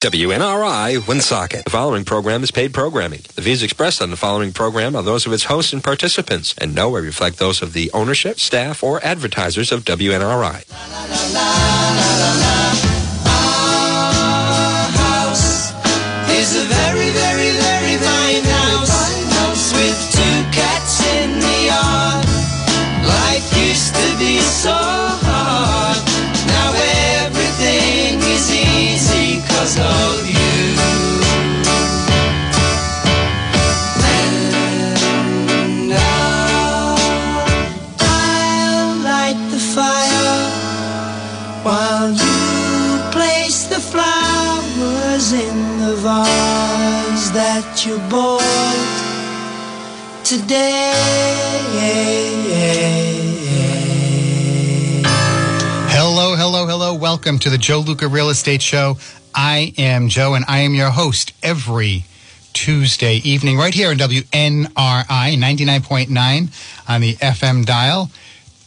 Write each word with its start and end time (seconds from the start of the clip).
WNRI 0.00 1.06
Woonsocket. 1.06 1.66
The 1.66 1.70
following 1.70 2.06
program 2.06 2.42
is 2.42 2.50
paid 2.50 2.72
programming. 2.72 3.20
The 3.34 3.42
views 3.42 3.62
expressed 3.62 4.00
on 4.00 4.08
the 4.08 4.16
following 4.16 4.50
program 4.50 4.96
are 4.96 5.02
those 5.02 5.26
of 5.26 5.32
its 5.34 5.44
hosts 5.44 5.74
and 5.74 5.84
participants 5.84 6.54
and 6.56 6.74
nowhere 6.74 7.02
reflect 7.02 7.36
those 7.36 7.60
of 7.60 7.74
the 7.74 7.90
ownership, 7.92 8.40
staff, 8.40 8.82
or 8.82 9.04
advertisers 9.04 9.70
of 9.70 9.84
WNRI. 9.84 10.64
is 12.94 12.99
today. 50.50 50.92
Hello, 55.90 56.34
hello, 56.34 56.66
hello. 56.66 56.94
Welcome 56.94 57.38
to 57.40 57.50
the 57.50 57.58
Joe 57.58 57.78
Luca 57.78 58.08
Real 58.08 58.30
Estate 58.30 58.60
Show. 58.60 58.96
I 59.32 59.72
am 59.78 60.08
Joe, 60.08 60.34
and 60.34 60.44
I 60.48 60.58
am 60.60 60.74
your 60.74 60.90
host 60.90 61.32
every 61.40 62.04
Tuesday 62.52 63.18
evening 63.18 63.58
right 63.58 63.72
here 63.72 63.90
on 63.90 63.98
WNRI 63.98 64.74
99.9 64.74 66.88
on 66.88 67.00
the 67.00 67.14
FM 67.14 67.64
dial, 67.64 68.10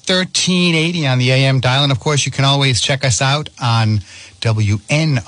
1380 0.08 1.06
on 1.06 1.17
the 1.17 1.31
AM 1.31 1.59
dial. 1.59 1.84
And 1.84 1.92
of 1.92 2.00
course, 2.00 2.26
you 2.26 2.31
can 2.31 2.45
always 2.45 2.80
check 2.80 3.04
us 3.04 3.22
out 3.22 3.50
on 3.61 4.00
WNRI.com, 4.39 5.20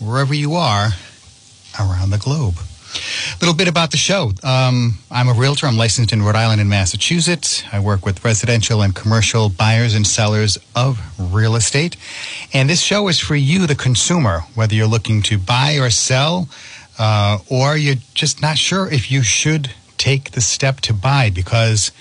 wherever 0.00 0.34
you 0.34 0.54
are 0.54 0.88
around 1.78 2.10
the 2.10 2.18
globe. 2.18 2.56
A 2.96 3.38
little 3.40 3.54
bit 3.54 3.68
about 3.68 3.90
the 3.90 3.96
show. 3.96 4.32
Um, 4.42 4.98
I'm 5.10 5.28
a 5.28 5.32
realtor. 5.32 5.66
I'm 5.66 5.76
licensed 5.76 6.12
in 6.12 6.22
Rhode 6.22 6.36
Island 6.36 6.60
and 6.60 6.70
Massachusetts. 6.70 7.62
I 7.72 7.80
work 7.80 8.04
with 8.04 8.24
residential 8.24 8.82
and 8.82 8.94
commercial 8.94 9.48
buyers 9.48 9.94
and 9.94 10.06
sellers 10.06 10.58
of 10.74 11.00
real 11.18 11.56
estate. 11.56 11.96
And 12.52 12.68
this 12.68 12.80
show 12.80 13.08
is 13.08 13.20
for 13.20 13.36
you, 13.36 13.66
the 13.66 13.74
consumer, 13.74 14.40
whether 14.54 14.74
you're 14.74 14.86
looking 14.86 15.22
to 15.22 15.38
buy 15.38 15.78
or 15.78 15.90
sell, 15.90 16.48
uh, 16.98 17.38
or 17.50 17.76
you're 17.76 17.96
just 18.14 18.40
not 18.40 18.58
sure 18.58 18.88
if 18.90 19.10
you 19.10 19.22
should 19.22 19.70
take 19.98 20.32
the 20.32 20.40
step 20.40 20.80
to 20.80 20.94
buy 20.94 21.30
because 21.30 21.92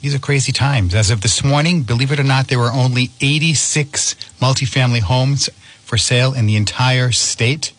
these 0.00 0.14
are 0.14 0.18
crazy 0.18 0.52
times. 0.52 0.94
As 0.94 1.10
of 1.10 1.20
this 1.20 1.44
morning, 1.44 1.82
believe 1.82 2.10
it 2.12 2.18
or 2.18 2.24
not, 2.24 2.48
there 2.48 2.58
were 2.58 2.72
only 2.72 3.10
86 3.20 4.14
multifamily 4.40 5.00
homes 5.00 5.48
for 5.84 5.96
sale 5.96 6.32
in 6.32 6.46
the 6.46 6.56
entire 6.56 7.12
state. 7.12 7.72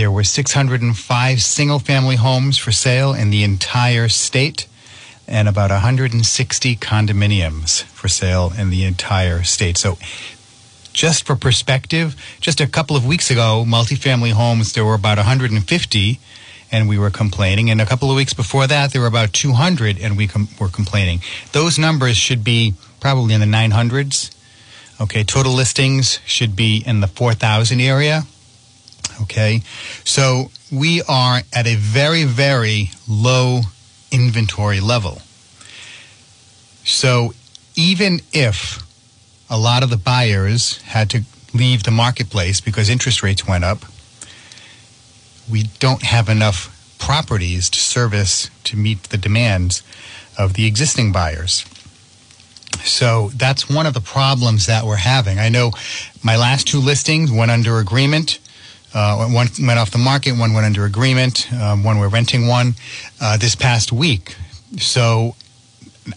There 0.00 0.10
were 0.10 0.24
605 0.24 1.42
single 1.42 1.78
family 1.78 2.16
homes 2.16 2.56
for 2.56 2.72
sale 2.72 3.12
in 3.12 3.28
the 3.28 3.44
entire 3.44 4.08
state 4.08 4.66
and 5.28 5.46
about 5.46 5.68
160 5.70 6.76
condominiums 6.76 7.82
for 7.82 8.08
sale 8.08 8.50
in 8.56 8.70
the 8.70 8.84
entire 8.84 9.42
state. 9.42 9.76
So, 9.76 9.98
just 10.94 11.26
for 11.26 11.36
perspective, 11.36 12.16
just 12.40 12.62
a 12.62 12.66
couple 12.66 12.96
of 12.96 13.04
weeks 13.04 13.30
ago, 13.30 13.62
multifamily 13.68 14.32
homes, 14.32 14.72
there 14.72 14.86
were 14.86 14.94
about 14.94 15.18
150 15.18 16.18
and 16.72 16.88
we 16.88 16.96
were 16.96 17.10
complaining. 17.10 17.68
And 17.68 17.78
a 17.78 17.84
couple 17.84 18.08
of 18.10 18.16
weeks 18.16 18.32
before 18.32 18.66
that, 18.68 18.92
there 18.92 19.02
were 19.02 19.06
about 19.06 19.34
200 19.34 19.98
and 20.00 20.16
we 20.16 20.26
com- 20.26 20.48
were 20.58 20.68
complaining. 20.68 21.20
Those 21.52 21.78
numbers 21.78 22.16
should 22.16 22.42
be 22.42 22.72
probably 23.00 23.34
in 23.34 23.40
the 23.40 23.46
900s. 23.46 24.34
Okay, 24.98 25.24
total 25.24 25.52
listings 25.52 26.20
should 26.24 26.56
be 26.56 26.82
in 26.86 27.00
the 27.00 27.06
4,000 27.06 27.82
area. 27.82 28.22
Okay, 29.22 29.62
so 30.04 30.50
we 30.72 31.02
are 31.02 31.42
at 31.52 31.66
a 31.66 31.76
very, 31.76 32.24
very 32.24 32.90
low 33.08 33.60
inventory 34.10 34.80
level. 34.80 35.22
So 36.84 37.34
even 37.76 38.20
if 38.32 38.82
a 39.48 39.58
lot 39.58 39.82
of 39.82 39.90
the 39.90 39.96
buyers 39.96 40.78
had 40.82 41.10
to 41.10 41.22
leave 41.52 41.82
the 41.82 41.90
marketplace 41.90 42.60
because 42.60 42.88
interest 42.88 43.22
rates 43.22 43.46
went 43.46 43.64
up, 43.64 43.84
we 45.50 45.64
don't 45.78 46.02
have 46.02 46.28
enough 46.28 46.76
properties 46.98 47.68
to 47.70 47.80
service 47.80 48.50
to 48.64 48.76
meet 48.76 49.04
the 49.04 49.16
demands 49.16 49.82
of 50.38 50.54
the 50.54 50.66
existing 50.66 51.12
buyers. 51.12 51.64
So 52.84 53.30
that's 53.34 53.68
one 53.68 53.86
of 53.86 53.94
the 53.94 54.00
problems 54.00 54.66
that 54.66 54.84
we're 54.84 54.96
having. 54.96 55.38
I 55.38 55.48
know 55.48 55.72
my 56.22 56.36
last 56.36 56.66
two 56.68 56.78
listings 56.78 57.30
went 57.30 57.50
under 57.50 57.78
agreement. 57.78 58.38
Uh, 58.92 59.28
one 59.28 59.48
went 59.60 59.78
off 59.78 59.90
the 59.90 59.98
market, 59.98 60.32
one 60.32 60.52
went 60.52 60.66
under 60.66 60.84
agreement, 60.84 61.52
um, 61.52 61.84
one 61.84 61.98
we're 61.98 62.08
renting 62.08 62.46
one 62.46 62.74
uh, 63.20 63.36
this 63.36 63.54
past 63.54 63.92
week. 63.92 64.36
So 64.78 65.36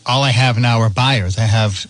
all 0.06 0.24
I 0.24 0.32
have 0.32 0.58
now 0.58 0.80
are 0.80 0.90
buyers. 0.90 1.38
I 1.38 1.42
have 1.42 1.86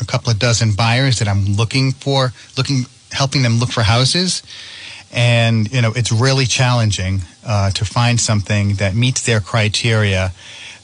a 0.00 0.04
couple 0.04 0.30
of 0.30 0.38
dozen 0.38 0.72
buyers 0.72 1.18
that 1.18 1.28
I'm 1.28 1.44
looking 1.44 1.92
for, 1.92 2.32
looking, 2.56 2.86
helping 3.12 3.42
them 3.42 3.58
look 3.58 3.70
for 3.70 3.82
houses. 3.82 4.42
And, 5.12 5.72
you 5.72 5.82
know, 5.82 5.92
it's 5.94 6.12
really 6.12 6.46
challenging 6.46 7.22
uh, 7.44 7.70
to 7.72 7.84
find 7.84 8.20
something 8.20 8.74
that 8.74 8.94
meets 8.94 9.26
their 9.26 9.40
criteria 9.40 10.32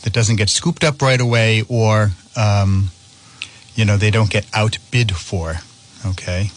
that 0.02 0.12
doesn't 0.12 0.36
get 0.36 0.50
scooped 0.50 0.84
up 0.84 1.00
right 1.02 1.20
away 1.20 1.62
or, 1.68 2.10
um, 2.36 2.90
you 3.74 3.84
know, 3.84 3.96
they 3.96 4.10
don't 4.10 4.30
get 4.30 4.46
outbid 4.52 5.14
for. 5.14 5.56
Okay. 6.04 6.50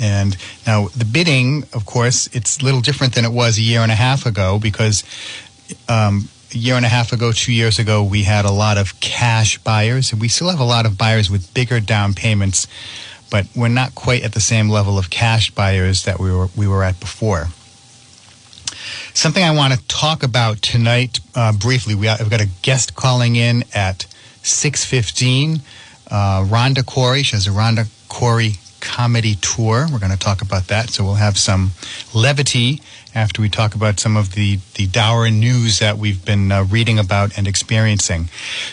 And 0.00 0.36
now 0.66 0.88
the 0.88 1.04
bidding, 1.04 1.64
of 1.72 1.86
course, 1.86 2.28
it's 2.32 2.60
a 2.60 2.64
little 2.64 2.80
different 2.80 3.14
than 3.14 3.24
it 3.24 3.32
was 3.32 3.58
a 3.58 3.62
year 3.62 3.80
and 3.80 3.92
a 3.92 3.94
half 3.94 4.26
ago 4.26 4.58
because 4.58 5.04
um, 5.88 6.28
a 6.52 6.58
year 6.58 6.74
and 6.74 6.84
a 6.84 6.88
half 6.88 7.12
ago, 7.12 7.32
two 7.32 7.52
years 7.52 7.78
ago, 7.78 8.02
we 8.02 8.22
had 8.22 8.44
a 8.44 8.50
lot 8.50 8.78
of 8.78 8.98
cash 9.00 9.58
buyers, 9.58 10.12
and 10.12 10.20
we 10.20 10.28
still 10.28 10.48
have 10.50 10.60
a 10.60 10.64
lot 10.64 10.86
of 10.86 10.96
buyers 10.98 11.30
with 11.30 11.52
bigger 11.54 11.80
down 11.80 12.14
payments, 12.14 12.66
but 13.30 13.46
we're 13.54 13.68
not 13.68 13.94
quite 13.94 14.22
at 14.22 14.32
the 14.32 14.40
same 14.40 14.68
level 14.68 14.98
of 14.98 15.10
cash 15.10 15.50
buyers 15.50 16.04
that 16.04 16.18
we 16.18 16.32
were 16.32 16.48
we 16.56 16.66
were 16.66 16.82
at 16.84 16.98
before. 17.00 17.48
Something 19.14 19.44
I 19.44 19.52
want 19.52 19.72
to 19.74 19.86
talk 19.86 20.22
about 20.22 20.60
tonight 20.60 21.20
uh, 21.34 21.52
briefly. 21.52 21.94
We 21.94 22.06
have 22.06 22.28
got 22.30 22.40
a 22.40 22.48
guest 22.62 22.94
calling 22.96 23.36
in 23.36 23.64
at 23.74 24.06
six 24.42 24.84
fifteen. 24.84 25.60
Uh, 26.10 26.44
Rhonda 26.44 26.84
Corey. 26.84 27.22
She 27.22 27.36
has 27.36 27.46
a 27.46 27.50
Rhonda 27.50 27.88
Corey 28.08 28.54
comedy 28.84 29.34
tour. 29.36 29.86
We're 29.90 29.98
going 29.98 30.12
to 30.12 30.18
talk 30.18 30.42
about 30.42 30.68
that. 30.68 30.90
So 30.90 31.02
we'll 31.02 31.14
have 31.14 31.36
some 31.38 31.72
levity 32.14 32.80
after 33.14 33.42
we 33.42 33.48
talk 33.48 33.74
about 33.74 33.98
some 33.98 34.16
of 34.16 34.34
the, 34.34 34.58
the 34.74 34.86
dour 34.86 35.30
news 35.30 35.78
that 35.78 35.98
we've 35.98 36.24
been 36.24 36.52
uh, 36.52 36.64
reading 36.64 36.98
about 36.98 37.36
and 37.36 37.48
experiencing. 37.48 38.28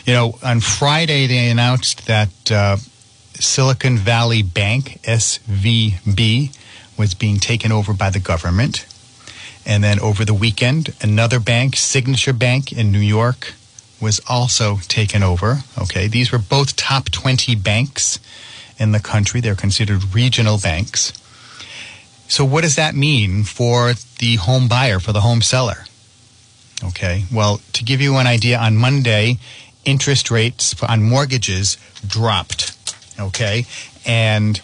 You 0.05 0.13
know, 0.13 0.37
on 0.43 0.59
Friday, 0.59 1.27
they 1.27 1.49
announced 1.49 2.05
that 2.07 2.51
uh, 2.51 2.77
Silicon 3.35 3.97
Valley 3.97 4.43
Bank, 4.43 4.99
SVB, 5.03 6.55
was 6.97 7.13
being 7.13 7.37
taken 7.37 7.71
over 7.71 7.93
by 7.93 8.09
the 8.09 8.19
government. 8.19 8.85
And 9.65 9.83
then 9.83 9.99
over 9.99 10.25
the 10.25 10.33
weekend, 10.33 10.93
another 11.01 11.39
bank, 11.39 11.75
Signature 11.75 12.33
Bank 12.33 12.73
in 12.73 12.91
New 12.91 12.99
York, 12.99 13.53
was 14.01 14.19
also 14.27 14.77
taken 14.87 15.23
over. 15.23 15.59
Okay, 15.79 16.07
these 16.07 16.31
were 16.31 16.39
both 16.39 16.75
top 16.75 17.09
20 17.09 17.55
banks 17.55 18.19
in 18.81 18.91
the 18.91 18.99
country. 18.99 19.39
They're 19.39 19.55
considered 19.55 20.13
regional 20.13 20.57
banks. 20.57 21.13
So, 22.27 22.43
what 22.43 22.61
does 22.61 22.75
that 22.75 22.95
mean 22.95 23.43
for 23.43 23.93
the 24.19 24.35
home 24.37 24.67
buyer, 24.67 24.99
for 24.99 25.13
the 25.13 25.21
home 25.21 25.41
seller? 25.41 25.85
Okay, 26.83 27.25
well, 27.31 27.61
to 27.73 27.83
give 27.83 28.01
you 28.01 28.15
an 28.17 28.25
idea, 28.25 28.57
on 28.57 28.75
Monday, 28.75 29.37
interest 29.85 30.31
rates 30.31 30.81
on 30.81 31.03
mortgages 31.03 31.77
dropped. 32.05 32.75
Okay, 33.19 33.65
and 34.05 34.59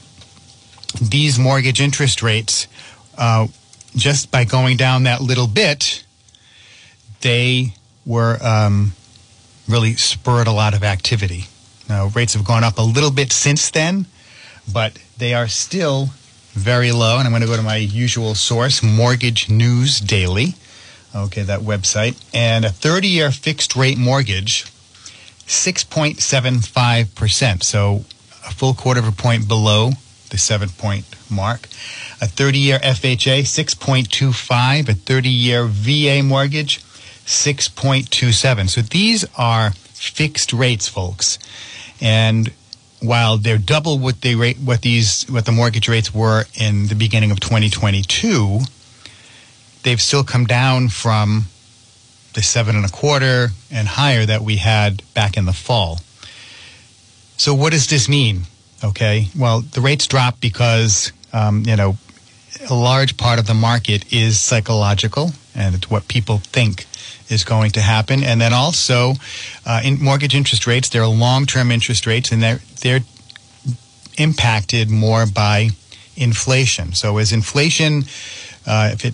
these 1.00 1.38
mortgage 1.38 1.80
interest 1.80 2.24
rates, 2.24 2.68
uh, 3.18 3.48
just 3.96 4.32
by 4.32 4.46
going 4.46 4.78
down 4.78 5.04
that 5.04 5.22
little 5.22 5.48
bit, 5.48 6.04
they 7.22 7.74
were 8.06 8.38
um, 8.42 8.94
really 9.68 9.94
spurred 9.94 10.48
a 10.48 10.52
lot 10.52 10.74
of 10.74 10.84
activity. 10.84 11.46
Now, 11.90 12.08
rates 12.08 12.34
have 12.34 12.44
gone 12.44 12.64
up 12.64 12.78
a 12.78 12.82
little 12.82 13.12
bit 13.12 13.32
since 13.32 13.70
then, 13.70 14.08
but 14.72 15.00
they 15.18 15.34
are 15.34 15.48
still 15.48 16.10
very 16.54 16.92
low. 16.92 17.18
And 17.18 17.26
I'm 17.26 17.32
going 17.32 17.42
to 17.42 17.48
go 17.48 17.56
to 17.56 17.64
my 17.64 17.78
usual 17.78 18.36
source, 18.36 18.84
Mortgage 18.84 19.50
News 19.50 20.00
Daily. 20.00 20.54
Okay, 21.16 21.42
that 21.44 21.62
website. 21.62 22.22
And 22.34 22.66
a 22.66 22.70
30 22.70 23.08
year 23.08 23.32
fixed 23.32 23.76
rate 23.76 23.98
mortgage, 23.98 24.66
6.75%. 25.46 27.64
So 27.64 28.06
a 28.46 28.52
full 28.52 28.74
quarter 28.74 29.00
of 29.00 29.08
a 29.08 29.12
point 29.12 29.48
below 29.48 29.92
the 30.30 30.38
seven 30.38 30.70
point 30.70 31.06
mark. 31.30 31.68
A 32.22 32.28
30 32.28 32.60
year 32.60 32.80
FHA, 32.80 33.44
6.25. 33.44 34.90
A 34.90 34.94
30 34.94 35.30
year 35.30 35.66
VA 35.66 36.22
mortgage, 36.24 36.82
6.27. 37.26 38.70
So 38.70 38.82
these 38.82 39.26
are 39.38 39.72
fixed 40.00 40.54
rates, 40.54 40.88
folks. 40.88 41.40
And 42.00 42.52
while 43.02 43.38
they're 43.38 43.58
double 43.58 44.00
what 44.00 44.22
they 44.22 44.36
rate, 44.36 44.58
what 44.58 44.82
these, 44.82 45.26
what 45.30 45.46
the 45.46 45.52
mortgage 45.52 45.88
rates 45.88 46.14
were 46.14 46.46
in 46.60 46.88
the 46.88 46.96
beginning 46.96 47.32
of 47.32 47.40
2022, 47.40 48.60
they've 49.84 50.02
still 50.02 50.24
come 50.24 50.46
down 50.46 50.90
from 50.90 51.46
the 52.34 52.42
seven 52.42 52.76
and 52.76 52.86
a 52.86 52.90
quarter 52.90 53.50
and 53.72 53.88
higher 53.88 54.26
that 54.26 54.42
we 54.42 54.58
had 54.58 55.02
back 55.14 55.38
in 55.38 55.46
the 55.46 55.54
fall. 55.54 56.00
So 57.38 57.54
what 57.54 57.72
does 57.72 57.88
this 57.88 58.10
mean? 58.10 58.44
Okay, 58.84 59.28
well, 59.38 59.62
the 59.62 59.82
rates 59.82 60.06
drop 60.06 60.40
because 60.40 61.12
um, 61.34 61.64
you 61.66 61.76
know 61.76 61.98
a 62.70 62.74
large 62.74 63.18
part 63.18 63.40
of 63.40 63.48
the 63.48 63.54
market 63.54 64.12
is 64.14 64.40
psychological, 64.40 65.32
and 65.56 65.76
it's 65.76 65.90
what 65.90 66.08
people 66.08 66.38
think 66.38 66.86
is 67.30 67.44
going 67.44 67.72
to 67.72 67.82
happen. 67.82 68.24
And 68.24 68.40
then 68.40 68.54
also, 68.54 69.14
uh, 69.66 69.82
in 69.84 70.02
mortgage 70.02 70.36
interest 70.36 70.68
rates, 70.68 70.90
they're 70.90 71.06
long-term 71.06 71.72
interest 71.72 72.06
rates, 72.06 72.32
and 72.32 72.42
they're 72.42 72.60
they're 72.82 73.02
impacted 74.18 74.90
more 74.90 75.26
by 75.26 75.70
inflation. 76.16 76.94
So 76.94 77.18
as 77.18 77.32
inflation, 77.32 78.06
uh, 78.66 78.90
if 78.94 79.06
it 79.06 79.14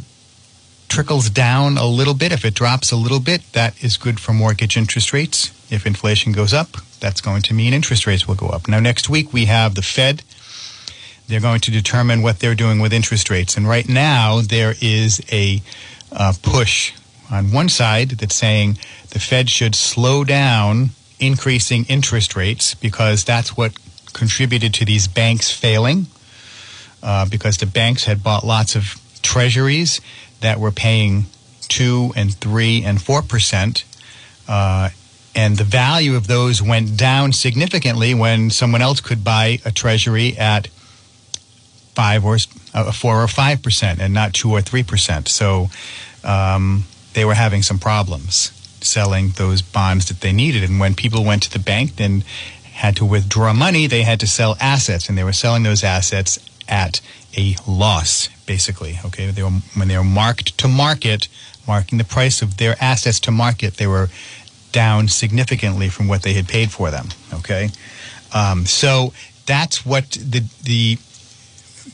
trickles 0.87 1.29
down 1.29 1.77
a 1.77 1.85
little 1.85 2.13
bit, 2.13 2.31
if 2.31 2.45
it 2.45 2.53
drops 2.53 2.91
a 2.91 2.95
little 2.95 3.19
bit, 3.19 3.41
that 3.53 3.83
is 3.83 3.97
good 3.97 4.19
for 4.19 4.31
mortgage 4.33 4.77
interest 4.77 5.11
rates. 5.11 5.51
If 5.71 5.85
inflation 5.85 6.31
goes 6.31 6.53
up, 6.53 6.77
that's 6.99 7.19
going 7.19 7.41
to 7.43 7.53
mean 7.53 7.73
interest 7.73 8.05
rates 8.05 8.27
will 8.27 8.35
go 8.35 8.47
up. 8.47 8.67
Now, 8.67 8.79
next 8.79 9.09
week 9.09 9.33
we 9.33 9.45
have 9.45 9.75
the 9.75 9.81
Fed. 9.81 10.23
They're 11.27 11.41
going 11.41 11.61
to 11.61 11.71
determine 11.71 12.21
what 12.21 12.39
they're 12.39 12.55
doing 12.55 12.79
with 12.79 12.93
interest 12.93 13.29
rates. 13.29 13.57
And 13.57 13.67
right 13.67 13.87
now, 13.89 14.41
there 14.41 14.75
is 14.81 15.21
a 15.31 15.61
uh, 16.11 16.33
push 16.41 16.93
on 17.31 17.51
one 17.51 17.69
side 17.69 18.09
that's 18.09 18.35
saying 18.35 18.77
the 19.09 19.19
Fed 19.19 19.49
should 19.49 19.75
slow 19.75 20.23
down 20.23 20.89
increasing 21.19 21.85
interest 21.85 22.35
rates 22.35 22.73
because 22.75 23.23
that's 23.23 23.55
what 23.55 23.73
contributed 24.13 24.73
to 24.75 24.85
these 24.85 25.07
banks 25.07 25.51
failing. 25.51 26.07
Uh, 27.01 27.25
because 27.29 27.57
the 27.57 27.65
banks 27.65 28.05
had 28.05 28.23
bought 28.23 28.45
lots 28.45 28.77
of 28.77 28.95
treasuries 29.21 29.99
that 30.39 30.57
were 30.57 30.71
paying 30.71 31.25
two 31.67 32.13
and 32.15 32.33
three 32.35 32.81
and 32.81 33.01
four 33.01 33.21
percent, 33.21 33.83
uh, 34.47 34.87
and 35.35 35.57
the 35.57 35.65
value 35.65 36.15
of 36.15 36.27
those 36.27 36.61
went 36.61 36.95
down 36.95 37.33
significantly 37.33 38.13
when 38.13 38.49
someone 38.49 38.81
else 38.81 39.01
could 39.01 39.21
buy 39.21 39.59
a 39.65 39.71
treasury 39.71 40.37
at 40.37 40.67
five 41.93 42.23
or 42.23 42.37
uh, 42.73 42.91
four 42.93 43.21
or 43.21 43.27
five 43.27 43.61
percent 43.61 43.99
and 43.99 44.13
not 44.13 44.33
two 44.33 44.51
or 44.51 44.61
three 44.61 44.83
percent. 44.83 45.27
So 45.27 45.69
um, 46.23 46.85
they 47.13 47.25
were 47.25 47.33
having 47.33 47.63
some 47.63 47.79
problems 47.79 48.51
selling 48.81 49.29
those 49.29 49.61
bonds 49.61 50.07
that 50.07 50.21
they 50.21 50.33
needed, 50.33 50.63
and 50.63 50.79
when 50.79 50.93
people 50.93 51.23
went 51.23 51.43
to 51.43 51.51
the 51.51 51.59
bank 51.59 51.99
and 51.99 52.23
had 52.73 52.95
to 52.97 53.05
withdraw 53.05 53.53
money, 53.53 53.87
they 53.87 54.01
had 54.01 54.19
to 54.19 54.27
sell 54.27 54.57
assets, 54.59 55.07
and 55.07 55.17
they 55.17 55.23
were 55.23 55.33
selling 55.33 55.63
those 55.63 55.83
assets 55.83 56.39
at 56.67 57.01
a 57.37 57.55
loss, 57.67 58.27
basically. 58.45 58.99
Okay, 59.05 59.31
they 59.31 59.43
were 59.43 59.49
when 59.75 59.87
they 59.87 59.97
were 59.97 60.03
marked 60.03 60.57
to 60.57 60.67
market, 60.67 61.27
marking 61.67 61.97
the 61.97 62.03
price 62.03 62.41
of 62.41 62.57
their 62.57 62.75
assets 62.81 63.19
to 63.21 63.31
market, 63.31 63.75
they 63.75 63.87
were 63.87 64.09
down 64.71 65.07
significantly 65.07 65.87
from 65.87 66.07
what 66.07 66.23
they 66.23 66.33
had 66.33 66.47
paid 66.47 66.71
for 66.71 66.91
them. 66.91 67.09
Okay, 67.33 67.69
um, 68.33 68.65
so 68.65 69.13
that's 69.45 69.85
what 69.85 70.11
the 70.11 70.43
the 70.63 70.97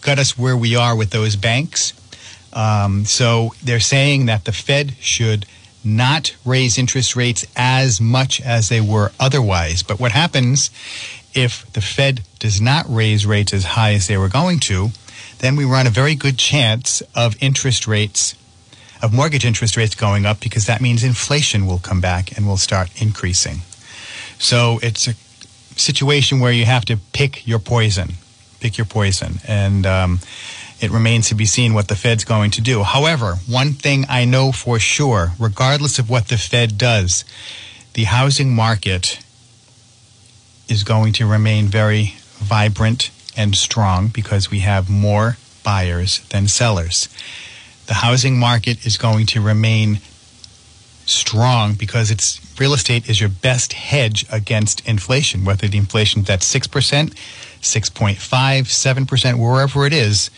got 0.01 0.19
us 0.19 0.37
where 0.37 0.55
we 0.55 0.75
are 0.75 0.95
with 0.95 1.09
those 1.09 1.35
banks. 1.35 1.93
Um, 2.53 3.05
so 3.05 3.53
they're 3.63 3.79
saying 3.79 4.25
that 4.25 4.45
the 4.45 4.51
Fed 4.51 4.93
should 4.99 5.45
not 5.83 6.35
raise 6.45 6.77
interest 6.77 7.15
rates 7.15 7.45
as 7.55 8.01
much 8.01 8.41
as 8.41 8.69
they 8.69 8.81
were 8.81 9.11
otherwise. 9.19 9.83
But 9.83 9.99
what 9.99 10.11
happens 10.11 10.69
if 11.33 11.71
the 11.73 11.81
Fed 11.81 12.21
does 12.39 12.59
not 12.59 12.85
raise 12.87 13.25
rates 13.25 13.53
as 13.53 13.63
high 13.63 13.93
as 13.93 14.07
they 14.07 14.17
were 14.17 14.29
going 14.29 14.59
to? 14.61 14.89
Then 15.39 15.55
we 15.55 15.63
run 15.63 15.87
a 15.87 15.91
very 15.91 16.15
good 16.15 16.37
chance 16.37 17.01
of 17.15 17.35
interest 17.39 17.87
rates, 17.87 18.35
of 19.01 19.13
mortgage 19.13 19.45
interest 19.45 19.77
rates 19.77 19.95
going 19.95 20.25
up 20.25 20.41
because 20.41 20.65
that 20.65 20.81
means 20.81 21.03
inflation 21.03 21.65
will 21.65 21.79
come 21.79 22.01
back 22.01 22.35
and 22.35 22.45
will 22.45 22.57
start 22.57 22.89
increasing. 23.01 23.61
So 24.37 24.79
it's 24.81 25.07
a 25.07 25.13
situation 25.77 26.39
where 26.39 26.51
you 26.51 26.65
have 26.65 26.83
to 26.85 26.97
pick 27.13 27.47
your 27.47 27.59
poison, 27.59 28.13
pick 28.59 28.77
your 28.77 28.85
poison. 28.85 29.39
And, 29.47 29.85
um, 29.85 30.19
it 30.81 30.91
remains 30.91 31.29
to 31.29 31.35
be 31.35 31.45
seen 31.45 31.73
what 31.73 31.87
the 31.87 31.95
Fed's 31.95 32.23
going 32.23 32.51
to 32.51 32.61
do. 32.61 32.83
However, 32.83 33.35
one 33.47 33.73
thing 33.73 34.05
I 34.07 34.25
know 34.25 34.51
for 34.51 34.79
sure, 34.79 35.33
regardless 35.37 35.99
of 35.99 36.09
what 36.09 36.29
the 36.29 36.37
Fed 36.37 36.77
does, 36.77 37.25
the 37.93 38.05
housing 38.05 38.55
market 38.55 39.19
is 40.67 40.83
going 40.83 41.13
to 41.13 41.25
remain 41.25 41.65
very 41.65 42.15
vibrant 42.37 43.11
and 43.35 43.55
strong 43.55 44.07
because 44.07 44.49
we 44.49 44.59
have 44.59 44.89
more 44.89 45.37
buyers 45.63 46.19
than 46.29 46.47
sellers. 46.47 47.09
The 47.87 47.95
housing 47.95 48.39
market 48.39 48.85
is 48.85 48.97
going 48.97 49.25
to 49.27 49.41
remain 49.41 49.99
strong 51.05 51.73
because 51.73 52.11
it's 52.11 52.39
real 52.59 52.73
estate 52.73 53.09
is 53.09 53.19
your 53.19 53.29
best 53.29 53.73
hedge 53.73 54.25
against 54.31 54.87
inflation, 54.87 55.43
whether 55.43 55.67
the 55.67 55.77
inflation 55.77 56.21
that's 56.21 56.53
6%, 56.53 56.69
6.5, 56.69 58.19
7%, 58.19 59.39
wherever 59.39 59.85
it 59.85 59.93
is 59.93 60.29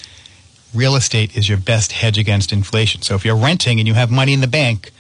real 0.74 0.96
estate 0.96 1.36
is 1.36 1.50
your 1.50 1.58
best 1.58 1.92
hedge 1.92 2.18
against 2.18 2.54
inflation. 2.54 3.02
So 3.02 3.16
if 3.16 3.26
you're 3.26 3.36
renting 3.36 3.80
and 3.80 3.88
you 3.88 3.94
have 3.94 4.12
money 4.12 4.34
in 4.34 4.42
the 4.42 4.48
bank, 4.48 4.92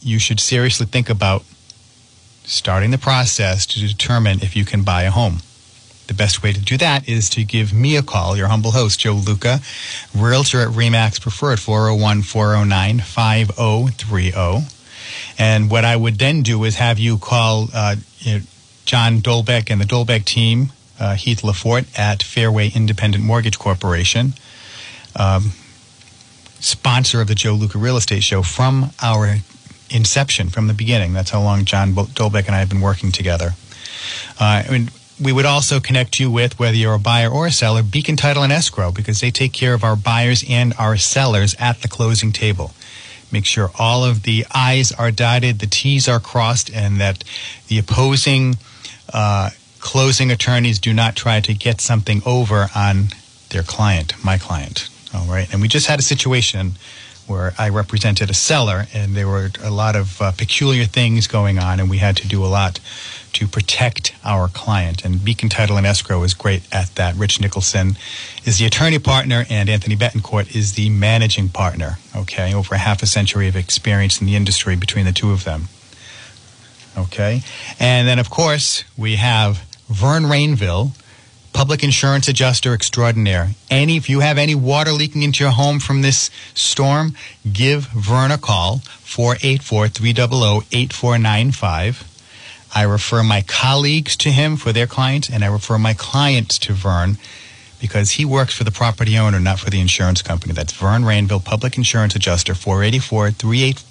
you 0.00 0.18
should 0.18 0.40
seriously 0.40 0.86
think 0.86 1.10
about 1.10 1.44
starting 2.44 2.90
the 2.90 2.98
process 2.98 3.66
to 3.66 3.80
determine 3.80 4.40
if 4.40 4.56
you 4.56 4.64
can 4.64 4.82
buy 4.82 5.02
a 5.02 5.10
home. 5.10 5.38
The 6.06 6.14
best 6.14 6.42
way 6.42 6.52
to 6.54 6.60
do 6.60 6.78
that 6.78 7.06
is 7.06 7.28
to 7.30 7.44
give 7.44 7.74
me 7.74 7.94
a 7.96 8.02
call, 8.02 8.34
your 8.34 8.48
humble 8.48 8.70
host, 8.70 9.00
Joe 9.00 9.12
Luca, 9.12 9.60
realtor 10.16 10.62
at 10.62 10.68
REMAX 10.68 11.20
Preferred, 11.20 11.60
401 11.60 12.22
409 12.22 13.00
5030. 13.00 14.66
And 15.38 15.70
what 15.70 15.84
I 15.84 15.96
would 15.96 16.18
then 16.18 16.42
do 16.42 16.64
is 16.64 16.76
have 16.76 16.98
you 16.98 17.18
call 17.18 17.68
uh, 17.74 17.96
John 18.86 19.20
Dolbeck 19.20 19.70
and 19.70 19.78
the 19.78 19.84
Dolbeck 19.84 20.24
team, 20.24 20.72
uh, 20.98 21.14
Heath 21.14 21.42
Lafort 21.42 21.86
at 21.98 22.22
Fairway 22.22 22.70
Independent 22.74 23.22
Mortgage 23.22 23.58
Corporation 23.58 24.32
um, 25.18 25.52
sponsor 26.60 27.20
of 27.20 27.28
the 27.28 27.34
Joe 27.34 27.52
Luca 27.52 27.78
Real 27.78 27.96
Estate 27.96 28.22
Show 28.22 28.42
from 28.42 28.90
our 29.02 29.36
inception, 29.90 30.48
from 30.48 30.66
the 30.66 30.74
beginning. 30.74 31.12
That's 31.12 31.30
how 31.30 31.42
long 31.42 31.64
John 31.64 31.92
Dolbeck 31.92 32.46
and 32.46 32.54
I 32.54 32.58
have 32.58 32.68
been 32.68 32.80
working 32.80 33.12
together. 33.12 33.50
Uh, 34.38 34.62
we 35.20 35.32
would 35.32 35.46
also 35.46 35.80
connect 35.80 36.20
you 36.20 36.30
with, 36.30 36.58
whether 36.58 36.76
you're 36.76 36.94
a 36.94 36.98
buyer 36.98 37.28
or 37.28 37.46
a 37.46 37.50
seller, 37.50 37.82
Beacon 37.82 38.16
Title 38.16 38.42
and 38.42 38.52
Escrow, 38.52 38.92
because 38.92 39.20
they 39.20 39.30
take 39.30 39.52
care 39.52 39.74
of 39.74 39.82
our 39.82 39.96
buyers 39.96 40.44
and 40.48 40.72
our 40.78 40.96
sellers 40.96 41.56
at 41.58 41.82
the 41.82 41.88
closing 41.88 42.30
table. 42.32 42.72
Make 43.30 43.44
sure 43.44 43.70
all 43.78 44.04
of 44.04 44.22
the 44.22 44.46
I's 44.54 44.92
are 44.92 45.10
dotted, 45.10 45.58
the 45.58 45.66
T's 45.66 46.08
are 46.08 46.20
crossed, 46.20 46.70
and 46.72 47.00
that 47.00 47.24
the 47.66 47.78
opposing 47.78 48.56
uh, 49.12 49.50
closing 49.80 50.30
attorneys 50.30 50.78
do 50.78 50.92
not 50.94 51.16
try 51.16 51.40
to 51.40 51.54
get 51.54 51.80
something 51.80 52.22
over 52.24 52.68
on 52.74 53.08
their 53.50 53.62
client, 53.62 54.12
my 54.24 54.38
client. 54.38 54.88
All 55.14 55.26
right. 55.26 55.50
And 55.52 55.62
we 55.62 55.68
just 55.68 55.86
had 55.86 55.98
a 55.98 56.02
situation 56.02 56.72
where 57.28 57.52
I 57.58 57.68
represented 57.68 58.30
a 58.30 58.34
seller, 58.34 58.86
and 58.94 59.14
there 59.14 59.28
were 59.28 59.50
a 59.62 59.70
lot 59.70 59.96
of 59.96 60.20
uh, 60.20 60.32
peculiar 60.32 60.84
things 60.84 61.26
going 61.26 61.58
on, 61.58 61.78
and 61.78 61.90
we 61.90 61.98
had 61.98 62.16
to 62.18 62.28
do 62.28 62.42
a 62.44 62.48
lot 62.48 62.80
to 63.34 63.46
protect 63.46 64.14
our 64.24 64.48
client. 64.48 65.04
And 65.04 65.22
Beacon 65.22 65.50
Title 65.50 65.76
and 65.76 65.86
Escrow 65.86 66.22
is 66.22 66.32
great 66.32 66.62
at 66.72 66.94
that. 66.94 67.14
Rich 67.16 67.40
Nicholson 67.40 67.96
is 68.44 68.58
the 68.58 68.64
attorney 68.64 68.98
partner, 68.98 69.44
and 69.50 69.68
Anthony 69.68 69.94
Betancourt 69.94 70.56
is 70.56 70.72
the 70.72 70.88
managing 70.88 71.50
partner. 71.50 71.98
Okay, 72.16 72.54
over 72.54 72.74
a 72.74 72.78
half 72.78 73.02
a 73.02 73.06
century 73.06 73.46
of 73.46 73.56
experience 73.56 74.20
in 74.20 74.26
the 74.26 74.34
industry 74.34 74.74
between 74.74 75.04
the 75.04 75.12
two 75.12 75.30
of 75.30 75.44
them. 75.44 75.68
Okay, 76.96 77.42
and 77.78 78.08
then 78.08 78.18
of 78.18 78.30
course 78.30 78.84
we 78.96 79.16
have 79.16 79.58
Vern 79.88 80.24
Rainville 80.24 80.92
public 81.58 81.82
insurance 81.82 82.28
adjuster 82.28 82.72
extraordinaire. 82.72 83.50
Any, 83.68 83.96
if 83.96 84.08
you 84.08 84.20
have 84.20 84.38
any 84.38 84.54
water 84.54 84.92
leaking 84.92 85.24
into 85.24 85.42
your 85.42 85.52
home 85.52 85.80
from 85.80 86.02
this 86.02 86.30
storm, 86.54 87.16
give 87.52 87.86
Vern 87.86 88.30
a 88.30 88.38
call, 88.38 88.76
484-300-8495. 89.04 92.04
I 92.76 92.82
refer 92.84 93.24
my 93.24 93.42
colleagues 93.42 94.14
to 94.18 94.30
him 94.30 94.56
for 94.56 94.72
their 94.72 94.86
clients, 94.86 95.28
and 95.28 95.42
I 95.42 95.48
refer 95.48 95.78
my 95.78 95.94
clients 95.94 96.60
to 96.60 96.74
Vern 96.74 97.18
because 97.80 98.12
he 98.12 98.24
works 98.24 98.54
for 98.54 98.62
the 98.62 98.70
property 98.70 99.18
owner, 99.18 99.40
not 99.40 99.58
for 99.58 99.68
the 99.68 99.80
insurance 99.80 100.22
company. 100.22 100.52
That's 100.52 100.72
Vern 100.72 101.02
Rainville, 101.02 101.44
public 101.44 101.76
insurance 101.76 102.14
adjuster, 102.14 102.54
484 102.54 103.32
384 103.32 103.87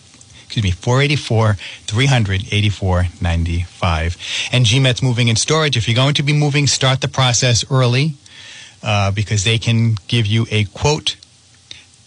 excuse 0.47 0.63
me, 0.63 0.71
484 0.71 1.53
384 1.85 3.05
95. 3.21 4.17
And 4.51 4.65
GMET's 4.65 5.03
moving 5.03 5.27
in 5.27 5.35
storage. 5.35 5.77
If 5.77 5.87
you're 5.87 5.95
going 5.95 6.15
to 6.15 6.23
be 6.23 6.33
moving, 6.33 6.65
start 6.67 7.01
the 7.01 7.07
process 7.07 7.63
early. 7.69 8.15
uh, 8.83 9.11
because 9.11 9.43
they 9.43 9.57
can 9.57 9.97
give 10.07 10.25
you 10.25 10.45
a 10.51 10.63
quote. 10.65 11.17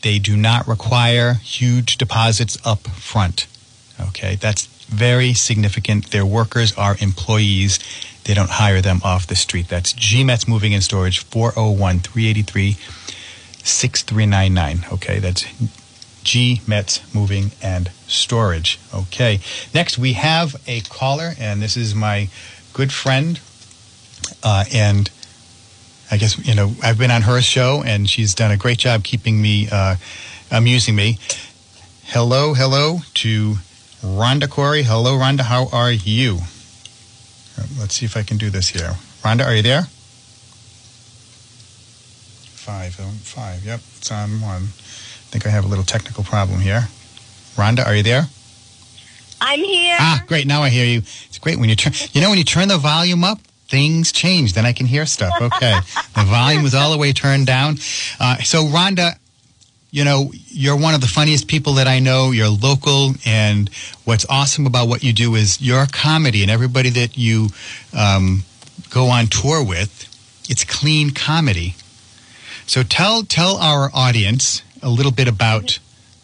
They 0.03 0.19
do 0.19 0.37
not 0.37 0.67
require 0.67 1.35
huge 1.35 1.99
deposits 1.99 2.57
up 2.65 2.87
front. 2.89 3.47
Okay, 4.01 4.37
that's 4.37 4.67
very 4.87 5.35
significant. 5.35 6.11
Their 6.11 6.25
workers 6.25 6.73
are 6.79 6.97
employees. 7.01 7.79
They 8.25 8.35
don't 8.35 8.51
hire 8.51 8.81
them 8.81 9.01
off 9.05 9.27
the 9.27 9.37
street. 9.37 9.69
That's 9.69 9.93
GMET's 9.93 10.49
Moving 10.49 10.73
and 10.73 10.83
Storage, 10.83 11.19
401 11.25 11.99
383 12.01 12.77
6399. 13.63 14.87
Okay, 14.95 15.19
that's 15.19 15.45
G 16.23 16.61
Metz 16.67 17.01
Moving 17.15 17.53
and 17.63 17.91
Storage. 18.07 18.79
Okay. 18.95 19.41
Next, 19.75 19.99
we 19.99 20.15
have 20.15 20.57
a 20.67 20.81
caller, 20.83 21.33
and 21.39 21.63
this 21.63 21.77
is 21.77 21.95
my 21.95 22.29
good 22.73 22.93
friend. 22.93 23.41
Uh, 24.43 24.65
and 24.73 25.11
I 26.11 26.17
guess, 26.17 26.39
you 26.39 26.55
know, 26.55 26.73
I've 26.83 26.99
been 26.99 27.11
on 27.11 27.23
her 27.23 27.41
show, 27.41 27.83
and 27.85 28.09
she's 28.09 28.35
done 28.35 28.51
a 28.51 28.57
great 28.57 28.79
job 28.79 29.05
keeping 29.05 29.41
me, 29.41 29.69
uh, 29.71 29.97
amusing 30.51 30.95
me. 30.97 31.19
Hello, 32.05 32.55
hello 32.55 32.99
to 33.15 33.57
Rhonda 34.03 34.49
Corey. 34.49 34.83
Hello, 34.83 35.17
Rhonda. 35.17 35.43
How 35.43 35.69
are 35.73 35.93
you? 35.93 36.39
Uh, 37.59 37.67
Let's 37.79 37.95
see 37.95 38.07
if 38.07 38.17
I 38.17 38.23
can 38.23 38.37
do 38.39 38.51
this 38.51 38.69
here. 38.71 38.95
Rhonda, 39.23 39.45
are 39.45 39.55
you 39.55 39.63
there? 39.63 39.83
Five, 42.61 42.95
five. 42.95 43.65
Yep, 43.65 43.81
it's 43.99 44.11
on 44.11 44.41
one. 44.41 44.69
I 45.31 45.33
think 45.33 45.47
I 45.47 45.51
have 45.51 45.65
a 45.65 45.69
little 45.69 45.85
technical 45.85 46.25
problem 46.25 46.59
here. 46.59 46.89
Rhonda, 47.55 47.87
are 47.87 47.95
you 47.95 48.03
there? 48.03 48.25
I'm 49.41 49.61
here. 49.61 49.97
Ah, 49.97 50.25
great. 50.27 50.45
Now 50.45 50.63
I 50.65 50.71
hear 50.71 50.85
you. 50.85 50.99
It's 50.99 51.39
great 51.39 51.57
when 51.57 51.69
you 51.69 51.77
turn. 51.77 51.93
You 52.13 52.21
know, 52.21 52.31
when 52.31 52.39
you 52.39 52.43
turn 52.43 52.67
the 52.67 52.79
volume 52.79 53.23
up, 53.23 53.39
things 53.69 54.11
change. 54.11 54.55
Then 54.55 54.67
I 54.67 54.73
can 54.73 54.87
hear 54.87 55.07
stuff. 55.07 55.33
Okay, 55.41 55.79
the 56.17 56.25
volume 56.25 56.65
was 56.65 56.75
all 56.75 56.91
the 56.91 56.99
way 56.99 57.13
turned 57.13 57.47
down. 57.47 57.77
Uh, 58.19 58.39
so, 58.39 58.65
Rhonda, 58.65 59.13
you 59.93 60.05
know, 60.05 60.33
you're 60.49 60.77
one 60.77 60.95
of 60.95 61.01
the 61.01 61.07
funniest 61.07 61.47
people 61.47 61.75
that 61.75 61.87
I 61.87 62.01
know. 62.01 62.33
You're 62.33 62.49
local, 62.49 63.13
and 63.25 63.71
what's 64.05 64.27
awesome 64.29 64.67
about 64.67 64.89
what 64.89 65.05
you 65.05 65.13
do 65.13 65.37
is 65.37 65.63
your 65.63 65.87
comedy, 65.87 66.43
and 66.43 66.51
everybody 66.51 66.91
that 66.91 67.17
you 67.17 67.51
um, 67.97 68.43
go 68.91 69.07
on 69.07 69.29
tour 69.29 69.65
with, 69.65 70.09
it's 70.51 70.65
clean 70.65 71.11
comedy. 71.13 71.77
So, 72.67 72.83
tell 72.83 73.23
tell 73.23 73.59
our 73.59 73.91
audience 73.95 74.65
a 74.83 74.89
little 74.89 75.13
bit 75.13 75.29
about 75.29 75.79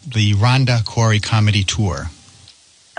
the 0.05 0.33
Rhonda 0.33 0.85
Corey 0.85 1.19
Comedy 1.19 1.63
Tour. 1.63 2.09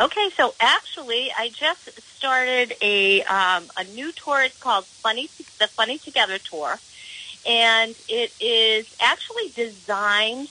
Okay, 0.01 0.31
so 0.37 0.55
actually, 0.61 1.33
I 1.37 1.49
just 1.49 1.91
started 2.17 2.77
a 2.81 3.23
um, 3.25 3.65
a 3.77 3.85
new 3.85 4.13
tour. 4.13 4.43
It's 4.43 4.57
called 4.59 4.85
Funny 4.85 5.29
the 5.59 5.67
Funny 5.69 5.99
Together 5.99 6.39
Tour, 6.39 6.79
and 7.45 7.97
it 8.09 8.33
is 8.41 8.87
actually 9.01 9.49
designed 9.57 10.49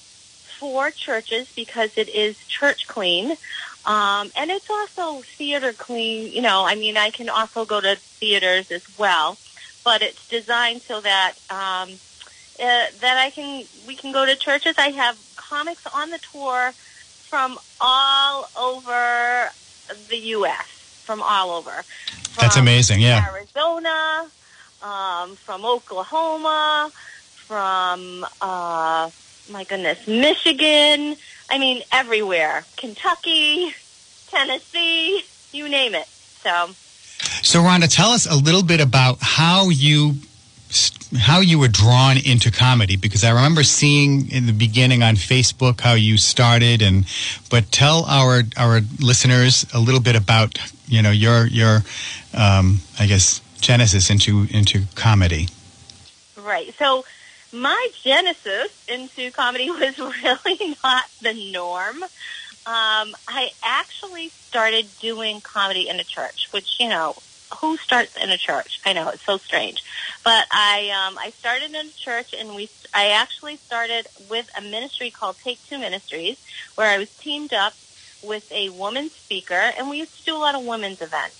for 0.59 0.91
churches 0.91 1.47
because 1.55 1.91
it 1.95 2.09
is 2.09 2.35
church 2.49 2.87
clean, 2.87 3.37
um, 3.85 4.31
and 4.35 4.51
it's 4.51 4.69
also 4.69 5.23
theater 5.37 5.71
clean. 5.71 6.33
You 6.33 6.41
know, 6.41 6.65
I 6.65 6.75
mean, 6.75 6.97
I 6.97 7.11
can 7.11 7.29
also 7.29 7.63
go 7.63 7.79
to 7.79 7.95
theaters 8.19 8.69
as 8.69 8.83
well, 8.97 9.37
but 9.85 10.01
it's 10.01 10.27
designed 10.27 10.81
so 10.81 10.99
that 10.99 11.35
um, 11.49 11.91
uh, 12.59 12.85
that 13.01 13.17
I 13.17 13.29
can 13.29 13.65
we 13.87 13.95
can 13.95 14.11
go 14.11 14.25
to 14.25 14.35
churches. 14.35 14.75
I 14.77 14.89
have 14.89 15.17
comics 15.35 15.85
on 15.87 16.09
the 16.09 16.19
tour 16.19 16.71
from 16.71 17.57
all 17.79 18.49
over 18.57 19.49
the 20.09 20.17
U.S. 20.17 20.65
From 21.05 21.21
all 21.21 21.51
over. 21.51 21.83
That's 22.39 22.57
amazing, 22.57 23.01
yeah. 23.01 23.25
Arizona, 23.31 24.29
um, 24.83 25.35
from 25.35 25.65
Oklahoma, 25.65 26.91
from 26.93 28.25
uh, 28.41 29.09
my 29.51 29.63
goodness, 29.63 30.07
Michigan. 30.07 31.15
I 31.49 31.57
mean, 31.57 31.81
everywhere. 31.91 32.65
Kentucky, 32.75 33.73
Tennessee, 34.27 35.23
you 35.51 35.69
name 35.69 35.95
it. 35.95 36.07
So. 36.07 36.69
So, 37.41 37.61
Rhonda, 37.61 37.93
tell 37.93 38.09
us 38.09 38.25
a 38.25 38.35
little 38.35 38.63
bit 38.63 38.79
about 38.79 39.17
how 39.21 39.69
you 39.69 40.15
how 41.17 41.39
you 41.39 41.57
were 41.57 41.69
drawn 41.69 42.17
into 42.17 42.51
comedy 42.51 42.97
because 42.97 43.23
I 43.23 43.29
remember 43.29 43.63
seeing 43.63 44.29
in 44.29 44.45
the 44.45 44.53
beginning 44.53 45.03
on 45.03 45.15
Facebook 45.15 45.79
how 45.79 45.93
you 45.93 46.17
started 46.17 46.81
and 46.81 47.05
but 47.49 47.71
tell 47.71 48.03
our 48.05 48.43
our 48.57 48.81
listeners 48.99 49.65
a 49.73 49.79
little 49.79 50.01
bit 50.01 50.15
about 50.15 50.59
you 50.87 51.01
know 51.01 51.11
your 51.11 51.47
your 51.47 51.83
um, 52.33 52.79
I 52.99 53.07
guess 53.07 53.41
genesis 53.61 54.09
into 54.09 54.47
into 54.49 54.83
comedy. 54.95 55.47
Right. 56.35 56.73
So 56.77 57.05
my 57.53 57.89
genesis 58.03 58.85
into 58.87 59.31
comedy 59.31 59.69
was 59.71 59.97
really 59.97 60.77
not 60.83 61.05
the 61.21 61.51
norm. 61.51 62.03
Um, 62.03 63.15
I 63.29 63.51
actually 63.63 64.27
started 64.29 64.87
doing 64.99 65.39
comedy 65.39 65.87
in 65.87 65.99
a 66.01 66.03
church, 66.03 66.49
which 66.51 66.79
you 66.79 66.89
know 66.89 67.15
who 67.55 67.77
starts 67.77 68.15
in 68.21 68.29
a 68.29 68.37
church? 68.37 68.79
I 68.85 68.93
know 68.93 69.09
it's 69.09 69.25
so 69.25 69.37
strange, 69.37 69.83
but 70.23 70.45
I 70.51 70.89
um, 70.89 71.17
I 71.17 71.31
started 71.31 71.73
in 71.73 71.87
a 71.87 71.91
church, 71.91 72.33
and 72.33 72.55
we 72.55 72.69
I 72.93 73.09
actually 73.09 73.57
started 73.57 74.07
with 74.29 74.49
a 74.57 74.61
ministry 74.61 75.11
called 75.11 75.37
Take 75.43 75.59
Two 75.67 75.77
Ministries, 75.77 76.37
where 76.75 76.87
I 76.87 76.97
was 76.97 77.09
teamed 77.17 77.53
up 77.53 77.73
with 78.23 78.51
a 78.51 78.69
woman 78.69 79.09
speaker, 79.09 79.53
and 79.77 79.89
we 79.89 79.97
used 79.99 80.17
to 80.19 80.25
do 80.25 80.35
a 80.35 80.39
lot 80.39 80.55
of 80.55 80.65
women's 80.65 81.01
events. 81.01 81.35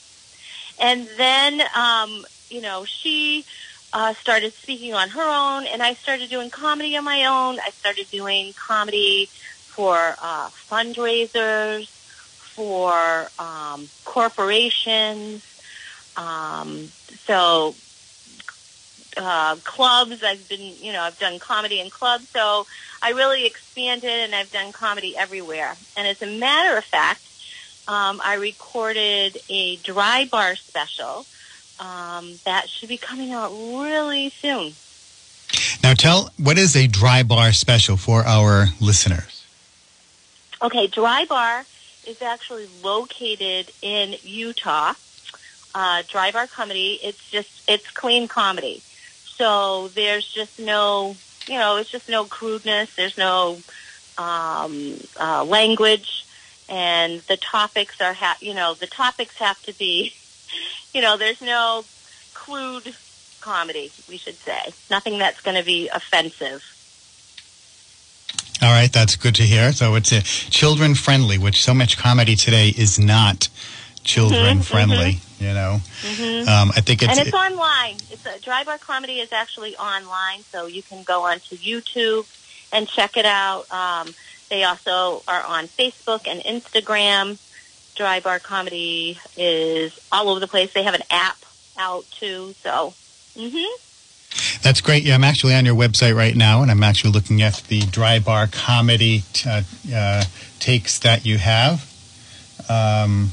And 0.79 1.07
then, 1.17 1.61
um, 1.75 2.25
you 2.49 2.61
know, 2.61 2.85
she 2.85 3.45
uh, 3.93 4.13
started 4.13 4.53
speaking 4.53 4.93
on 4.93 5.09
her 5.09 5.21
own, 5.21 5.65
and 5.65 5.81
I 5.81 5.95
started 5.95 6.29
doing 6.29 6.49
comedy 6.49 6.95
on 6.97 7.03
my 7.03 7.25
own. 7.25 7.59
I 7.59 7.71
started 7.71 8.09
doing 8.11 8.53
comedy 8.53 9.25
for 9.25 10.15
uh, 10.21 10.49
fundraisers, 10.69 11.87
for 12.57 13.29
um, 13.39 13.87
corporations. 14.05 15.43
Um, 16.17 16.89
so 17.25 17.75
uh, 19.15 19.55
clubs, 19.63 20.23
I've 20.23 20.47
been, 20.49 20.73
you 20.81 20.91
know, 20.91 21.01
I've 21.01 21.19
done 21.19 21.39
comedy 21.39 21.79
in 21.79 21.89
clubs. 21.89 22.27
So 22.29 22.65
I 23.01 23.11
really 23.11 23.45
expanded, 23.45 24.09
and 24.09 24.35
I've 24.35 24.51
done 24.51 24.71
comedy 24.71 25.15
everywhere. 25.15 25.75
And 25.95 26.07
as 26.07 26.21
a 26.21 26.39
matter 26.39 26.77
of 26.77 26.83
fact, 26.83 27.21
um, 27.87 28.19
I 28.23 28.35
recorded 28.35 29.37
a 29.49 29.77
dry 29.77 30.25
bar 30.25 30.55
special 30.55 31.25
um, 31.79 32.39
that 32.43 32.67
should 32.69 32.89
be 32.89 32.97
coming 32.97 33.31
out 33.31 33.51
really 33.51 34.29
soon. 34.29 34.73
Now, 35.83 35.93
tell 35.93 36.31
what 36.37 36.57
is 36.57 36.75
a 36.75 36.87
dry 36.87 37.23
bar 37.23 37.53
special 37.53 37.97
for 37.97 38.23
our 38.23 38.67
listeners. 38.81 39.45
Okay, 40.61 40.87
Dry 40.87 41.25
Bar 41.25 41.65
is 42.07 42.21
actually 42.21 42.67
located 42.83 43.71
in 43.81 44.15
Utah. 44.23 44.93
Uh, 45.77 46.01
Dry 46.09 46.31
Bar 46.31 46.47
Comedy, 46.47 46.99
it's 47.03 47.21
just, 47.29 47.49
it's 47.67 47.87
clean 47.91 48.27
comedy. 48.27 48.81
So 49.37 49.89
there's 49.89 50.25
just 50.33 50.57
no, 50.57 51.15
you 51.47 51.53
know, 51.53 51.77
it's 51.77 51.91
just 51.91 52.09
no 52.09 52.25
crudeness. 52.25 52.89
There's 52.97 53.15
no 53.15 53.59
um, 54.17 54.99
uh, 55.19 55.43
language. 55.43 56.25
And 56.67 57.21
the 57.29 57.37
topics 57.37 58.01
are, 58.01 58.13
ha- 58.13 58.39
you 58.41 58.55
know, 58.55 58.73
the 58.73 58.87
topics 58.87 59.35
have 59.37 59.61
to 59.63 59.73
be, 59.73 60.13
you 60.95 61.01
know, 61.01 61.15
there's 61.15 61.41
no 61.43 61.85
crude 62.33 62.95
comedy, 63.41 63.91
we 64.09 64.17
should 64.17 64.37
say. 64.47 64.73
Nothing 64.89 65.19
that's 65.19 65.41
going 65.41 65.57
to 65.57 65.63
be 65.63 65.89
offensive. 65.89 66.63
All 68.63 68.71
right, 68.71 68.91
that's 68.91 69.15
good 69.15 69.35
to 69.35 69.43
hear. 69.43 69.71
So 69.73 69.93
it's 69.93 70.11
a 70.11 70.23
children 70.23 70.95
friendly, 70.95 71.37
which 71.37 71.63
so 71.63 71.75
much 71.75 71.99
comedy 71.99 72.35
today 72.35 72.69
is 72.69 72.97
not 72.97 73.47
children 74.03 74.57
Mhm, 74.57 74.65
friendly. 74.65 75.21
You 75.39 75.53
know, 75.53 75.79
hmm 76.01 76.49
um, 76.49 76.71
I 76.75 76.81
think 76.81 77.03
it's, 77.03 77.11
and 77.11 77.19
it's 77.19 77.33
online. 77.33 77.97
It's 78.09 78.25
a 78.25 78.39
Dry 78.39 78.63
Bar 78.63 78.77
Comedy 78.79 79.19
is 79.19 79.31
actually 79.31 79.75
online, 79.75 80.43
so 80.51 80.65
you 80.65 80.81
can 80.81 81.03
go 81.03 81.25
onto 81.25 81.55
YouTube 81.57 82.25
and 82.71 82.87
check 82.87 83.17
it 83.17 83.25
out. 83.25 83.71
Um, 83.71 84.15
they 84.49 84.63
also 84.63 85.23
are 85.27 85.43
on 85.43 85.67
Facebook 85.67 86.27
and 86.27 86.41
Instagram. 86.41 87.37
Dry 87.95 88.19
Bar 88.19 88.39
Comedy 88.39 89.19
is 89.35 89.97
all 90.11 90.29
over 90.29 90.39
the 90.39 90.47
place. 90.47 90.73
They 90.73 90.83
have 90.83 90.95
an 90.95 91.03
app 91.09 91.37
out 91.77 92.05
too. 92.19 92.55
So, 92.63 92.93
hmm 93.37 93.57
That's 94.63 94.81
great. 94.81 95.03
Yeah, 95.03 95.15
I'm 95.15 95.23
actually 95.23 95.53
on 95.55 95.65
your 95.65 95.75
website 95.75 96.15
right 96.15 96.35
now, 96.35 96.61
and 96.61 96.71
I'm 96.71 96.83
actually 96.83 97.11
looking 97.11 97.41
at 97.41 97.55
the 97.67 97.81
dry 97.81 98.19
bar 98.19 98.47
comedy 98.47 99.23
uh, 99.45 99.61
uh, 99.93 100.23
takes 100.59 100.99
that 100.99 101.25
you 101.25 101.37
have. 101.37 101.91
Um, 102.69 103.31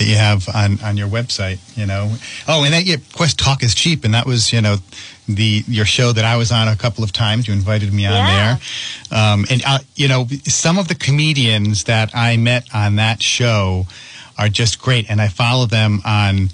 that 0.00 0.06
you 0.06 0.16
have 0.16 0.48
on, 0.48 0.80
on 0.82 0.96
your 0.96 1.08
website, 1.08 1.58
you 1.76 1.84
know. 1.86 2.16
Oh, 2.48 2.64
and 2.64 2.72
that 2.72 2.84
yeah, 2.84 2.96
Quest 3.14 3.38
Talk 3.38 3.62
is 3.62 3.74
cheap, 3.74 4.02
and 4.04 4.14
that 4.14 4.26
was 4.26 4.52
you 4.52 4.60
know 4.60 4.76
the 5.28 5.62
your 5.68 5.84
show 5.84 6.10
that 6.12 6.24
I 6.24 6.36
was 6.36 6.50
on 6.50 6.66
a 6.68 6.74
couple 6.74 7.04
of 7.04 7.12
times. 7.12 7.46
You 7.46 7.52
invited 7.54 7.92
me 7.92 8.06
on 8.06 8.14
Yeah. 8.14 8.58
there, 9.10 9.18
um, 9.20 9.44
and 9.50 9.62
uh, 9.66 9.78
you 9.94 10.08
know 10.08 10.26
some 10.44 10.78
of 10.78 10.88
the 10.88 10.94
comedians 10.94 11.84
that 11.84 12.10
I 12.14 12.36
met 12.38 12.66
on 12.74 12.96
that 12.96 13.22
show 13.22 13.86
are 14.38 14.48
just 14.48 14.80
great, 14.80 15.08
and 15.10 15.20
I 15.20 15.28
follow 15.28 15.66
them 15.66 16.00
on 16.04 16.48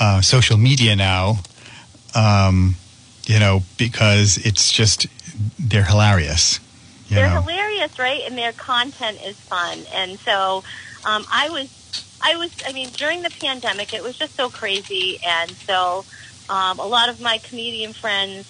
uh, 0.00 0.22
social 0.22 0.56
media 0.56 0.96
now. 0.96 1.38
Um, 2.14 2.76
you 3.26 3.38
know, 3.40 3.62
because 3.78 4.38
it's 4.38 4.70
just 4.72 5.06
they're 5.58 5.84
hilarious. 5.84 6.60
You 7.08 7.16
they're 7.16 7.28
know. 7.28 7.42
hilarious, 7.42 7.98
right? 7.98 8.22
And 8.26 8.36
their 8.38 8.52
content 8.52 9.18
is 9.24 9.36
fun. 9.36 9.78
And 9.94 10.18
so 10.20 10.62
um, 11.04 11.24
I 11.30 11.48
was, 11.50 11.68
I 12.24 12.36
was, 12.36 12.50
I 12.66 12.72
mean, 12.72 12.88
during 12.96 13.22
the 13.22 13.30
pandemic, 13.40 13.92
it 13.92 14.02
was 14.02 14.16
just 14.16 14.34
so 14.34 14.48
crazy. 14.48 15.18
And 15.24 15.50
so 15.66 16.04
um, 16.48 16.78
a 16.78 16.86
lot 16.86 17.08
of 17.10 17.20
my 17.20 17.38
comedian 17.38 17.92
friends, 17.92 18.46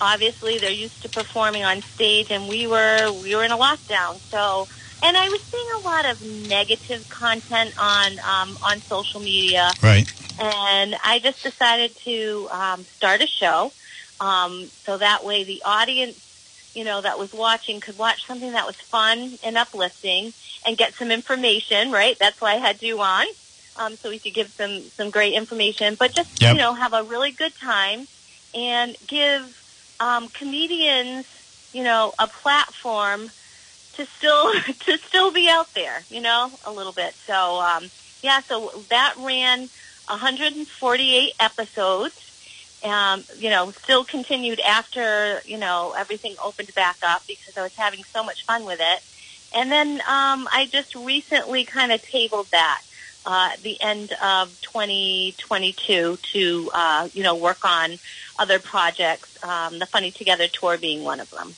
obviously, 0.00 0.58
they're 0.58 0.70
used 0.70 1.02
to 1.02 1.08
performing 1.08 1.64
on 1.64 1.82
stage, 1.94 2.28
and 2.30 2.48
we 2.48 2.66
were, 2.68 3.10
we 3.12 3.34
were 3.34 3.44
in 3.44 3.50
a 3.50 3.58
lockdown. 3.58 4.20
So, 4.30 4.68
and 5.02 5.16
I 5.16 5.28
was 5.28 5.40
seeing 5.50 5.66
a 5.82 5.88
lot 5.88 6.04
of 6.10 6.22
negative 6.48 7.08
content 7.08 7.74
on 7.78 8.18
um, 8.20 8.58
on 8.62 8.80
social 8.82 9.20
media 9.20 9.70
Right. 9.82 10.06
and 10.38 10.96
I 11.04 11.18
just 11.20 11.42
decided 11.42 11.96
to 12.04 12.48
um, 12.50 12.86
start 12.96 13.20
a 13.22 13.26
show, 13.26 13.72
um, 14.20 14.70
so 14.84 14.98
that 14.98 15.24
way 15.24 15.44
the 15.44 15.62
audience, 15.64 16.16
you 16.78 16.84
know, 16.84 17.02
that 17.02 17.18
was 17.18 17.32
watching 17.32 17.80
could 17.80 17.98
watch 17.98 18.20
something 18.28 18.52
that 18.52 18.64
was 18.64 18.76
fun 18.88 19.36
and 19.42 19.58
uplifting 19.58 20.32
and 20.64 20.78
get 20.78 20.92
some 20.96 21.10
information. 21.10 21.90
Right? 21.90 22.16
That's 22.20 22.40
why 22.40 22.52
I 22.54 22.58
had 22.58 22.80
you 22.82 23.00
on, 23.00 23.26
um, 23.74 23.98
so 24.00 24.10
we 24.10 24.20
could 24.20 24.32
give 24.32 24.52
some 24.56 24.92
some 24.96 25.10
great 25.10 25.34
information, 25.34 25.96
but 25.98 26.14
just 26.14 26.28
Yep. 26.40 26.54
you 26.54 26.60
know 26.60 26.74
have 26.74 26.92
a 26.92 27.02
really 27.02 27.32
good 27.32 27.52
time 27.60 28.06
and 28.54 28.96
give 29.04 29.42
um, 29.98 30.28
comedians, 30.28 31.26
you 31.72 31.82
know, 31.82 32.12
a 32.16 32.28
platform 32.28 33.32
to 33.94 34.06
still 34.18 34.52
to 34.86 34.98
still 35.08 35.32
be 35.32 35.48
out 35.50 35.66
there, 35.74 36.06
you 36.10 36.20
know, 36.20 36.52
a 36.64 36.70
little 36.70 36.92
bit. 36.92 37.12
So 37.26 37.60
um, 37.60 37.90
yeah, 38.22 38.40
so 38.48 38.84
that 38.90 39.16
ran 39.18 39.68
148 40.06 41.32
episodes. 41.40 42.14
Um, 42.84 43.24
you 43.36 43.50
know, 43.50 43.72
still 43.72 44.04
continued 44.04 44.60
after 44.60 45.40
you 45.44 45.58
know 45.58 45.94
everything 45.96 46.34
opened 46.42 46.74
back 46.74 46.96
up 47.02 47.22
because 47.26 47.56
I 47.58 47.62
was 47.62 47.74
having 47.74 48.04
so 48.04 48.22
much 48.22 48.44
fun 48.44 48.64
with 48.64 48.78
it. 48.80 49.02
And 49.56 49.70
then 49.72 50.00
um, 50.02 50.46
I 50.52 50.68
just 50.70 50.94
recently 50.94 51.64
kind 51.64 51.90
of 51.90 52.02
tabled 52.02 52.46
that 52.52 52.82
uh, 53.26 53.50
at 53.54 53.62
the 53.62 53.80
end 53.80 54.12
of 54.22 54.60
2022 54.62 56.18
to 56.22 56.70
uh, 56.74 57.08
you 57.12 57.22
know 57.22 57.34
work 57.34 57.64
on 57.64 57.98
other 58.38 58.58
projects. 58.58 59.42
Um, 59.42 59.78
the 59.78 59.86
Funny 59.86 60.10
Together 60.10 60.46
tour 60.48 60.78
being 60.78 61.02
one 61.04 61.20
of 61.20 61.30
them. 61.30 61.54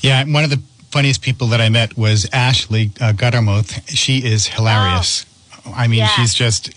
Yeah, 0.00 0.24
one 0.24 0.44
of 0.44 0.50
the 0.50 0.62
funniest 0.90 1.22
people 1.22 1.48
that 1.48 1.60
I 1.60 1.68
met 1.68 1.96
was 1.96 2.28
Ashley 2.32 2.90
uh, 3.00 3.12
Guttermouth. 3.12 3.88
She 3.88 4.18
is 4.18 4.46
hilarious. 4.46 5.26
Oh. 5.66 5.74
I 5.76 5.88
mean, 5.88 5.98
Yeah. 6.00 6.08
she's 6.08 6.34
just 6.34 6.70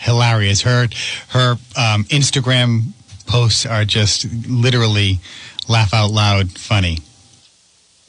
hilarious. 0.00 0.62
Her 0.62 0.88
her 1.28 1.52
um, 1.76 2.04
Instagram 2.04 2.92
posts 3.26 3.66
are 3.66 3.84
just 3.84 4.26
literally 4.48 5.20
laugh 5.68 5.94
out 5.94 6.10
loud 6.10 6.50
funny. 6.52 6.98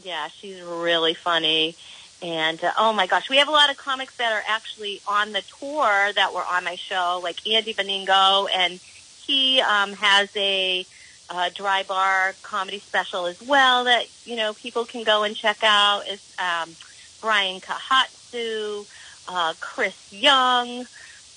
Yeah, 0.04 0.28
she's 0.28 0.62
really 0.62 1.14
funny. 1.14 1.76
And 2.22 2.64
uh, 2.64 2.72
oh 2.78 2.94
my 2.94 3.08
gosh, 3.08 3.30
we 3.30 3.38
have 3.38 3.48
a 3.48 3.52
lot 3.52 3.70
of 3.70 3.78
comics 3.78 4.16
that 4.18 4.32
are 4.32 4.44
actually 4.48 5.02
on 5.08 5.32
the 5.34 5.42
tour 5.60 6.12
that 6.14 6.34
were 6.34 6.44
on 6.44 6.64
my 6.64 6.76
show, 6.76 7.20
like 7.22 7.46
Andy 7.48 7.74
Beningo, 7.74 8.48
and 8.56 8.80
he 9.26 9.62
um, 9.62 9.94
has 9.94 10.30
a 10.36 10.86
uh, 11.30 11.50
dry 11.54 11.84
bar 11.84 12.36
comedy 12.44 12.80
special 12.80 13.26
as 13.26 13.42
well 13.42 13.86
that 13.86 14.08
you 14.26 14.36
know 14.36 14.54
people 14.54 14.86
can 14.86 15.04
go 15.04 15.24
and 15.24 15.36
check 15.36 15.58
out. 15.64 16.08
Is 16.08 16.36
um, 16.40 16.76
Brian 17.22 17.60
Kahatsu, 17.60 18.86
uh, 19.28 19.54
Chris 19.60 20.14
Young. 20.14 20.86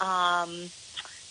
Um, 0.00 0.70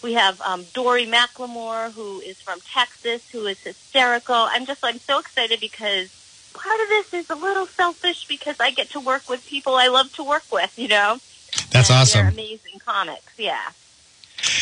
we 0.04 0.14
have 0.14 0.40
um, 0.42 0.64
Dory 0.74 1.06
McLemore, 1.06 1.92
who 1.92 2.20
is 2.22 2.40
from 2.40 2.60
Texas, 2.72 3.30
who 3.30 3.46
is 3.48 3.60
hysterical. 3.62 4.36
I'm 4.36 4.66
just 4.66 4.84
I'm 4.84 5.00
so 5.00 5.20
excited 5.20 5.60
because 5.60 6.10
part 6.54 6.80
of 6.82 6.88
this 6.90 7.14
is 7.14 7.30
a 7.30 7.36
little 7.36 7.66
selfish 7.68 8.28
because 8.28 8.60
I 8.60 8.72
get 8.72 8.90
to 8.92 9.00
work 9.00 9.30
with 9.30 9.46
people 9.46 9.76
I 9.76 9.88
love 9.88 10.14
to 10.16 10.24
work 10.24 10.44
with. 10.52 10.78
You 10.78 10.88
know, 10.90 11.18
That's 11.72 11.90
And 11.90 12.00
awesome. 12.00 12.28
Amazing 12.28 12.80
comics. 12.86 13.34
Yeah. 13.38 13.70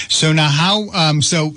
So 0.10 0.32
now, 0.32 0.50
how? 0.50 0.89
Um, 0.91 1.21
so, 1.21 1.56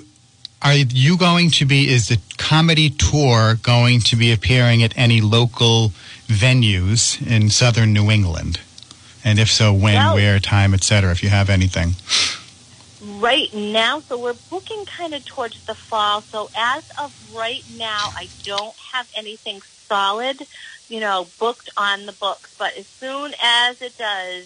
are 0.61 0.73
you 0.75 1.17
going 1.17 1.49
to 1.51 1.65
be? 1.65 1.89
Is 1.89 2.09
the 2.09 2.19
comedy 2.37 2.89
tour 2.89 3.55
going 3.61 4.01
to 4.01 4.15
be 4.17 4.31
appearing 4.33 4.83
at 4.83 4.93
any 4.97 5.21
local 5.21 5.93
venues 6.27 7.25
in 7.25 7.49
southern 7.49 7.93
New 7.93 8.11
England? 8.11 8.59
And 9.23 9.39
if 9.39 9.49
so, 9.51 9.73
when, 9.73 9.95
No. 9.95 10.15
where, 10.15 10.39
time, 10.39 10.73
etc. 10.73 11.11
If 11.11 11.23
you 11.23 11.29
have 11.29 11.49
anything. 11.49 11.95
Right 13.19 13.53
now, 13.53 14.01
so 14.07 14.17
we're 14.17 14.35
booking 14.49 14.85
kind 14.97 15.13
of 15.13 15.25
towards 15.25 15.57
the 15.67 15.75
fall. 15.75 16.23
So 16.31 16.49
as 16.55 16.83
of 16.97 17.11
right 17.33 17.63
now, 17.69 18.11
I 18.15 18.29
don't 18.45 18.73
have 18.93 19.07
anything 19.13 19.61
solid, 19.89 20.47
you 20.87 21.01
know, 21.01 21.27
booked 21.37 21.69
on 21.75 22.05
the 22.05 22.13
books. 22.13 22.49
But 22.57 22.77
as 22.77 22.85
soon 23.01 23.33
as 23.43 23.75
it 23.81 23.97
does, 23.97 24.45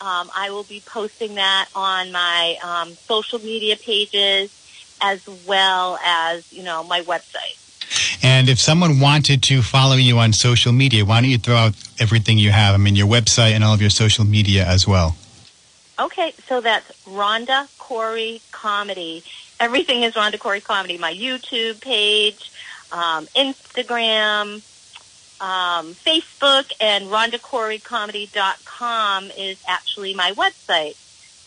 um, 0.00 0.30
I 0.36 0.50
will 0.50 0.62
be 0.62 0.80
posting 0.86 1.34
that 1.34 1.68
on 1.74 2.12
my 2.12 2.58
um, 2.62 2.96
social 3.08 3.40
media 3.40 3.76
pages 3.76 4.50
as 5.00 5.20
well 5.48 5.98
as, 6.04 6.44
you 6.52 6.62
know, 6.62 6.84
my 6.84 7.00
website. 7.00 7.58
And 8.22 8.48
if 8.48 8.60
someone 8.60 9.00
wanted 9.00 9.42
to 9.44 9.62
follow 9.62 9.96
you 9.96 10.18
on 10.18 10.32
social 10.32 10.72
media, 10.72 11.04
why 11.04 11.20
don't 11.20 11.30
you 11.30 11.38
throw 11.38 11.56
out 11.56 11.74
everything 11.98 12.38
you 12.38 12.52
have? 12.52 12.74
I 12.74 12.78
mean, 12.78 12.94
your 12.94 13.08
website 13.08 13.50
and 13.50 13.64
all 13.64 13.74
of 13.74 13.80
your 13.80 13.90
social 13.90 14.24
media 14.24 14.64
as 14.64 14.86
well. 14.86 15.16
Okay, 15.98 16.32
so 16.48 16.60
that's 16.60 16.90
Rhonda 17.06 17.68
Corey 17.92 18.40
Comedy. 18.52 19.22
Everything 19.60 20.02
is 20.02 20.14
Rhonda 20.14 20.38
Corey 20.38 20.62
Comedy. 20.62 20.96
My 20.96 21.12
YouTube 21.12 21.82
page, 21.82 22.50
um, 22.90 23.26
Instagram, 23.36 24.62
um, 25.42 25.92
Facebook, 25.92 26.72
and 26.80 27.08
RhondaCoreyComedy.com 27.08 29.30
is 29.36 29.62
actually 29.68 30.14
my 30.14 30.32
website. 30.32 30.96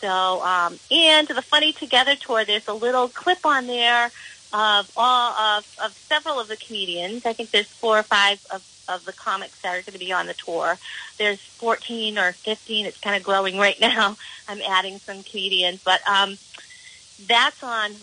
So, 0.00 0.40
um, 0.44 0.78
and 0.92 1.26
the 1.26 1.42
Funny 1.42 1.72
Together 1.72 2.14
tour, 2.14 2.44
there's 2.44 2.68
a 2.68 2.74
little 2.74 3.08
clip 3.08 3.44
on 3.44 3.66
there 3.66 4.12
of 4.52 4.90
all 4.96 5.32
of, 5.32 5.66
of 5.82 5.96
several 6.08 6.38
of 6.40 6.48
the 6.48 6.56
comedians. 6.56 7.26
I 7.26 7.32
think 7.32 7.50
there's 7.50 7.66
four 7.66 7.98
or 7.98 8.02
five 8.02 8.44
of, 8.50 8.62
of 8.88 9.04
the 9.04 9.12
comics 9.12 9.60
that 9.62 9.70
are 9.70 9.82
going 9.82 9.92
to 9.92 9.98
be 9.98 10.12
on 10.12 10.26
the 10.26 10.34
tour. 10.34 10.78
There's 11.18 11.40
14 11.40 12.18
or 12.18 12.32
15. 12.32 12.86
It's 12.86 12.98
kind 12.98 13.16
of 13.16 13.22
growing 13.22 13.58
right 13.58 13.78
now. 13.80 14.16
I'm 14.48 14.60
adding 14.62 14.98
some 15.00 15.22
comedians, 15.22 15.80
but 15.84 16.00
um, 16.08 16.38
that's 17.26 17.62
on 17.62 17.96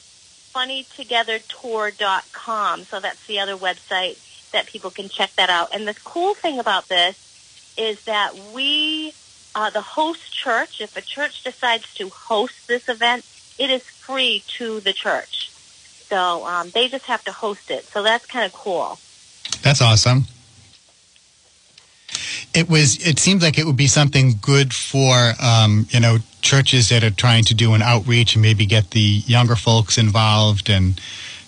funnytogethertour.com. 0.53 2.83
So 2.83 2.99
that's 2.99 3.25
the 3.27 3.39
other 3.39 3.57
website 3.57 4.17
that 4.51 4.67
people 4.67 4.91
can 4.91 5.09
check 5.09 5.31
that 5.35 5.49
out. 5.49 5.69
And 5.73 5.87
the 5.87 5.95
cool 6.03 6.35
thing 6.35 6.59
about 6.59 6.87
this 6.87 7.17
is 7.77 7.99
that 8.05 8.35
we, 8.53 9.13
uh, 9.55 9.71
the 9.71 9.81
host 9.81 10.31
church, 10.31 10.79
if 10.79 10.95
a 10.95 11.01
church 11.01 11.43
decides 11.43 11.91
to 11.95 12.09
host 12.09 12.67
this 12.67 12.87
event, 12.87 13.25
it 13.57 13.71
is 13.71 13.81
free 13.81 14.43
to 14.57 14.79
the 14.79 14.93
church. 14.93 15.49
So 16.13 16.45
um, 16.45 16.69
they 16.69 16.89
just 16.89 17.05
have 17.07 17.23
to 17.23 17.31
host 17.31 17.71
it. 17.71 17.85
So 17.85 18.03
that's 18.03 18.27
kind 18.27 18.45
of 18.45 18.53
cool. 18.53 18.99
That's 19.63 19.81
awesome. 19.81 20.25
It 22.53 22.69
was. 22.69 23.03
It 23.03 23.17
seems 23.17 23.41
like 23.41 23.57
it 23.57 23.65
would 23.65 23.77
be 23.77 23.87
something 23.87 24.35
good 24.39 24.75
for 24.75 25.33
um, 25.41 25.87
you 25.89 25.99
know 25.99 26.19
churches 26.41 26.89
that 26.89 27.03
are 27.03 27.09
trying 27.09 27.45
to 27.45 27.55
do 27.55 27.73
an 27.73 27.81
outreach 27.81 28.35
and 28.35 28.43
maybe 28.43 28.67
get 28.67 28.91
the 28.91 29.23
younger 29.25 29.55
folks 29.55 29.97
involved 29.97 30.69
and 30.69 31.01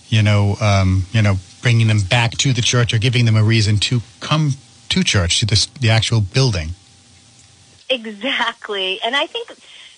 you 0.08 0.24
know 0.24 0.56
um, 0.60 1.06
you 1.12 1.22
know 1.22 1.36
bringing 1.62 1.86
them 1.86 2.02
back 2.02 2.32
to 2.40 2.52
the 2.52 2.64
church 2.64 2.92
or 2.92 2.98
giving 2.98 3.26
them 3.26 3.36
a 3.36 3.44
reason 3.44 3.78
to 3.78 4.02
come 4.20 4.54
to 4.90 5.04
church 5.04 5.42
to 5.42 5.46
this, 5.46 5.68
the 5.80 5.92
actual 5.92 6.22
building. 6.22 6.70
Exactly. 7.88 9.00
And 9.06 9.16
I 9.16 9.28
think 9.28 9.48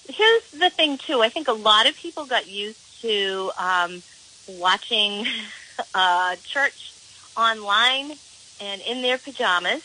here's 0.09 0.51
the 0.51 0.69
thing 0.69 0.97
too. 0.97 1.21
I 1.21 1.29
think 1.29 1.47
a 1.47 1.53
lot 1.53 1.87
of 1.87 1.95
people 1.95 2.25
got 2.25 2.49
used 2.49 3.01
to 3.01 3.51
um, 3.57 4.01
watching 4.47 5.25
uh, 5.93 6.35
church 6.43 6.93
online 7.35 8.13
and 8.59 8.81
in 8.81 9.01
their 9.01 9.17
pajamas. 9.17 9.83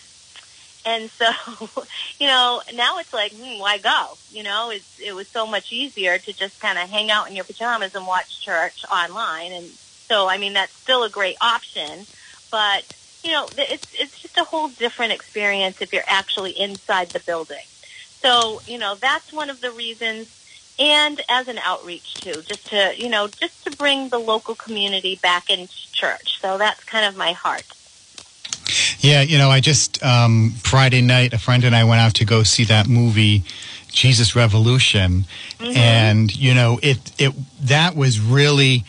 And 0.84 1.10
so, 1.10 1.30
you 2.18 2.26
know, 2.26 2.60
now 2.74 2.98
it's 2.98 3.12
like, 3.12 3.32
hmm, 3.32 3.58
why 3.58 3.78
go? 3.78 4.16
You 4.30 4.42
know, 4.42 4.70
it's, 4.70 4.98
it 4.98 5.14
was 5.14 5.28
so 5.28 5.46
much 5.46 5.72
easier 5.72 6.18
to 6.18 6.32
just 6.32 6.60
kind 6.60 6.78
of 6.78 6.88
hang 6.88 7.10
out 7.10 7.28
in 7.28 7.36
your 7.36 7.44
pajamas 7.44 7.94
and 7.94 8.06
watch 8.06 8.40
church 8.40 8.84
online. 8.90 9.52
And 9.52 9.66
so, 9.66 10.28
I 10.28 10.38
mean, 10.38 10.54
that's 10.54 10.72
still 10.72 11.04
a 11.04 11.10
great 11.10 11.36
option. 11.40 12.06
But, 12.50 12.84
you 13.22 13.30
know, 13.30 13.46
it's, 13.56 13.86
it's 13.94 14.20
just 14.20 14.36
a 14.38 14.44
whole 14.44 14.68
different 14.68 15.12
experience 15.12 15.80
if 15.80 15.92
you're 15.92 16.02
actually 16.06 16.50
inside 16.58 17.10
the 17.10 17.20
building. 17.20 17.64
So, 18.20 18.60
you 18.66 18.78
know, 18.78 18.96
that's 18.96 19.32
one 19.32 19.50
of 19.50 19.60
the 19.60 19.70
reasons. 19.70 20.28
And 20.78 21.20
as 21.28 21.48
an 21.48 21.58
outreach 21.58 22.14
too, 22.14 22.42
just 22.42 22.66
to, 22.68 22.94
you 22.96 23.08
know, 23.08 23.28
just 23.28 23.64
to 23.64 23.76
bring 23.76 24.08
the 24.08 24.18
local 24.18 24.54
community 24.54 25.18
back 25.22 25.50
into 25.50 25.92
church. 25.92 26.40
So 26.40 26.58
that's 26.58 26.82
kind 26.84 27.06
of 27.06 27.16
my 27.16 27.32
heart. 27.32 27.64
Yeah, 29.00 29.22
you 29.22 29.38
know, 29.38 29.50
I 29.50 29.60
just 29.60 30.02
um, 30.02 30.52
Friday 30.62 31.02
night, 31.02 31.32
a 31.32 31.38
friend 31.38 31.64
and 31.64 31.74
I 31.74 31.84
went 31.84 32.00
out 32.00 32.14
to 32.14 32.24
go 32.24 32.42
see 32.42 32.64
that 32.64 32.88
movie, 32.88 33.42
Jesus 33.88 34.34
Revolution, 34.34 35.24
and 35.60 36.34
you 36.34 36.54
know, 36.54 36.78
it 36.82 36.98
it 37.18 37.32
that 37.60 37.96
was 37.96 38.20
really, 38.20 38.84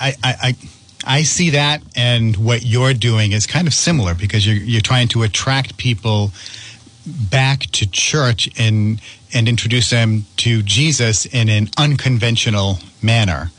I 0.00 0.14
I. 0.22 0.34
I 0.42 0.54
I 1.02 1.22
see 1.22 1.50
that 1.50 1.82
and 1.96 2.36
what 2.36 2.62
you're 2.62 2.92
doing 2.92 3.32
is 3.32 3.46
kind 3.46 3.66
of 3.66 3.72
similar 3.72 4.14
because 4.14 4.46
you're 4.46 4.56
you're 4.56 4.82
trying 4.82 5.08
to 5.08 5.22
attract 5.22 5.78
people 5.78 6.30
back 7.06 7.60
to 7.72 7.90
church 7.90 8.50
and 8.58 9.00
and 9.32 9.48
introduce 9.48 9.90
them 9.90 10.24
to 10.38 10.62
Jesus 10.62 11.26
in 11.26 11.48
an 11.48 11.70
unconventional 11.78 12.78
manner. 13.02 13.50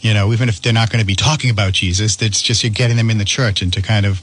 You 0.00 0.14
know, 0.14 0.32
even 0.32 0.48
if 0.48 0.62
they're 0.62 0.72
not 0.72 0.90
going 0.90 1.00
to 1.00 1.06
be 1.06 1.14
talking 1.14 1.50
about 1.50 1.72
Jesus, 1.72 2.20
it's 2.22 2.40
just 2.40 2.64
you're 2.64 2.70
getting 2.70 2.96
them 2.96 3.10
in 3.10 3.18
the 3.18 3.24
church 3.24 3.60
and 3.60 3.72
to 3.74 3.82
kind 3.82 4.06
of, 4.06 4.22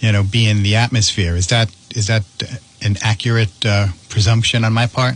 you 0.00 0.12
know, 0.12 0.22
be 0.22 0.48
in 0.48 0.62
the 0.62 0.76
atmosphere. 0.76 1.34
Is 1.34 1.46
that 1.48 1.74
is 1.94 2.08
that 2.08 2.24
an 2.82 2.96
accurate 3.02 3.64
uh, 3.64 3.88
presumption 4.08 4.64
on 4.64 4.72
my 4.72 4.86
part? 4.86 5.14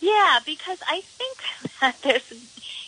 Yeah, 0.00 0.38
because 0.46 0.78
I 0.86 1.00
think 1.00 1.38
that 1.80 2.00
there's, 2.02 2.32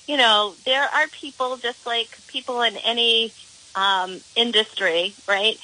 you 0.07 0.17
know, 0.17 0.55
there 0.65 0.85
are 0.85 1.09
people 1.09 1.57
just 1.57 1.85
like 1.87 2.09
people 2.29 2.63
in 2.63 2.77
any 2.77 3.33
um, 3.75 4.21
industry, 4.37 5.15
right? 5.29 5.59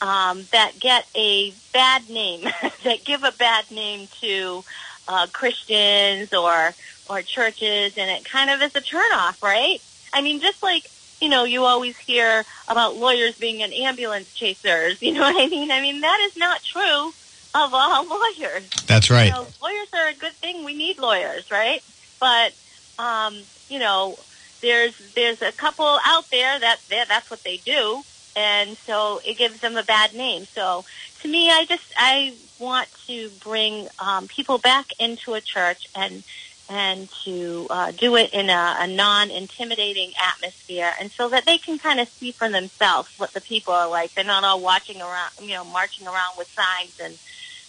Um, 0.00 0.44
that 0.52 0.72
get 0.80 1.06
a 1.14 1.52
bad 1.72 2.08
name, 2.08 2.42
that 2.84 3.04
give 3.04 3.24
a 3.24 3.32
bad 3.32 3.70
name 3.70 4.08
to 4.20 4.64
uh, 5.08 5.26
Christians 5.32 6.28
or 6.32 6.74
or 7.06 7.22
churches, 7.22 7.92
and 7.96 8.10
it 8.10 8.24
kind 8.30 8.50
of 8.50 8.60
is 8.62 8.70
a 8.74 8.80
turnoff, 8.80 9.34
right? 9.42 9.80
I 10.12 10.22
mean, 10.22 10.40
just 10.40 10.62
like 10.62 10.84
you 11.20 11.28
know, 11.28 11.44
you 11.44 11.64
always 11.64 11.94
hear 12.06 12.44
about 12.66 12.96
lawyers 12.96 13.34
being 13.38 13.62
an 13.62 13.72
ambulance 13.72 14.28
chasers. 14.34 14.96
You 15.00 15.12
know 15.12 15.20
what 15.20 15.40
I 15.40 15.48
mean? 15.48 15.70
I 15.70 15.80
mean 15.80 16.00
that 16.00 16.18
is 16.26 16.32
not 16.36 16.60
true 16.72 17.08
of 17.54 17.70
all 17.72 18.06
lawyers. 18.38 18.64
That's 18.88 19.10
right. 19.10 19.26
You 19.26 19.30
know, 19.30 19.48
lawyers 19.60 19.88
are 19.94 20.08
a 20.08 20.14
good 20.14 20.32
thing. 20.40 20.64
We 20.64 20.74
need 20.74 20.98
lawyers, 20.98 21.44
right? 21.50 21.80
But 22.20 22.52
um, 22.98 23.44
you 23.68 23.78
know, 23.78 24.16
there's 24.62 24.94
there's 25.14 25.38
a 25.42 25.52
couple 25.52 25.98
out 26.04 26.24
there 26.30 26.58
that 26.60 26.78
that- 26.90 27.08
that's 27.08 27.30
what 27.30 27.40
they 27.44 27.62
do, 27.64 28.02
and 28.36 28.76
so 28.86 29.20
it 29.24 29.36
gives 29.38 29.60
them 29.60 29.76
a 29.76 29.82
bad 29.82 30.14
name. 30.14 30.46
So 30.54 30.84
to 31.22 31.28
me, 31.28 31.50
I 31.50 31.64
just 31.68 31.82
I 31.96 32.36
want 32.62 32.88
to 33.08 33.28
bring 33.42 33.88
um, 33.98 34.28
people 34.28 34.58
back 34.58 34.86
into 34.98 35.34
a 35.34 35.40
church 35.40 35.88
and 35.94 36.22
and 36.70 37.10
to 37.24 37.66
uh, 37.68 37.90
do 37.90 38.16
it 38.16 38.32
in 38.32 38.48
a, 38.48 38.76
a 38.78 38.86
non-intimidating 38.86 40.12
atmosphere, 40.22 40.90
and 40.98 41.10
so 41.10 41.28
that 41.28 41.44
they 41.44 41.58
can 41.58 41.78
kind 41.78 42.00
of 42.00 42.08
see 42.08 42.32
for 42.32 42.48
themselves 42.48 43.10
what 43.18 43.32
the 43.32 43.40
people 43.40 43.74
are 43.74 43.88
like. 43.88 44.14
They're 44.14 44.24
not 44.24 44.44
all 44.44 44.60
watching 44.60 45.02
around, 45.02 45.32
you 45.42 45.54
know, 45.54 45.64
marching 45.64 46.06
around 46.06 46.38
with 46.38 46.48
signs 46.48 46.98
and 47.02 47.18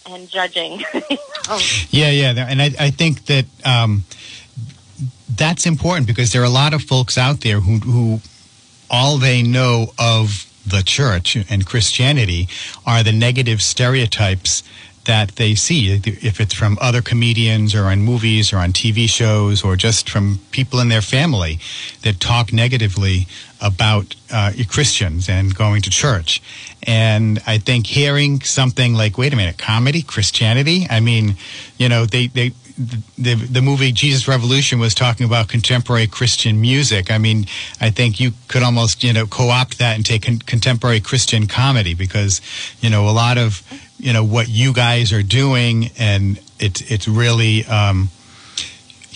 and 0.06 0.30
judging. 0.30 0.84
you. 1.10 1.18
Yeah, 1.90 2.10
yeah, 2.10 2.48
and 2.48 2.62
I, 2.62 2.72
I 2.80 2.90
think 2.90 3.26
that 3.26 3.46
um, 3.66 4.06
that's 5.36 5.66
important 5.66 6.08
because 6.08 6.32
there 6.32 6.42
are 6.42 6.46
a 6.46 6.50
lot 6.50 6.74
of 6.74 6.82
folks 6.82 7.18
out 7.18 7.42
there 7.42 7.60
who, 7.60 7.78
who 7.80 8.22
all 8.90 9.18
they 9.18 9.44
know 9.44 9.92
of 10.00 10.46
the 10.66 10.84
church 10.84 11.36
and 11.36 11.66
Christianity 11.66 12.48
are 12.86 13.04
the 13.04 13.12
negative 13.12 13.62
stereotypes 13.62 14.64
that 15.06 15.36
they 15.36 15.54
see, 15.54 15.92
if 15.92 16.40
it's 16.40 16.54
from 16.54 16.78
other 16.80 17.02
comedians 17.02 17.76
or 17.76 17.86
on 17.86 18.00
movies 18.00 18.54
or 18.54 18.58
on 18.58 18.72
TV 18.72 19.10
shows 19.10 19.64
or 19.64 19.76
just 19.76 20.10
from 20.10 20.40
people 20.52 20.80
in 20.80 20.88
their 20.88 21.02
family 21.02 21.60
that 22.04 22.20
talk 22.20 22.54
negatively 22.54 23.28
about 23.62 24.16
uh, 24.32 24.52
Christians 24.70 25.28
and 25.28 25.54
going 25.56 25.82
to 25.82 25.90
church. 25.90 26.42
And 26.84 27.42
I 27.46 27.58
think 27.58 27.88
hearing 27.88 28.42
something 28.42 28.94
like, 28.94 29.18
wait 29.18 29.34
a 29.34 29.36
minute, 29.36 29.58
comedy, 29.58 30.02
Christianity? 30.02 30.88
I 30.90 31.00
mean, 31.00 31.36
you 31.78 31.90
know, 31.90 32.06
they, 32.06 32.28
they, 32.28 32.54
the, 32.78 33.36
the 33.36 33.62
movie 33.62 33.92
Jesus 33.92 34.28
Revolution 34.28 34.80
was 34.80 34.96
talking 34.96 35.26
about 35.26 35.48
contemporary 35.48 36.08
Christian 36.08 36.60
music. 36.60 37.12
I 37.12 37.18
mean, 37.18 37.46
I 37.80 37.90
think 37.90 38.20
you 38.20 38.32
could 38.48 38.64
almost, 38.64 39.04
you 39.04 39.14
know, 39.14 39.28
co-opt 39.28 39.78
that 39.80 39.96
and 39.96 40.06
take 40.06 40.24
con- 40.24 40.40
contemporary 40.40 41.00
Christian 41.00 41.48
comedy 41.48 41.94
because, 41.94 42.42
you 42.82 42.90
know, 42.90 43.08
a 43.08 43.12
lot 43.12 43.38
of, 43.38 43.62
you 44.00 44.14
know, 44.14 44.24
what 44.24 44.50
you 44.50 44.74
guys 44.74 45.14
are 45.14 45.24
doing 45.24 45.92
and 45.98 46.40
it's, 46.60 46.82
it's 46.92 47.08
really, 47.08 47.66
um, 47.66 48.10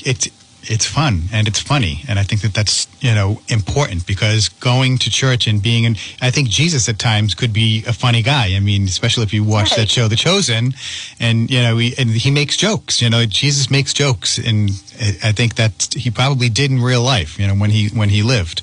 it's, 0.05 0.29
it's 0.69 0.85
fun 0.85 1.23
and 1.31 1.47
it's 1.47 1.59
funny. 1.59 2.03
And 2.07 2.19
I 2.19 2.23
think 2.23 2.41
that 2.41 2.53
that's, 2.53 2.87
you 3.01 3.13
know, 3.13 3.41
important 3.47 4.05
because 4.05 4.49
going 4.49 4.97
to 4.99 5.09
church 5.09 5.47
and 5.47 5.61
being 5.61 5.83
in, 5.85 5.95
I 6.21 6.31
think 6.31 6.49
Jesus 6.49 6.87
at 6.89 6.99
times 6.99 7.33
could 7.33 7.53
be 7.53 7.83
a 7.87 7.93
funny 7.93 8.21
guy. 8.21 8.55
I 8.55 8.59
mean, 8.59 8.83
especially 8.83 9.23
if 9.23 9.33
you 9.33 9.43
watch 9.43 9.75
that 9.75 9.89
show, 9.89 10.07
The 10.07 10.15
Chosen, 10.15 10.73
and, 11.19 11.49
you 11.49 11.61
know, 11.61 11.77
he, 11.77 11.93
and 11.97 12.09
he 12.09 12.31
makes 12.31 12.57
jokes, 12.57 13.01
you 13.01 13.09
know, 13.09 13.25
Jesus 13.25 13.69
makes 13.69 13.93
jokes. 13.93 14.37
And 14.37 14.69
I 14.99 15.27
I 15.27 15.31
think 15.33 15.55
that 15.55 15.93
he 15.93 16.09
probably 16.09 16.49
did 16.49 16.71
in 16.71 16.81
real 16.81 17.03
life, 17.03 17.37
you 17.37 17.47
know, 17.47 17.53
when 17.53 17.69
he, 17.69 17.89
when 17.89 18.09
he 18.09 18.23
lived. 18.23 18.61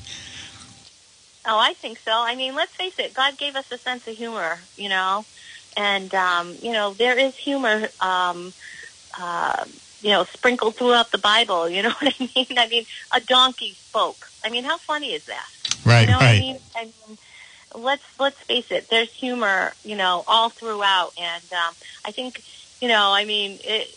Oh, 1.47 1.59
I 1.59 1.73
think 1.73 1.99
so. 1.99 2.11
I 2.11 2.35
mean, 2.35 2.55
let's 2.55 2.73
face 2.73 2.97
it. 2.97 3.13
God 3.13 3.37
gave 3.37 3.55
us 3.55 3.71
a 3.71 3.77
sense 3.77 4.07
of 4.07 4.17
humor, 4.17 4.59
you 4.77 4.89
know, 4.89 5.25
and 5.77 6.13
um, 6.15 6.55
you 6.61 6.71
know 6.71 6.93
there 6.93 7.17
is 7.17 7.35
humor, 7.35 7.87
um, 8.01 8.53
uh, 9.19 9.65
you 10.05 10.11
know, 10.11 10.23
sprinkled 10.25 10.75
throughout 10.75 11.11
the 11.11 11.17
Bible. 11.17 11.67
You 11.67 11.81
know 11.81 11.89
what 11.99 12.13
I 12.19 12.29
mean? 12.35 12.57
I 12.59 12.67
mean, 12.67 12.85
a 13.11 13.19
donkey 13.19 13.73
spoke. 13.73 14.27
I 14.43 14.51
mean, 14.51 14.63
how 14.63 14.77
funny 14.77 15.13
is 15.13 15.25
that? 15.25 15.47
Right, 15.83 16.01
you 16.01 16.07
know 16.07 16.17
what 16.17 16.21
right. 16.21 16.37
I 16.37 16.39
mean? 16.39 16.59
I 16.75 16.83
mean, 16.83 17.17
let's 17.73 18.03
let's 18.19 18.39
face 18.41 18.67
it. 18.69 18.87
There's 18.91 19.11
humor, 19.11 19.73
you 19.83 19.95
know, 19.95 20.23
all 20.27 20.51
throughout, 20.51 21.13
and 21.17 21.43
um, 21.51 21.73
I 22.05 22.11
think, 22.11 22.43
you 22.81 22.87
know, 22.87 23.11
I 23.11 23.25
mean, 23.25 23.57
it, 23.63 23.87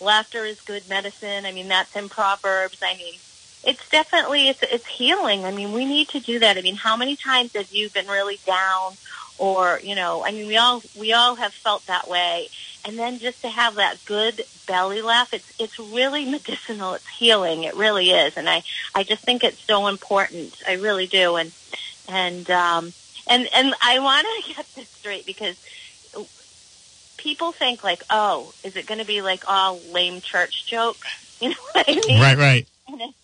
laughter 0.00 0.44
is 0.44 0.60
good 0.62 0.88
medicine. 0.88 1.46
I 1.46 1.52
mean, 1.52 1.68
that's 1.68 1.94
in 1.94 2.08
Proverbs. 2.08 2.78
I 2.82 2.96
mean, 2.96 3.14
it's 3.62 3.88
definitely 3.88 4.48
it's 4.48 4.64
it's 4.64 4.86
healing. 4.86 5.44
I 5.44 5.52
mean, 5.52 5.70
we 5.70 5.84
need 5.84 6.08
to 6.08 6.18
do 6.18 6.40
that. 6.40 6.58
I 6.58 6.62
mean, 6.62 6.74
how 6.74 6.96
many 6.96 7.14
times 7.14 7.52
have 7.54 7.70
you 7.70 7.88
been 7.88 8.08
really 8.08 8.40
down, 8.44 8.94
or 9.38 9.80
you 9.84 9.94
know, 9.94 10.24
I 10.24 10.32
mean, 10.32 10.48
we 10.48 10.56
all 10.56 10.82
we 10.98 11.12
all 11.12 11.36
have 11.36 11.54
felt 11.54 11.86
that 11.86 12.08
way, 12.08 12.48
and 12.84 12.98
then 12.98 13.18
just 13.18 13.40
to 13.42 13.48
have 13.48 13.76
that 13.76 14.04
good 14.04 14.44
belly 14.66 15.02
laugh, 15.02 15.28
it's 15.32 15.44
it's 15.58 15.78
really 15.78 16.24
medicinal. 16.24 16.94
It's 16.94 17.04
healing. 17.18 17.64
It 17.64 17.76
really 17.76 18.10
is, 18.10 18.32
and 18.36 18.48
I 18.48 18.62
I 18.94 19.04
just 19.04 19.22
think 19.24 19.44
it's 19.44 19.62
so 19.68 19.86
important. 19.86 20.54
I 20.66 20.74
really 20.74 21.06
do, 21.06 21.36
and 21.36 21.52
and 22.08 22.50
um 22.50 22.92
and 23.26 23.48
and 23.54 23.74
I 23.82 23.98
want 24.00 24.26
to 24.26 24.54
get 24.56 24.66
this 24.74 24.86
straight 25.00 25.26
because 25.26 25.56
people 27.22 27.52
think 27.52 27.84
like, 27.84 28.02
oh, 28.10 28.52
is 28.64 28.76
it 28.76 28.86
going 28.86 28.98
to 28.98 29.04
be 29.04 29.22
like 29.22 29.44
all 29.46 29.80
lame 29.92 30.20
church 30.20 30.66
jokes? 30.66 31.08
You 31.40 31.48
know 31.48 31.56
what 31.72 31.88
I 31.88 31.94
mean? 32.06 32.20
Right, 32.20 32.38
right. 32.38 32.68
and, 32.86 33.00
it, 33.00 33.14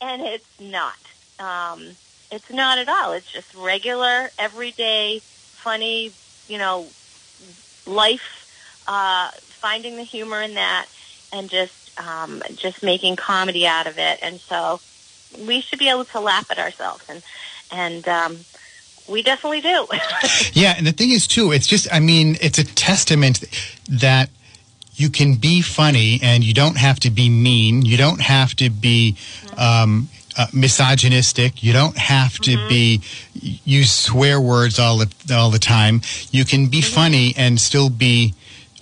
and 0.00 0.22
it's 0.22 0.44
not. 0.58 0.94
Um, 1.38 1.98
it's 2.30 2.48
not 2.48 2.78
at 2.78 2.88
all. 2.88 3.12
It's 3.12 3.30
just 3.30 3.52
regular, 3.54 4.30
everyday, 4.38 5.20
funny, 5.62 6.10
you 6.48 6.56
know, 6.56 6.86
life. 7.84 8.22
Uh, 8.88 9.30
finding 9.32 9.96
the 9.96 10.02
humor 10.02 10.40
in 10.40 10.54
that, 10.54 10.86
and 11.32 11.50
just 11.50 11.96
um, 12.00 12.42
just 12.56 12.82
making 12.82 13.16
comedy 13.16 13.66
out 13.66 13.86
of 13.86 13.98
it. 13.98 14.18
And 14.22 14.40
so 14.40 14.80
we 15.46 15.60
should 15.60 15.78
be 15.78 15.90
able 15.90 16.06
to 16.06 16.20
laugh 16.20 16.50
at 16.50 16.58
ourselves, 16.58 17.04
and 17.08 17.22
and 17.70 18.08
um, 18.08 18.38
we 19.08 19.22
definitely 19.22 19.60
do. 19.60 19.86
Yeah, 20.52 20.74
and 20.76 20.86
the 20.86 20.92
thing 20.92 21.10
is 21.10 21.26
too, 21.26 21.52
it's 21.52 21.66
just 21.66 21.86
I 21.92 22.00
mean, 22.00 22.36
it's 22.40 22.58
a 22.58 22.64
testament 22.64 23.44
that 23.88 24.30
you 24.94 25.10
can 25.10 25.36
be 25.36 25.60
funny 25.60 26.18
and 26.22 26.42
you 26.42 26.52
don't 26.52 26.76
have 26.76 26.98
to 27.00 27.10
be 27.10 27.28
mean. 27.28 27.82
You 27.82 27.96
don't 27.96 28.20
have 28.20 28.54
to 28.56 28.70
be 28.70 29.16
um, 29.56 30.08
uh, 30.36 30.46
misogynistic. 30.52 31.62
You 31.62 31.72
don't 31.72 31.96
have 31.96 32.38
to 32.40 32.68
be 32.68 33.02
use 33.34 33.92
swear 33.92 34.40
words 34.40 34.78
all 34.78 34.98
the 34.98 35.34
all 35.34 35.50
the 35.50 35.58
time. 35.58 36.00
You 36.32 36.44
can 36.44 36.66
be 36.66 36.80
funny 36.80 37.34
and 37.36 37.60
still 37.60 37.90
be 37.90 38.34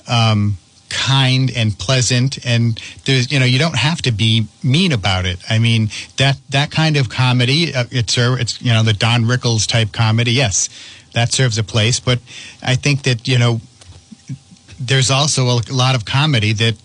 um, 0.08 0.58
kind 0.88 1.50
and 1.56 1.76
pleasant 1.78 2.44
and 2.46 2.80
there's 3.06 3.32
you 3.32 3.40
know 3.40 3.44
you 3.44 3.58
don't 3.58 3.76
have 3.76 4.00
to 4.02 4.12
be 4.12 4.46
mean 4.62 4.92
about 4.92 5.26
it. 5.26 5.38
I 5.50 5.58
mean 5.58 5.90
that 6.16 6.38
that 6.50 6.70
kind 6.70 6.96
of 6.96 7.08
comedy 7.08 7.74
uh, 7.74 7.84
it's 7.90 8.16
it's 8.16 8.62
you 8.62 8.72
know 8.72 8.82
the 8.82 8.92
don 8.92 9.26
rickles 9.26 9.66
type 9.66 9.92
comedy 9.92 10.32
yes 10.32 10.68
that 11.16 11.32
serves 11.32 11.56
a 11.56 11.64
place 11.64 11.98
but 11.98 12.20
i 12.62 12.74
think 12.76 13.02
that 13.02 13.26
you 13.26 13.38
know 13.38 13.60
there's 14.78 15.10
also 15.10 15.44
a 15.46 15.56
lot 15.72 15.94
of 15.94 16.04
comedy 16.04 16.52
that 16.52 16.76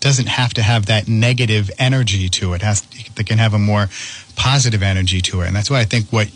doesn't 0.00 0.28
have 0.28 0.54
to 0.54 0.62
have 0.62 0.86
that 0.86 1.08
negative 1.08 1.70
energy 1.78 2.28
to 2.28 2.52
it 2.52 2.62
has 2.62 2.82
that 3.16 3.26
can 3.26 3.38
have 3.38 3.54
a 3.54 3.58
more 3.58 3.88
positive 4.36 4.82
energy 4.82 5.20
to 5.20 5.40
it 5.40 5.46
and 5.48 5.56
that's 5.56 5.70
why 5.70 5.80
i 5.80 5.84
think 5.84 6.12
what 6.12 6.30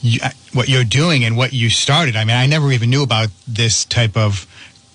you, 0.00 0.18
what 0.54 0.68
you're 0.68 0.82
doing 0.82 1.24
and 1.24 1.36
what 1.36 1.52
you 1.52 1.68
started 1.68 2.16
i 2.16 2.24
mean 2.24 2.36
i 2.36 2.46
never 2.46 2.72
even 2.72 2.88
knew 2.88 3.02
about 3.02 3.28
this 3.46 3.84
type 3.84 4.16
of 4.16 4.46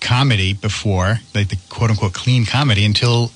comedy 0.04 0.52
before 0.52 1.18
like 1.34 1.48
the 1.48 1.56
quote 1.70 1.90
unquote 1.90 2.12
clean 2.12 2.44
comedy 2.44 2.84
until 2.84 3.30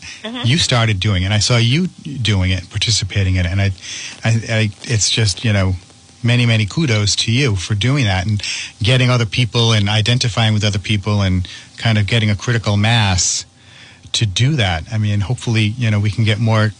you 0.44 0.58
started 0.58 1.00
doing 1.00 1.22
it. 1.22 1.32
I 1.32 1.40
saw 1.40 1.56
you 1.56 1.88
doing 2.22 2.50
it 2.50 2.68
participating 2.70 3.36
in 3.36 3.46
it 3.46 3.52
and 3.52 3.60
I, 3.60 3.70
I 4.24 4.30
i 4.60 4.70
it's 4.84 5.08
just 5.10 5.44
you 5.44 5.52
know 5.52 5.72
many 6.22 6.44
many 6.46 6.66
kudos 6.66 7.16
to 7.16 7.32
you 7.32 7.56
for 7.56 7.74
doing 7.74 8.04
that 8.04 8.26
and 8.26 8.42
getting 8.82 9.08
other 9.08 9.26
people 9.26 9.72
and 9.72 9.88
identifying 9.88 10.52
with 10.52 10.64
other 10.64 10.78
people 10.78 11.22
and 11.22 11.48
kind 11.78 11.96
of 11.96 12.06
getting 12.06 12.28
a 12.30 12.36
critical 12.36 12.76
mass 12.76 13.46
to 14.12 14.26
do 14.26 14.56
that. 14.56 14.84
I 14.92 14.98
mean 14.98 15.20
hopefully 15.20 15.66
you 15.82 15.90
know 15.90 16.00
we 16.00 16.10
can 16.10 16.24
get 16.24 16.38
more 16.38 16.72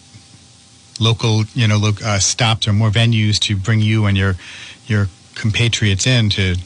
local 1.00 1.44
you 1.54 1.66
know 1.66 1.78
lo- 1.78 2.02
uh, 2.04 2.18
stops 2.18 2.68
or 2.68 2.72
more 2.72 2.90
venues 2.90 3.38
to 3.46 3.56
bring 3.56 3.80
you 3.80 4.06
and 4.06 4.16
your 4.18 4.34
your 4.86 5.08
compatriots 5.34 6.06
in 6.06 6.28
to 6.30 6.56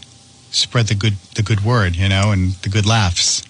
spread 0.52 0.86
the 0.86 0.94
good 0.94 1.14
the 1.34 1.42
good 1.42 1.64
word, 1.64 1.96
you 1.96 2.08
know, 2.08 2.30
and 2.30 2.52
the 2.62 2.68
good 2.68 2.86
laughs. 2.86 3.42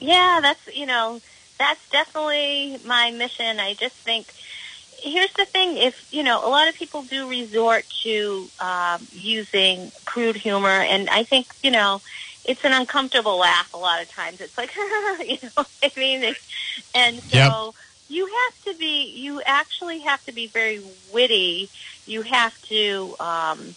Yeah, 0.00 0.40
that's 0.42 0.60
you 0.74 0.86
know 0.86 1.20
that's 1.58 1.80
definitely 1.90 2.78
my 2.84 3.10
mission. 3.10 3.60
I 3.60 3.74
just 3.74 3.94
think 4.04 4.26
here's 5.02 5.32
the 5.36 5.46
thing: 5.46 5.76
if 5.76 5.94
you 6.10 6.22
know, 6.22 6.44
a 6.44 6.48
lot 6.48 6.68
of 6.68 6.74
people 6.74 7.02
do 7.02 7.28
resort 7.28 7.84
to 8.04 8.50
um, 8.60 9.08
using 9.12 9.92
crude 10.04 10.36
humor, 10.36 10.68
and 10.68 11.08
I 11.10 11.24
think 11.24 11.46
you 11.62 11.70
know 11.70 12.00
it's 12.44 12.60
an 12.64 12.72
uncomfortable 12.72 13.38
laugh 13.38 13.72
a 13.72 13.78
lot 13.78 14.02
of 14.02 14.10
times. 14.10 14.38
It's 14.40 14.56
like, 14.58 14.70
you 15.26 15.38
know, 15.42 15.50
what 15.54 15.68
I 15.82 15.92
mean, 15.96 16.22
It's- 16.22 16.42
and 16.94 17.22
so 17.30 17.36
Yep. 17.36 17.74
you 18.08 18.26
have 18.26 18.72
to 18.74 18.78
be, 18.78 19.12
you 19.16 19.40
actually 19.46 20.00
have 20.00 20.22
to 20.24 20.32
be 20.32 20.48
very 20.48 20.82
witty. 21.12 21.70
You 22.04 22.22
have 22.22 22.52
to 22.68 23.14
um, 23.20 23.76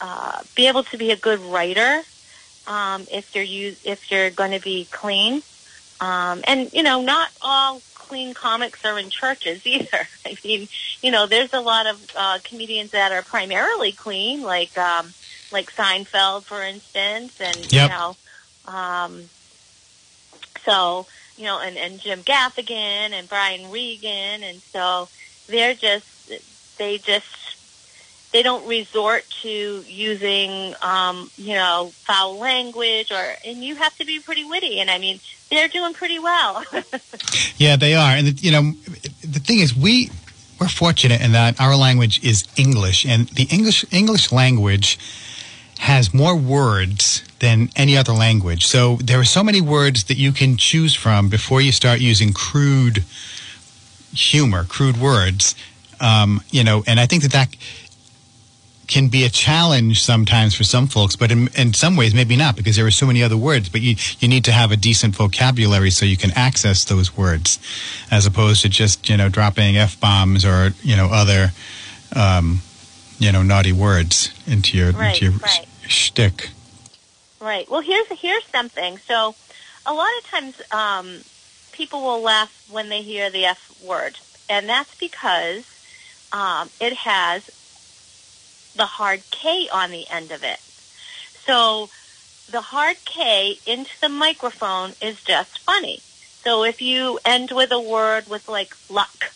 uh, 0.00 0.42
be 0.54 0.68
able 0.68 0.84
to 0.84 0.98
be 0.98 1.10
a 1.10 1.16
good 1.16 1.40
writer 1.40 2.02
um, 2.66 3.06
if 3.10 3.24
you're 3.34 3.44
use, 3.44 3.76
if 3.84 3.98
you're 4.10 4.30
going 4.30 4.52
to 4.52 4.60
be 4.60 4.86
clean. 4.90 5.42
Um, 6.00 6.42
and 6.46 6.70
you 6.72 6.82
know, 6.82 7.02
not 7.02 7.28
all 7.40 7.82
clean 7.94 8.34
comics 8.34 8.80
are 8.84 8.98
in 8.98 9.10
churches 9.10 9.60
either. 9.66 10.08
I 10.26 10.36
mean, 10.44 10.68
you 11.02 11.10
know, 11.10 11.26
there's 11.26 11.50
a 11.52 11.60
lot 11.60 11.86
of 11.86 11.96
uh, 12.16 12.38
comedians 12.44 12.90
that 12.92 13.12
are 13.12 13.22
primarily 13.22 13.92
clean, 13.92 14.42
like 14.42 14.76
um, 14.76 15.14
like 15.50 15.70
Seinfeld, 15.74 16.44
for 16.44 16.62
instance, 16.62 17.32
and 17.40 17.72
Yep. 17.72 17.82
you 17.82 17.88
know, 17.88 18.16
um, 18.66 19.30
so 20.66 21.06
you 21.36 21.44
know, 21.44 21.58
and 21.60 21.76
and 21.76 22.00
Jim 22.00 22.22
Gaffigan 22.22 23.12
and 23.12 23.28
Brian 23.28 23.70
Regan, 23.70 24.42
and 24.42 24.62
so 24.72 25.08
they're 25.48 25.74
just 25.74 26.04
they 26.78 26.98
just 26.98 27.24
they 28.34 28.42
don't 28.42 28.66
resort 28.68 29.24
to 29.42 29.82
using 29.88 30.74
um, 30.82 31.30
you 31.38 31.54
know 31.54 31.90
foul 31.94 32.36
language 32.38 33.10
or 33.10 33.24
and 33.46 33.64
you 33.64 33.76
have 33.76 33.96
to 33.96 34.04
be 34.04 34.20
pretty 34.20 34.44
witty 34.44 34.80
and 34.80 34.90
I 34.90 34.98
mean 34.98 35.20
they're 35.50 35.68
doing 35.68 35.94
pretty 35.94 36.18
well. 36.18 36.64
Yeah, 37.56 37.76
they 37.76 37.94
are, 37.94 38.10
and 38.10 38.42
you 38.42 38.50
know, 38.50 38.72
the 39.22 39.38
thing 39.38 39.60
is, 39.60 39.76
we 39.76 40.10
we're 40.60 40.68
fortunate 40.68 41.20
in 41.20 41.32
that 41.32 41.60
our 41.60 41.76
language 41.76 42.22
is 42.24 42.44
English, 42.56 43.06
and 43.06 43.28
the 43.28 43.44
English 43.44 43.84
English 43.92 44.32
language 44.32 44.98
has 45.78 46.12
more 46.12 46.36
words 46.36 47.22
than 47.38 47.70
any 47.76 47.96
other 47.96 48.12
language. 48.12 48.66
So 48.66 48.96
there 48.96 49.20
are 49.20 49.24
so 49.24 49.44
many 49.44 49.60
words 49.60 50.04
that 50.04 50.16
you 50.16 50.32
can 50.32 50.56
choose 50.56 50.94
from 50.94 51.28
before 51.28 51.60
you 51.60 51.72
start 51.72 52.00
using 52.00 52.32
crude 52.32 53.04
humor, 54.12 54.64
crude 54.64 54.96
words. 54.96 55.54
Um, 56.00 56.42
you 56.50 56.64
know, 56.64 56.82
and 56.86 56.98
I 56.98 57.06
think 57.06 57.22
that 57.22 57.32
that 57.32 57.54
can 58.86 59.08
be 59.08 59.24
a 59.24 59.28
challenge 59.28 60.02
sometimes 60.02 60.54
for 60.54 60.64
some 60.64 60.86
folks, 60.86 61.16
but 61.16 61.30
in, 61.32 61.48
in 61.56 61.72
some 61.72 61.96
ways 61.96 62.14
maybe 62.14 62.36
not 62.36 62.56
because 62.56 62.76
there 62.76 62.86
are 62.86 62.90
so 62.90 63.06
many 63.06 63.22
other 63.22 63.36
words. 63.36 63.68
But 63.68 63.80
you 63.80 63.96
you 64.20 64.28
need 64.28 64.44
to 64.44 64.52
have 64.52 64.70
a 64.72 64.76
decent 64.76 65.14
vocabulary 65.16 65.90
so 65.90 66.04
you 66.04 66.16
can 66.16 66.30
access 66.32 66.84
those 66.84 67.16
words, 67.16 67.58
as 68.10 68.26
opposed 68.26 68.62
to 68.62 68.68
just 68.68 69.08
you 69.08 69.16
know 69.16 69.28
dropping 69.28 69.76
f 69.76 69.98
bombs 70.00 70.44
or 70.44 70.74
you 70.82 70.96
know 70.96 71.08
other 71.10 71.52
um, 72.14 72.60
you 73.18 73.32
know 73.32 73.42
naughty 73.42 73.72
words 73.72 74.32
into 74.46 74.76
your 74.76 74.92
Right, 74.92 75.14
into 75.14 75.24
your 75.30 75.40
right. 75.40 75.66
shtick. 75.88 76.50
Right. 77.40 77.68
Well, 77.70 77.82
here's 77.82 78.08
here's 78.20 78.44
something. 78.46 78.98
So, 78.98 79.34
a 79.86 79.92
lot 79.92 80.08
of 80.18 80.26
times, 80.30 80.62
um, 80.70 81.20
people 81.72 82.02
will 82.02 82.22
laugh 82.22 82.66
when 82.70 82.88
they 82.88 83.02
hear 83.02 83.30
the 83.30 83.44
F 83.46 83.82
word, 83.82 84.18
and 84.48 84.68
that's 84.68 84.94
because 84.98 85.64
um, 86.32 86.70
it 86.80 86.94
has 86.94 87.48
the 88.74 88.86
hard 88.86 89.22
K 89.30 89.68
on 89.72 89.90
the 89.90 90.08
end 90.08 90.30
of 90.30 90.42
it. 90.42 90.60
So, 91.46 91.90
the 92.50 92.60
hard 92.60 92.96
K 93.04 93.58
into 93.66 93.90
the 94.00 94.08
microphone 94.08 94.92
is 95.00 95.22
just 95.22 95.58
funny. 95.60 96.00
So, 96.42 96.64
if 96.64 96.82
you 96.82 97.18
end 97.24 97.50
with 97.52 97.72
a 97.72 97.80
word 97.80 98.28
with 98.28 98.48
like 98.48 98.74
luck 98.90 99.32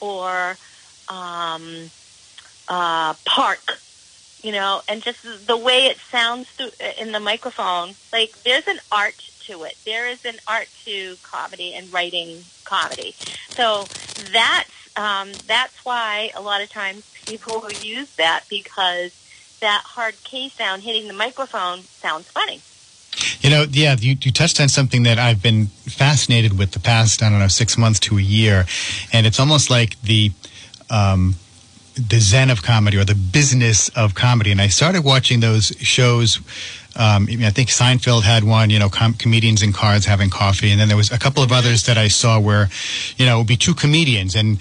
or 0.00 0.56
um, 1.08 1.90
uh, 2.68 3.14
park, 3.24 3.78
you 4.42 4.52
know, 4.52 4.82
and 4.88 5.02
just 5.02 5.46
the 5.46 5.56
way 5.56 5.86
it 5.86 5.98
sounds 5.98 6.48
through, 6.48 6.70
in 6.98 7.12
the 7.12 7.20
microphone, 7.20 7.94
like 8.12 8.32
there's 8.42 8.68
an 8.68 8.78
art 8.92 9.30
to 9.46 9.62
it. 9.64 9.76
There 9.84 10.06
is 10.06 10.24
an 10.24 10.36
art 10.46 10.68
to 10.84 11.16
comedy 11.22 11.74
and 11.74 11.92
writing 11.92 12.44
comedy. 12.64 13.14
So 13.50 13.86
that's 14.32 14.70
um, 14.96 15.32
that's 15.46 15.84
why 15.84 16.30
a 16.34 16.40
lot 16.40 16.62
of 16.62 16.70
times 16.70 17.10
people 17.26 17.60
will 17.60 17.72
use 17.72 18.14
that 18.16 18.44
because 18.48 19.12
that 19.60 19.82
hard 19.84 20.14
K 20.24 20.48
sound 20.48 20.82
hitting 20.82 21.08
the 21.08 21.14
microphone 21.14 21.82
sounds 21.82 22.28
funny. 22.30 22.60
You 23.40 23.50
know, 23.50 23.66
yeah, 23.70 23.96
you, 23.98 24.16
you 24.20 24.32
touched 24.32 24.60
on 24.60 24.68
something 24.68 25.04
that 25.04 25.18
I've 25.18 25.42
been 25.42 25.66
fascinated 25.66 26.58
with 26.58 26.72
the 26.72 26.80
past, 26.80 27.22
I 27.22 27.30
don't 27.30 27.38
know, 27.38 27.48
six 27.48 27.78
months 27.78 28.00
to 28.00 28.18
a 28.18 28.20
year. 28.20 28.66
And 29.12 29.26
it's 29.26 29.40
almost 29.40 29.70
like 29.70 30.00
the, 30.02 30.32
um, 30.90 31.36
the 31.94 32.18
zen 32.18 32.50
of 32.50 32.62
comedy 32.62 32.98
or 32.98 33.04
the 33.04 33.14
business 33.14 33.88
of 33.90 34.14
comedy. 34.14 34.52
And 34.52 34.60
I 34.60 34.68
started 34.68 35.02
watching 35.02 35.40
those 35.40 35.68
shows. 35.78 36.38
Um, 36.94 37.28
I, 37.30 37.50
think 37.50 37.68
Seinfeld 37.68 38.22
had 38.22 38.44
one, 38.44 38.70
you 38.70 38.78
know, 38.78 38.88
com- 38.88 39.14
comedians 39.14 39.62
in 39.62 39.72
cars 39.72 40.04
having 40.04 40.30
coffee. 40.30 40.70
And 40.70 40.80
then 40.80 40.88
there 40.88 40.96
was 40.96 41.10
a 41.10 41.18
couple 41.18 41.42
of 41.42 41.52
others 41.52 41.84
that 41.86 41.96
I 41.96 42.08
saw 42.08 42.38
where, 42.38 42.68
you 43.16 43.26
know, 43.26 43.36
it 43.36 43.38
would 43.38 43.46
be 43.46 43.56
two 43.56 43.74
comedians 43.74 44.34
and 44.34 44.58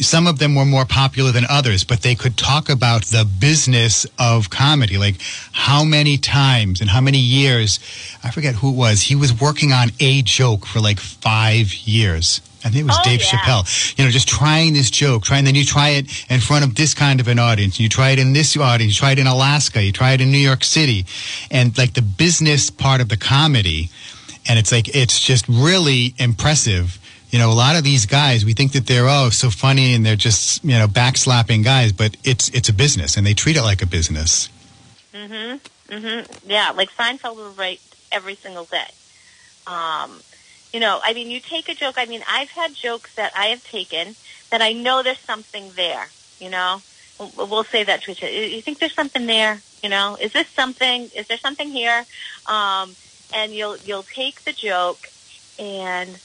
some 0.00 0.26
of 0.26 0.38
them 0.38 0.54
were 0.54 0.64
more 0.64 0.84
popular 0.84 1.30
than 1.32 1.44
others, 1.48 1.84
but 1.84 2.02
they 2.02 2.14
could 2.14 2.36
talk 2.36 2.68
about 2.68 3.06
the 3.06 3.24
business 3.24 4.06
of 4.18 4.50
comedy. 4.50 4.98
Like 4.98 5.16
how 5.52 5.84
many 5.84 6.16
times 6.16 6.80
and 6.80 6.90
how 6.90 7.00
many 7.00 7.18
years, 7.18 7.78
I 8.24 8.30
forget 8.30 8.56
who 8.56 8.70
it 8.70 8.76
was, 8.76 9.02
he 9.02 9.14
was 9.14 9.38
working 9.38 9.72
on 9.72 9.90
a 10.00 10.22
joke 10.22 10.66
for 10.66 10.80
like 10.80 10.98
five 10.98 11.72
years. 11.74 12.40
I 12.64 12.68
think 12.68 12.82
it 12.82 12.86
was 12.86 12.96
Oh, 12.98 13.04
Dave 13.04 13.20
yeah. 13.20 13.38
Chappelle. 13.38 13.96
You 13.98 14.04
know, 14.04 14.10
just 14.10 14.28
trying 14.28 14.74
this 14.74 14.90
joke, 14.90 15.24
trying, 15.24 15.44
then 15.44 15.54
you 15.54 15.64
try 15.64 15.90
it 15.90 16.26
in 16.30 16.40
front 16.40 16.64
of 16.64 16.74
this 16.74 16.92
kind 16.92 17.18
of 17.18 17.28
an 17.28 17.38
audience. 17.38 17.80
You 17.80 17.88
try 17.88 18.10
it 18.10 18.18
in 18.18 18.34
this 18.34 18.56
audience, 18.56 18.94
you 18.94 18.98
try 18.98 19.12
it 19.12 19.18
in 19.18 19.26
Alaska, 19.26 19.82
you 19.82 19.92
try 19.92 20.12
it 20.12 20.20
in 20.20 20.30
New 20.30 20.38
York 20.38 20.62
City. 20.64 21.06
And 21.50 21.76
like 21.78 21.94
the 21.94 22.02
business 22.02 22.68
part 22.68 23.00
of 23.00 23.08
the 23.08 23.16
comedy, 23.16 23.88
and 24.46 24.58
it's 24.58 24.72
like, 24.72 24.94
it's 24.94 25.20
just 25.20 25.46
really 25.48 26.14
impressive 26.18 26.98
you 27.30 27.38
know, 27.38 27.50
a 27.50 27.54
lot 27.54 27.76
of 27.76 27.84
these 27.84 28.06
guys, 28.06 28.44
we 28.44 28.54
think 28.54 28.72
that 28.72 28.86
they're 28.86 29.08
oh 29.08 29.30
so 29.30 29.50
funny 29.50 29.94
and 29.94 30.04
they're 30.04 30.16
just 30.16 30.64
you 30.64 30.72
know 30.72 30.86
backslapping 30.86 31.64
guys, 31.64 31.92
but 31.92 32.16
it's 32.24 32.48
it's 32.50 32.68
a 32.68 32.72
business 32.72 33.16
and 33.16 33.26
they 33.26 33.34
treat 33.34 33.56
it 33.56 33.62
like 33.62 33.82
a 33.82 33.86
business. 33.86 34.48
Mm-hmm. 35.14 35.94
Mm-hmm. 35.94 36.50
Yeah, 36.50 36.72
like 36.76 36.90
Seinfeld 36.90 37.36
would 37.36 37.58
write 37.58 37.80
every 38.12 38.34
single 38.34 38.64
day. 38.64 38.88
Um, 39.66 40.20
you 40.72 40.80
know, 40.80 41.00
I 41.02 41.14
mean, 41.14 41.30
you 41.30 41.40
take 41.40 41.68
a 41.68 41.74
joke. 41.74 41.96
I 41.98 42.06
mean, 42.06 42.22
I've 42.28 42.50
had 42.50 42.74
jokes 42.74 43.14
that 43.14 43.32
I 43.36 43.46
have 43.46 43.64
taken 43.64 44.14
that 44.50 44.62
I 44.62 44.72
know 44.72 45.02
there's 45.02 45.18
something 45.18 45.70
there. 45.74 46.08
You 46.38 46.50
know, 46.50 46.82
we'll 47.36 47.64
say 47.64 47.84
that 47.84 48.02
to 48.02 48.12
each 48.12 48.22
other. 48.22 48.32
You 48.32 48.60
think 48.62 48.78
there's 48.78 48.94
something 48.94 49.26
there? 49.26 49.60
You 49.82 49.88
know, 49.88 50.16
is 50.20 50.32
this 50.32 50.48
something? 50.48 51.10
Is 51.14 51.26
there 51.28 51.38
something 51.38 51.70
here? 51.70 52.04
Um, 52.46 52.94
and 53.34 53.52
you'll 53.52 53.76
you'll 53.78 54.02
take 54.02 54.42
the 54.42 54.52
joke 54.52 55.08
and 55.58 56.18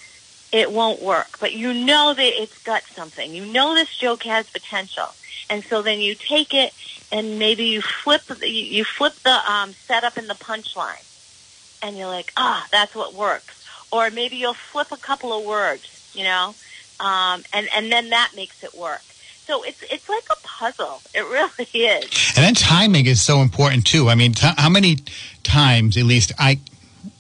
it 0.56 0.72
won't 0.72 1.02
work, 1.02 1.38
but 1.42 1.52
you 1.52 1.74
know 1.74 2.14
that 2.14 2.42
it's 2.42 2.58
got 2.64 2.82
something. 2.84 3.34
You 3.34 3.46
know 3.46 3.76
this 3.76 3.94
joke 3.98 4.24
has 4.24 4.50
potential, 4.50 5.10
and 5.50 5.66
so 5.66 5.82
then 5.82 6.00
you 6.00 6.16
take 6.16 6.54
it 6.54 6.74
and 7.12 7.38
maybe 7.38 7.66
you 7.66 7.82
flip 7.82 8.22
you 8.42 8.86
flip 8.86 9.14
the 9.16 9.52
um, 9.52 9.74
setup 9.74 10.16
and 10.16 10.30
the 10.30 10.34
punchline, 10.36 11.04
and 11.84 11.98
you're 11.98 12.08
like, 12.08 12.32
ah, 12.38 12.66
that's 12.72 12.96
what 12.96 13.14
works. 13.14 13.68
Or 13.92 14.10
maybe 14.10 14.38
you'll 14.38 14.54
flip 14.54 14.94
a 14.94 14.98
couple 14.98 15.38
of 15.38 15.46
words, 15.46 16.12
you 16.14 16.24
know, 16.24 16.56
um, 17.02 17.44
and 17.52 17.68
and 17.76 17.92
then 17.92 18.12
that 18.12 18.32
makes 18.34 18.64
it 18.64 18.74
work. 18.74 19.02
So 19.46 19.62
it's 19.64 19.84
it's 19.92 20.08
like 20.08 20.24
a 20.32 20.38
puzzle. 20.42 21.02
It 21.14 21.26
really 21.26 21.86
is. 21.86 22.34
And 22.38 22.46
then 22.46 22.54
timing 22.54 23.08
is 23.08 23.22
so 23.22 23.42
important 23.42 23.86
too. 23.86 24.08
I 24.08 24.16
mean, 24.16 24.32
t- 24.32 24.48
how 24.58 24.70
many 24.70 25.00
times, 25.44 25.98
at 25.98 26.06
least 26.06 26.32
I, 26.40 26.60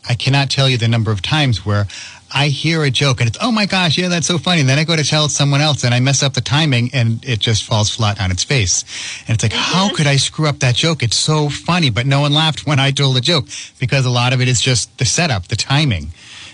I 0.07 0.15
cannot 0.15 0.49
tell 0.49 0.69
you 0.69 0.77
the 0.77 0.87
number 0.87 1.11
of 1.11 1.21
times 1.21 1.65
where 1.65 1.87
I 2.33 2.47
hear 2.47 2.83
a 2.83 2.89
joke 2.89 3.21
and 3.21 3.29
it's 3.29 3.37
oh 3.41 3.51
my 3.51 3.65
gosh, 3.65 3.97
yeah, 3.97 4.07
that's 4.07 4.27
so 4.27 4.37
funny. 4.37 4.61
And 4.61 4.69
then 4.69 4.79
I 4.79 4.83
go 4.83 4.95
to 4.95 5.03
tell 5.03 5.29
someone 5.29 5.61
else 5.61 5.83
and 5.83 5.93
I 5.93 5.99
mess 5.99 6.23
up 6.23 6.33
the 6.33 6.41
timing 6.41 6.89
and 6.93 7.23
it 7.25 7.39
just 7.39 7.63
falls 7.63 7.89
flat 7.89 8.19
on 8.19 8.31
its 8.31 8.43
face. 8.43 8.83
And 9.27 9.35
it's 9.35 9.43
like, 9.43 9.53
how 9.53 9.89
could 9.93 10.07
I 10.07 10.17
screw 10.17 10.47
up 10.47 10.59
that 10.59 10.75
joke? 10.75 11.03
It's 11.03 11.17
so 11.17 11.49
funny, 11.49 11.89
but 11.89 12.05
no 12.05 12.21
one 12.21 12.33
laughed 12.33 12.65
when 12.65 12.79
I 12.79 12.91
told 12.91 13.15
the 13.15 13.21
joke 13.21 13.47
because 13.79 14.05
a 14.05 14.09
lot 14.09 14.33
of 14.33 14.41
it 14.41 14.47
is 14.47 14.61
just 14.61 14.97
the 14.97 15.05
setup, 15.05 15.47
the 15.47 15.55
timing. 15.55 16.11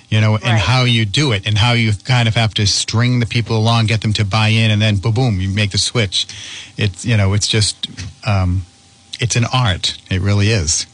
You 0.09 0.19
know, 0.19 0.35
and 0.35 0.59
how 0.59 0.83
you 0.83 1.05
do 1.05 1.31
it, 1.31 1.47
and 1.47 1.57
how 1.57 1.71
you 1.71 1.93
kind 2.03 2.27
of 2.27 2.35
have 2.35 2.53
to 2.55 2.67
string 2.67 3.21
the 3.21 3.25
people 3.25 3.55
along, 3.55 3.85
get 3.85 4.01
them 4.01 4.11
to 4.13 4.25
buy 4.25 4.49
in, 4.49 4.69
and 4.69 4.81
then 4.81 4.97
boom, 4.97 5.13
boom, 5.13 5.39
you 5.39 5.47
make 5.47 5.71
the 5.71 5.77
switch. 5.77 6.27
It's 6.75 7.05
you 7.05 7.15
know, 7.15 7.31
it's 7.31 7.47
just 7.47 7.87
um, 8.27 8.63
it's 9.21 9.37
an 9.37 9.45
art. 9.53 9.97
It 10.09 10.19
really 10.19 10.49
is. 10.49 10.85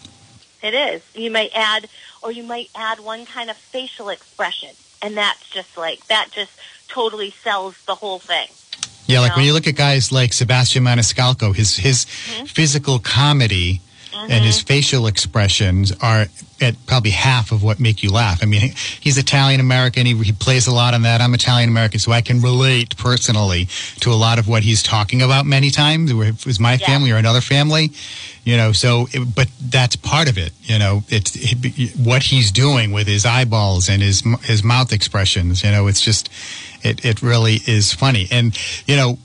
It 0.61 0.73
is. 0.73 1.01
You 1.15 1.31
may 1.31 1.49
add, 1.49 1.87
or 2.21 2.31
you 2.31 2.43
might 2.43 2.69
add 2.75 2.99
one 2.99 3.25
kind 3.25 3.49
of 3.49 3.57
facial 3.57 4.09
expression, 4.09 4.69
and 5.01 5.15
that's 5.17 5.49
just 5.49 5.77
like 5.77 6.05
that. 6.07 6.29
Just 6.31 6.51
totally 6.87 7.31
sells 7.43 7.75
the 7.85 7.95
whole 7.95 8.19
thing. 8.19 8.47
Yeah, 9.07 9.21
like 9.21 9.31
know? 9.31 9.37
when 9.37 9.45
you 9.45 9.53
look 9.53 9.67
at 9.67 9.75
guys 9.75 10.11
like 10.11 10.33
Sebastian 10.33 10.83
Maniscalco, 10.83 11.55
his 11.55 11.77
his 11.77 12.05
Mm-hmm. 12.05 12.45
physical 12.45 12.99
comedy 12.99 13.81
and 14.29 14.43
his 14.43 14.57
mm-hmm. 14.57 14.67
facial 14.67 15.07
expressions 15.07 15.91
are 16.01 16.27
at 16.59 16.75
probably 16.87 17.11
half 17.11 17.51
of 17.51 17.61
what 17.63 17.79
make 17.79 18.01
you 18.01 18.11
laugh. 18.11 18.39
I 18.41 18.45
mean, 18.45 18.73
he's 18.99 19.17
Italian 19.17 19.59
American. 19.59 20.05
He, 20.05 20.15
he 20.23 20.31
plays 20.31 20.67
a 20.67 20.73
lot 20.73 20.93
on 20.93 21.03
that. 21.03 21.21
I'm 21.21 21.33
Italian 21.33 21.69
American, 21.69 21.99
so 21.99 22.11
I 22.11 22.21
can 22.21 22.41
relate 22.41 22.97
personally 22.97 23.67
to 23.99 24.11
a 24.11 24.15
lot 24.15 24.39
of 24.39 24.47
what 24.47 24.63
he's 24.63 24.81
talking 24.81 25.21
about 25.21 25.45
many 25.45 25.69
times. 25.69 26.13
Where 26.13 26.29
it 26.29 26.45
was 26.45 26.59
my 26.59 26.73
Yeah. 26.73 26.87
family 26.87 27.11
or 27.11 27.17
another 27.17 27.41
family, 27.41 27.91
you 28.43 28.57
know. 28.57 28.71
So, 28.71 29.07
it, 29.11 29.35
but 29.35 29.47
that's 29.61 29.95
part 29.95 30.29
of 30.29 30.37
it. 30.37 30.51
You 30.63 30.79
know, 30.79 31.03
it's 31.09 31.35
it, 31.35 31.95
what 31.97 32.23
he's 32.23 32.51
doing 32.51 32.91
with 32.91 33.07
his 33.07 33.25
eyeballs 33.25 33.89
and 33.89 34.01
his 34.01 34.23
his 34.43 34.63
mouth 34.63 34.91
expressions. 34.91 35.63
You 35.63 35.71
know, 35.71 35.87
it's 35.87 36.01
just 36.01 36.29
it 36.81 37.05
it 37.05 37.21
really 37.21 37.59
is 37.67 37.93
funny. 37.93 38.27
And 38.31 38.57
you 38.87 38.95
know, 38.95 39.19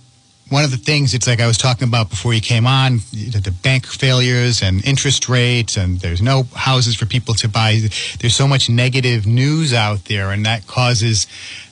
one 0.52 0.64
of 0.64 0.70
the 0.70 0.76
things 0.76 1.14
it's 1.14 1.26
like 1.26 1.40
I 1.40 1.46
was 1.46 1.56
talking 1.56 1.88
about 1.88 2.10
before 2.10 2.34
you 2.34 2.42
came 2.42 2.66
on 2.66 2.98
the 3.10 3.54
bank 3.62 3.86
failures 3.86 4.62
and 4.62 4.84
interest 4.84 5.26
rates 5.26 5.78
and 5.78 5.98
there's 6.00 6.20
no 6.20 6.42
houses 6.54 6.94
for 6.94 7.06
people 7.06 7.32
to 7.36 7.48
buy. 7.48 7.80
There's 8.20 8.36
so 8.36 8.46
much 8.46 8.68
negative 8.68 9.26
news 9.26 9.72
out 9.72 10.04
there 10.04 10.30
and 10.30 10.44
that 10.44 10.66
causes 10.66 11.26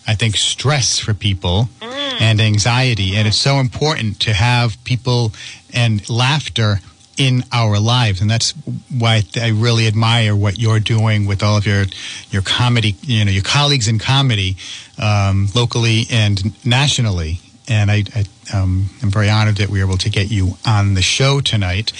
I 0.08 0.14
think 0.14 0.34
stress 0.36 0.98
for 0.98 1.12
people 1.12 1.68
and 1.82 2.40
anxiety. 2.40 3.16
And 3.16 3.28
it's 3.28 3.36
so 3.36 3.56
important 3.56 4.18
to 4.20 4.32
have 4.32 4.82
people 4.84 5.32
and 5.74 6.08
laughter 6.08 6.80
in 7.18 7.44
our 7.52 7.78
lives. 7.78 8.22
And 8.22 8.30
that's 8.30 8.52
why 8.88 9.22
I 9.36 9.50
really 9.50 9.88
admire 9.88 10.34
what 10.34 10.58
you're 10.58 10.80
doing 10.80 11.26
with 11.26 11.42
all 11.42 11.58
of 11.58 11.66
your 11.66 11.84
your 12.30 12.40
comedy 12.40 12.96
you 13.02 13.26
know 13.26 13.30
your 13.30 13.42
colleagues 13.42 13.88
in 13.88 13.98
comedy 13.98 14.56
um, 14.98 15.48
locally 15.54 16.06
and 16.10 16.64
nationally 16.64 17.40
and 17.70 17.90
I, 17.90 18.04
I 18.14 18.24
um, 18.52 18.90
am 19.02 19.10
very 19.10 19.30
honored 19.30 19.56
that 19.56 19.70
we 19.70 19.78
were 19.78 19.88
able 19.88 19.98
to 19.98 20.10
get 20.10 20.30
you 20.30 20.56
on 20.66 20.94
the 20.94 21.02
show 21.02 21.40
tonight. 21.40 21.92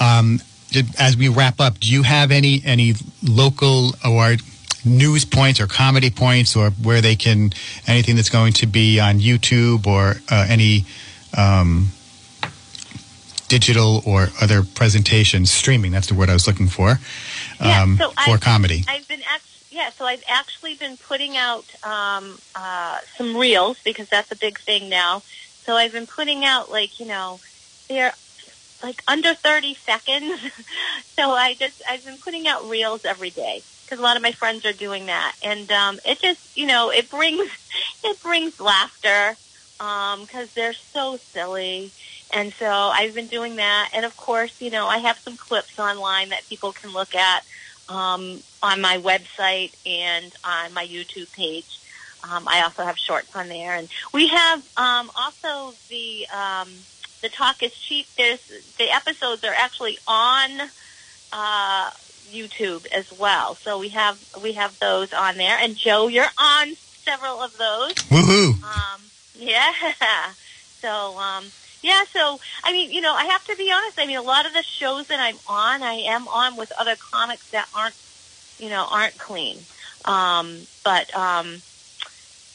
Um, 0.00 0.40
did, 0.70 0.86
as 0.98 1.16
we 1.16 1.28
wrap 1.28 1.60
up, 1.60 1.78
do 1.78 1.92
you 1.92 2.02
have 2.02 2.30
any 2.32 2.62
any 2.64 2.94
local 3.22 3.92
or 4.08 4.36
news 4.84 5.24
points 5.24 5.60
or 5.60 5.66
comedy 5.66 6.10
points 6.10 6.56
or 6.56 6.70
where 6.70 7.00
they 7.02 7.14
can 7.14 7.52
anything 7.86 8.16
that's 8.16 8.30
going 8.30 8.54
to 8.54 8.66
be 8.66 8.98
on 8.98 9.20
YouTube 9.20 9.86
or 9.86 10.14
uh, 10.30 10.46
any 10.48 10.86
um, 11.36 11.88
digital 13.48 14.02
or 14.06 14.28
other 14.40 14.62
presentations 14.62 15.50
streaming? 15.50 15.92
That's 15.92 16.08
the 16.08 16.14
word 16.14 16.30
I 16.30 16.32
was 16.32 16.46
looking 16.46 16.68
for. 16.68 16.98
Yeah, 17.60 17.82
um, 17.82 17.96
so 17.98 18.10
for 18.10 18.36
I- 18.36 18.38
comedy. 18.38 18.84
I've 18.88 19.06
been 19.06 19.20
act- 19.30 19.44
yeah, 19.72 19.90
so 19.98 20.04
I've 20.04 20.22
actually 20.28 20.74
been 20.74 20.98
putting 20.98 21.36
out 21.36 21.64
um, 21.82 22.38
uh, 22.54 22.98
some 23.16 23.34
reels 23.34 23.78
because 23.84 24.06
that's 24.10 24.30
a 24.30 24.36
big 24.36 24.58
thing 24.66 24.90
now. 24.90 25.22
So 25.64 25.74
I've 25.74 25.92
been 25.92 26.06
putting 26.06 26.44
out 26.44 26.70
like 26.70 26.90
you 27.00 27.06
know 27.06 27.40
they're 27.88 28.12
like 28.82 29.02
under 29.08 29.34
thirty 29.42 29.76
seconds. 29.88 30.40
so 31.18 31.30
I 31.30 31.54
just 31.54 31.74
I've 31.88 32.04
been 32.04 32.18
putting 32.22 32.46
out 32.46 32.68
reels 32.68 33.00
every 33.04 33.30
day 33.30 33.64
because 33.86 33.98
a 33.98 34.02
lot 34.02 34.16
of 34.16 34.22
my 34.22 34.32
friends 34.32 34.66
are 34.66 34.74
doing 34.74 35.06
that, 35.06 35.36
and 35.42 35.70
um, 35.72 36.00
it 36.04 36.20
just 36.20 36.40
you 36.54 36.66
know 36.66 36.90
it 36.90 37.08
brings 37.08 37.48
it 38.04 38.20
brings 38.20 38.52
laughter 38.60 39.38
because 39.78 40.48
they're 40.54 40.76
so 40.94 41.18
silly. 41.34 41.92
And 42.32 42.52
so 42.58 42.66
I've 42.66 43.14
been 43.14 43.28
doing 43.28 43.56
that, 43.56 43.90
and 43.94 44.04
of 44.04 44.16
course, 44.16 44.52
you 44.60 44.70
know, 44.70 44.86
I 44.86 44.98
have 44.98 45.16
some 45.24 45.36
clips 45.36 45.72
online 45.78 46.28
that 46.28 46.48
people 46.48 46.72
can 46.72 46.92
look 46.92 47.14
at 47.14 47.42
um, 47.88 48.42
on 48.62 48.80
my 48.80 48.98
website 48.98 49.72
and 49.86 50.32
on 50.44 50.72
my 50.72 50.86
YouTube 50.86 51.32
page. 51.32 51.78
Um, 52.30 52.46
I 52.46 52.62
also 52.62 52.84
have 52.84 52.98
shorts 52.98 53.34
on 53.34 53.48
there, 53.48 53.74
and 53.74 53.88
we 54.12 54.28
have 54.28 54.60
um, 54.76 55.10
also 55.16 55.74
the 55.88 56.26
um, 56.28 56.68
the 57.20 57.28
talk 57.28 57.62
is 57.62 57.74
cheap. 57.74 58.06
There's 58.16 58.40
the 58.78 58.94
episodes 58.94 59.42
are 59.42 59.54
actually 59.56 59.98
on 60.06 60.50
uh, 61.32 61.90
YouTube 62.30 62.86
as 62.92 63.10
well, 63.18 63.56
so 63.56 63.78
we 63.78 63.88
have 63.88 64.22
we 64.40 64.52
have 64.52 64.78
those 64.78 65.12
on 65.12 65.36
there. 65.36 65.58
And 65.58 65.76
Joe, 65.76 66.06
you're 66.06 66.30
on 66.38 66.76
several 66.76 67.40
of 67.42 67.58
those. 67.58 67.94
Woohoo! 67.94 68.62
Um, 68.62 69.00
yeah. 69.36 69.72
So, 70.82 71.16
um, 71.16 71.44
yeah, 71.82 72.02
so, 72.14 72.38
I 72.64 72.72
mean, 72.72 72.92
you 72.92 73.00
know, 73.00 73.12
I 73.14 73.24
have 73.24 73.44
to 73.44 73.56
be 73.56 73.70
honest. 73.72 73.98
I 73.98 74.06
mean, 74.06 74.18
a 74.18 74.22
lot 74.22 74.46
of 74.46 74.52
the 74.52 74.64
shows 74.80 75.06
that 75.08 75.18
I'm 75.20 75.38
on, 75.46 75.82
I 75.82 75.94
am 76.08 76.28
on 76.28 76.56
with 76.56 76.70
other 76.78 76.96
comics 77.12 77.44
that 77.52 77.66
aren't, 77.74 77.94
you 78.58 78.68
know, 78.68 78.86
aren't 78.88 79.18
clean. 79.18 79.66
Um, 80.04 80.66
but, 80.84 81.14
um, 81.16 81.62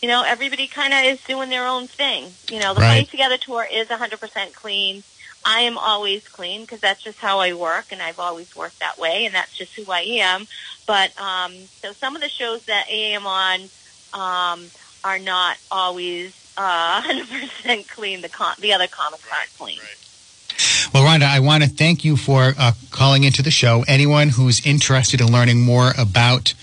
you 0.02 0.08
know, 0.08 0.24
everybody 0.26 0.68
kind 0.68 0.94
of 0.94 1.14
is 1.14 1.20
doing 1.28 1.50
their 1.50 1.68
own 1.68 1.88
thing. 1.98 2.36
You 2.52 2.60
know, 2.60 2.74
the 2.74 2.82
Right. 2.82 2.90
Funny 2.90 3.06
Together 3.06 3.38
tour 3.38 3.68
is 3.70 3.88
100% 3.88 4.54
clean. 4.54 5.04
I 5.44 5.62
am 5.62 5.78
always 5.78 6.22
clean 6.32 6.62
because 6.62 6.80
that's 6.82 7.04
just 7.04 7.18
how 7.20 7.40
I 7.40 7.54
work, 7.54 7.88
and 7.92 8.02
I've 8.02 8.20
always 8.20 8.48
worked 8.56 8.80
that 8.80 9.00
way, 9.00 9.26
and 9.26 9.36
that's 9.36 9.56
just 9.58 9.72
who 9.76 9.86
I 9.92 10.02
am. 10.22 10.48
But 10.86 11.20
um, 11.20 11.70
so 11.84 11.94
some 12.00 12.16
of 12.16 12.22
the 12.22 12.30
shows 12.30 12.62
that 12.68 12.86
I 12.90 12.96
am 13.16 13.26
on 13.26 13.70
um, 14.14 14.72
are 15.04 15.20
not 15.20 15.58
always 15.72 16.32
uh, 16.58 17.02
100% 17.04 17.88
clean. 17.88 18.22
The 18.22 18.30
com- 18.30 18.56
the 18.60 18.74
other 18.74 18.88
comics 18.88 19.24
aren't 19.32 19.50
clean. 19.58 19.80
Well, 20.94 21.04
Rhonda, 21.04 21.24
I 21.24 21.40
want 21.40 21.64
to 21.64 21.70
thank 21.70 22.04
you 22.04 22.18
for 22.18 22.54
uh, 22.58 22.72
calling 22.90 23.24
into 23.24 23.44
the 23.44 23.52
show. 23.52 23.86
Anyone 23.88 24.30
who's 24.30 24.66
interested 24.66 25.22
in 25.22 25.32
learning 25.32 25.62
more 25.62 25.92
about 25.98 26.54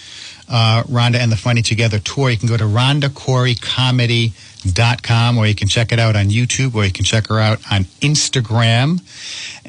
uh, 0.49 0.83
Rhonda 0.85 1.17
and 1.17 1.31
the 1.31 1.37
Funny 1.37 1.63
Together 1.63 1.99
tour, 2.01 2.31
you 2.31 2.37
can 2.37 2.49
go 2.49 2.57
to 2.57 2.65
rhondacoreycomedy.com 2.65 5.39
or 5.39 5.47
you 5.47 5.55
can 5.55 5.69
check 5.69 5.93
it 5.93 5.99
out 5.99 6.17
on 6.17 6.27
YouTube 6.27 6.75
or 6.75 6.85
you 6.85 6.93
can 6.93 7.05
check 7.05 7.29
her 7.29 7.39
out 7.39 7.61
on 7.71 7.85
Instagram. 8.01 9.01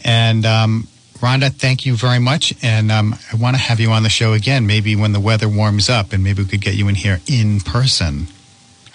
And 0.04 0.46
um, 0.46 0.88
Rhonda, 1.20 1.54
thank 1.54 1.86
you 1.86 1.96
very 1.96 2.20
much. 2.20 2.54
And 2.64 2.92
um, 2.92 3.16
I 3.32 3.36
want 3.36 3.56
to 3.56 3.62
have 3.62 3.80
you 3.80 3.92
on 3.92 4.04
the 4.04 4.10
show 4.10 4.34
again, 4.34 4.66
maybe 4.68 4.96
when 4.96 5.12
the 5.14 5.20
weather 5.20 5.48
warms 5.48 5.90
up 5.90 6.14
and 6.14 6.24
maybe 6.24 6.42
we 6.44 6.50
could 6.50 6.62
get 6.62 6.76
you 6.76 6.88
in 6.88 6.96
here 6.96 7.22
in 7.28 7.60
person. 7.60 8.28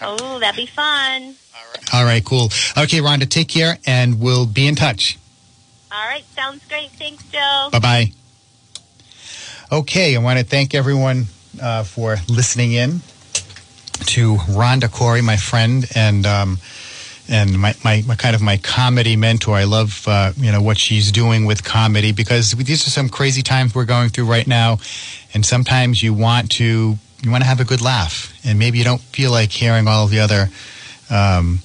Oh, 0.02 0.38
that'd 0.38 0.56
be 0.56 0.66
fun. 0.66 1.22
All 1.54 1.64
right. 1.74 1.94
All 1.94 2.04
right, 2.04 2.24
cool. 2.24 2.44
Okay, 2.76 2.98
Rhonda, 2.98 3.28
take 3.28 3.48
care 3.48 3.78
and 3.86 4.20
we'll 4.20 4.46
be 4.46 4.66
in 4.66 4.74
touch. 4.74 5.18
All 5.92 6.06
right, 6.06 6.24
sounds 6.34 6.66
great. 6.68 6.90
Thanks, 6.90 7.24
Joe. 7.30 7.68
Bye 7.72 7.78
bye. 7.78 8.12
Okay, 9.72 10.16
I 10.16 10.18
want 10.20 10.38
to 10.38 10.44
thank 10.44 10.74
everyone 10.74 11.26
uh, 11.60 11.84
for 11.84 12.16
listening 12.28 12.72
in 12.72 13.00
to 14.06 14.36
Rhonda 14.36 14.90
Corey, 14.90 15.22
my 15.22 15.36
friend, 15.36 15.84
and 15.94 16.26
um, 16.26 16.58
and 17.28 17.58
my, 17.58 17.74
my, 17.84 18.02
my 18.06 18.14
kind 18.16 18.34
of 18.34 18.42
my 18.42 18.56
comedy 18.56 19.16
mentor. 19.16 19.54
I 19.54 19.64
love 19.64 20.04
uh, 20.08 20.32
you 20.36 20.50
know 20.50 20.62
what 20.62 20.78
she's 20.78 21.12
doing 21.12 21.44
with 21.44 21.62
comedy 21.62 22.12
because 22.12 22.52
these 22.52 22.86
are 22.86 22.90
some 22.90 23.08
crazy 23.08 23.42
times 23.42 23.74
we're 23.74 23.84
going 23.84 24.08
through 24.08 24.26
right 24.26 24.46
now, 24.46 24.78
and 25.34 25.44
sometimes 25.44 26.02
you 26.02 26.14
want 26.14 26.50
to 26.52 26.98
you 27.22 27.30
want 27.30 27.42
to 27.42 27.48
have 27.48 27.61
a 27.61 27.64
good 27.64 27.80
laugh, 27.80 28.33
and 28.44 28.59
maybe 28.59 28.78
you 28.78 28.85
don't 28.85 29.00
feel 29.00 29.30
like 29.30 29.50
hearing 29.50 29.88
all 29.88 30.06
the 30.06 30.20
other. 30.20 30.48
Um, 31.11 31.61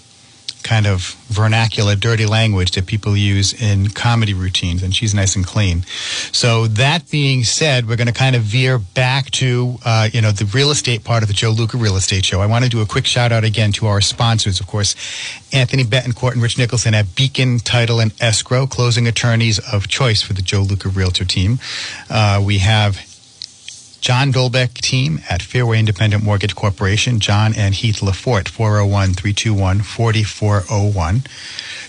kind 0.65 0.87
of 0.87 1.15
vernacular, 1.27 1.95
dirty 1.95 2.25
language 2.25 2.71
that 2.71 2.87
people 2.87 3.15
use 3.15 3.53
in 3.53 3.87
comedy 3.89 4.33
routines, 4.33 4.81
and 4.81 4.95
she's 4.95 5.13
nice 5.13 5.35
and 5.35 5.45
clean. 5.45 5.83
So 6.31 6.65
that 6.65 7.09
being 7.11 7.43
said, 7.43 7.87
we're 7.87 7.95
going 7.95 8.07
to 8.07 8.13
kind 8.13 8.35
of 8.35 8.41
veer 8.41 8.79
back 8.79 9.29
to 9.31 9.77
uh, 9.85 10.09
you 10.11 10.21
know 10.21 10.31
the 10.31 10.45
real 10.45 10.71
estate 10.71 11.03
part 11.03 11.21
of 11.21 11.27
the 11.27 11.35
Joe 11.35 11.51
Luca 11.51 11.77
Real 11.77 11.95
Estate 11.95 12.25
Show. 12.25 12.41
I 12.41 12.47
want 12.47 12.63
to 12.63 12.69
do 12.69 12.81
a 12.81 12.85
quick 12.85 13.05
shout 13.05 13.31
out 13.31 13.43
again 13.43 13.71
to 13.73 13.85
our 13.85 14.01
sponsors, 14.01 14.59
of 14.59 14.65
course, 14.65 14.95
Anthony 15.53 15.83
Betancourt 15.83 16.33
and 16.33 16.41
Rich 16.41 16.57
Nicholson 16.57 16.95
at 16.95 17.15
Beacon 17.15 17.59
Title 17.59 17.99
and 17.99 18.11
Escrow, 18.19 18.65
closing 18.65 19.07
attorneys 19.07 19.59
of 19.71 19.87
choice 19.87 20.23
for 20.23 20.33
the 20.33 20.41
Joe 20.41 20.61
Luca 20.61 20.89
Realtor 20.89 21.25
team. 21.25 21.59
Uh, 22.09 22.41
we 22.43 22.57
have 22.57 23.14
John 24.05 24.31
Dolbeck 24.31 24.75
team 24.75 25.19
at 25.31 25.41
Fairway 25.41 25.79
Independent 25.79 26.23
Mortgage 26.23 26.53
Corporation, 26.53 27.19
John 27.19 27.55
and 27.57 27.73
Heath 27.73 28.01
Lafort, 28.01 28.43
401-321-4401. 28.43 31.25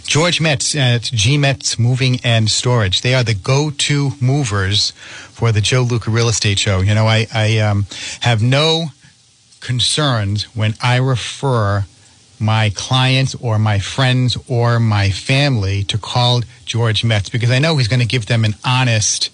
George 0.07 0.41
Metz 0.41 0.75
at 0.75 1.03
G 1.03 1.37
Metz 1.37 1.79
Moving 1.79 2.19
and 2.25 2.49
Storage. 2.49 3.03
They 3.03 3.13
are 3.13 3.23
the 3.23 3.35
go-to 3.35 4.13
movers 4.19 4.93
for 4.93 5.53
the 5.53 5.61
Joe 5.61 5.83
Luca 5.83 6.11
Real 6.11 6.31
Estate 6.31 6.59
Show. 6.59 6.81
You 6.81 6.95
know, 6.95 7.07
I, 7.07 7.27
I 7.35 7.59
um, 7.59 7.85
have 8.21 8.43
no 8.43 8.87
concerns 9.61 10.45
when 10.57 10.73
I 10.83 10.97
refer 10.97 11.85
my 12.41 12.73
clients 12.75 13.35
or 13.35 13.59
my 13.59 13.79
friends 13.79 14.39
or 14.49 14.81
my 14.81 15.11
family 15.11 15.85
to 15.85 15.99
call 15.99 16.41
George 16.65 17.05
Metz 17.05 17.29
because 17.29 17.51
I 17.51 17.59
know 17.59 17.77
he's 17.77 17.89
going 17.89 18.01
to 18.01 18.07
give 18.07 18.25
them 18.25 18.47
an 18.47 18.55
honest 18.65 19.29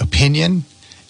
opinion 0.00 0.64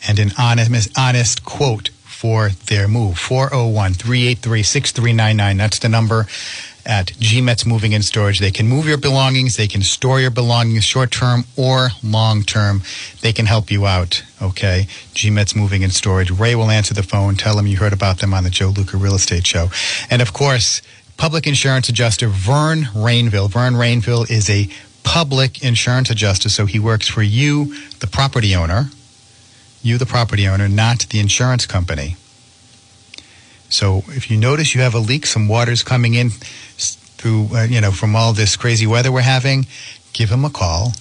and 0.07 0.18
an 0.18 0.32
honest, 0.38 0.91
honest 0.99 1.45
quote 1.45 1.91
for 2.05 2.51
their 2.66 2.86
move. 2.86 3.18
401 3.18 3.95
383 3.95 4.62
6399. 4.62 5.57
That's 5.57 5.78
the 5.78 5.88
number 5.88 6.26
at 6.84 7.12
G 7.18 7.41
Metz 7.41 7.64
Moving 7.66 7.95
and 7.95 8.05
Storage. 8.05 8.41
They 8.41 8.51
can 8.51 8.66
move 8.66 8.86
your 8.86 8.99
belongings, 8.99 9.57
they 9.57 9.66
can 9.66 9.82
store 9.82 10.20
your 10.20 10.30
belongings 10.30 10.84
short 10.84 11.11
term 11.11 11.45
or 11.57 11.91
long 12.03 12.43
term. 12.43 12.82
They 13.20 13.32
can 13.32 13.47
help 13.47 13.70
you 13.70 13.86
out, 13.86 14.22
okay? 14.43 14.86
G 15.14 15.30
Metz 15.30 15.55
Moving 15.55 15.84
and 15.84 15.93
Storage. 15.93 16.30
Ray 16.30 16.55
will 16.55 16.70
answer 16.70 16.95
the 16.95 17.03
phone, 17.03 17.36
tell 17.36 17.57
them 17.57 17.66
you 17.66 17.76
heard 17.76 17.93
about 17.93 18.18
them 18.18 18.34
on 18.34 18.45
the 18.45 18.51
Joe 18.51 18.68
Luca 18.68 18.97
Real 18.97 19.14
Estate 19.14 19.47
Show. 19.47 19.68
And 20.11 20.20
of 20.20 20.32
course, 20.32 20.82
public 21.16 21.47
insurance 21.47 21.88
adjuster 21.88 22.28
Vern 22.28 22.84
Rainville. 22.95 23.51
Vern 23.51 23.74
Rainville 23.74 24.30
is 24.30 24.49
a 24.51 24.68
public 25.03 25.62
insurance 25.62 26.11
adjuster, 26.11 26.48
so 26.48 26.66
he 26.66 26.78
works 26.78 27.09
for 27.09 27.22
you, 27.22 27.74
the 28.01 28.07
property 28.07 28.55
owner, 28.55 28.90
you, 29.82 29.98
the 29.98 30.07
property 30.07 30.46
owner, 30.46 30.68
not 30.68 31.01
the 31.11 31.18
insurance 31.18 31.66
company. 31.66 32.16
So 33.68 34.03
if 34.09 34.30
you 34.30 34.36
notice 34.36 34.74
you 34.74 34.80
have 34.80 34.94
a 34.94 34.98
leak, 34.98 35.26
some 35.26 35.48
water's 35.48 35.82
coming 35.82 36.14
in 36.14 36.30
through, 36.30 37.48
uh, 37.55 37.64
you 37.64 37.80
know, 37.80 37.92
from 37.92 38.16
all 38.16 38.32
this 38.32 38.57
crazy 38.57 38.86
weather 38.86 39.12
we're 39.12 39.20
having, 39.20 39.66
give 40.12 40.30
him 40.30 40.44
a 40.44 40.51
call. 40.51 40.92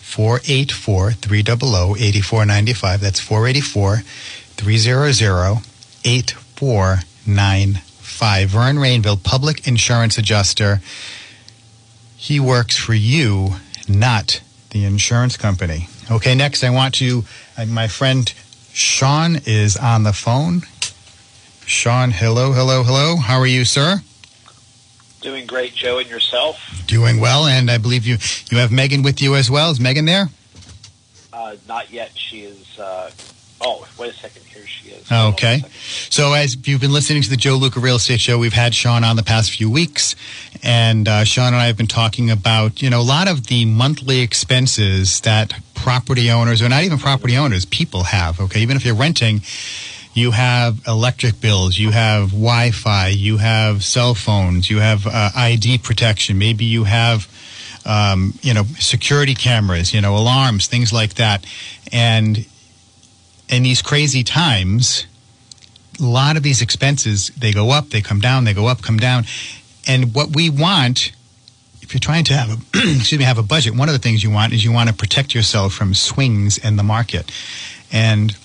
484 0.00 1.12
300 1.12 1.98
8495. 1.98 3.00
That's 3.00 3.20
484 3.20 3.96
300 3.96 5.62
8495. 6.04 8.48
Vern 8.48 8.76
Rainville, 8.76 9.22
public 9.22 9.66
insurance 9.66 10.18
adjuster. 10.18 10.80
He 12.24 12.40
works 12.40 12.74
for 12.74 12.94
you, 12.94 13.56
not 13.86 14.40
the 14.70 14.86
insurance 14.86 15.36
company. 15.36 15.88
Okay, 16.10 16.34
next 16.34 16.64
I 16.64 16.70
want 16.70 16.94
to, 16.94 17.24
uh, 17.58 17.66
my 17.66 17.86
friend 17.86 18.32
Sean 18.72 19.36
is 19.44 19.76
on 19.76 20.04
the 20.04 20.14
phone. 20.14 20.62
Sean, 21.66 22.12
hello, 22.12 22.52
hello, 22.52 22.82
hello. 22.82 23.16
How 23.16 23.38
are 23.38 23.46
you, 23.46 23.66
sir? 23.66 24.00
Doing 25.20 25.46
great, 25.46 25.74
Joe, 25.74 25.98
and 25.98 26.08
yourself? 26.08 26.56
Doing 26.86 27.20
well, 27.20 27.44
and 27.46 27.70
I 27.70 27.76
believe 27.76 28.06
you 28.06 28.16
you 28.50 28.56
have 28.56 28.72
Megan 28.72 29.02
with 29.02 29.20
you 29.20 29.34
as 29.34 29.50
well. 29.50 29.70
Is 29.70 29.78
Megan 29.78 30.06
there? 30.06 30.30
Uh, 31.30 31.56
not 31.68 31.92
yet. 31.92 32.12
She 32.16 32.40
is. 32.40 32.78
Uh, 32.78 33.10
oh, 33.60 33.86
wait 33.98 34.12
a 34.12 34.16
second. 34.16 34.43
Okay. 35.12 35.62
So, 36.08 36.32
as 36.32 36.56
you've 36.66 36.80
been 36.80 36.92
listening 36.92 37.22
to 37.22 37.30
the 37.30 37.36
Joe 37.36 37.56
Luca 37.56 37.78
Real 37.78 37.96
Estate 37.96 38.20
Show, 38.20 38.38
we've 38.38 38.54
had 38.54 38.74
Sean 38.74 39.04
on 39.04 39.16
the 39.16 39.22
past 39.22 39.50
few 39.50 39.70
weeks, 39.70 40.16
and 40.62 41.06
uh, 41.06 41.24
Sean 41.24 41.48
and 41.48 41.56
I 41.56 41.66
have 41.66 41.76
been 41.76 41.86
talking 41.86 42.30
about 42.30 42.80
you 42.80 42.88
know 42.88 43.00
a 43.00 43.02
lot 43.02 43.28
of 43.28 43.48
the 43.48 43.66
monthly 43.66 44.20
expenses 44.20 45.20
that 45.20 45.52
property 45.74 46.30
owners, 46.30 46.62
or 46.62 46.68
not 46.70 46.84
even 46.84 46.98
property 46.98 47.36
owners, 47.36 47.66
people 47.66 48.04
have. 48.04 48.40
Okay, 48.40 48.60
even 48.60 48.76
if 48.76 48.84
you're 48.84 48.94
renting. 48.94 49.42
You 50.16 50.30
have 50.30 50.86
electric 50.86 51.40
bills, 51.40 51.76
you 51.76 51.90
have 51.90 52.30
Wi 52.30 52.70
Fi, 52.70 53.08
you 53.08 53.38
have 53.38 53.82
cell 53.82 54.14
phones, 54.14 54.70
you 54.70 54.78
have 54.78 55.08
uh, 55.08 55.30
ID 55.34 55.78
protection, 55.78 56.38
maybe 56.38 56.64
you 56.64 56.84
have 56.84 57.26
um, 57.84 58.32
you 58.40 58.54
know, 58.54 58.62
security 58.78 59.34
cameras, 59.34 59.92
you 59.92 60.00
know, 60.00 60.16
alarms, 60.16 60.68
things 60.68 60.92
like 60.92 61.14
that. 61.14 61.44
And 61.92 62.46
in 63.48 63.62
these 63.62 63.82
crazy 63.82 64.24
times, 64.24 65.06
a 66.00 66.04
lot 66.04 66.36
of 66.36 66.42
these 66.42 66.62
expenses, 66.62 67.28
they 67.36 67.52
go 67.52 67.70
up, 67.70 67.90
they 67.90 68.00
come 68.00 68.20
down, 68.20 68.44
they 68.44 68.54
go 68.54 68.66
up, 68.66 68.82
come 68.82 68.96
down. 68.96 69.24
And 69.86 70.14
what 70.14 70.34
we 70.34 70.50
want, 70.50 71.12
if 71.82 71.92
you're 71.92 72.00
trying 72.00 72.24
to 72.24 72.34
have 72.34 72.50
a, 72.50 72.56
excuse 72.96 73.18
me, 73.18 73.24
have 73.24 73.38
a 73.38 73.42
budget, 73.42 73.76
one 73.76 73.88
of 73.88 73.92
the 73.92 73.98
things 73.98 74.22
you 74.22 74.30
want 74.30 74.52
is 74.52 74.64
you 74.64 74.72
want 74.72 74.88
to 74.88 74.94
protect 74.94 75.34
yourself 75.34 75.72
from 75.72 75.94
swings 75.94 76.58
in 76.58 76.76
the 76.76 76.82
market. 76.82 77.30
And 77.92 78.36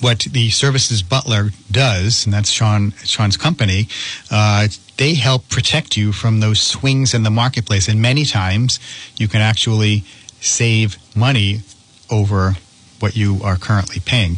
what 0.00 0.20
the 0.20 0.50
services 0.50 1.02
butler 1.02 1.50
does, 1.70 2.26
and 2.26 2.34
that's 2.34 2.50
Sean 2.50 2.92
Sean's 3.04 3.36
company, 3.36 3.88
uh, 4.30 4.68
they 4.98 5.14
help 5.14 5.48
protect 5.48 5.96
you 5.96 6.12
from 6.12 6.40
those 6.40 6.60
swings 6.60 7.14
in 7.14 7.22
the 7.22 7.30
marketplace. 7.30 7.88
And 7.88 8.00
many 8.00 8.24
times, 8.24 8.78
you 9.16 9.28
can 9.28 9.40
actually 9.40 10.04
save 10.40 10.98
money 11.16 11.62
over 12.10 12.56
what 13.00 13.16
you 13.16 13.40
are 13.42 13.56
currently 13.56 14.00
paying. 14.04 14.36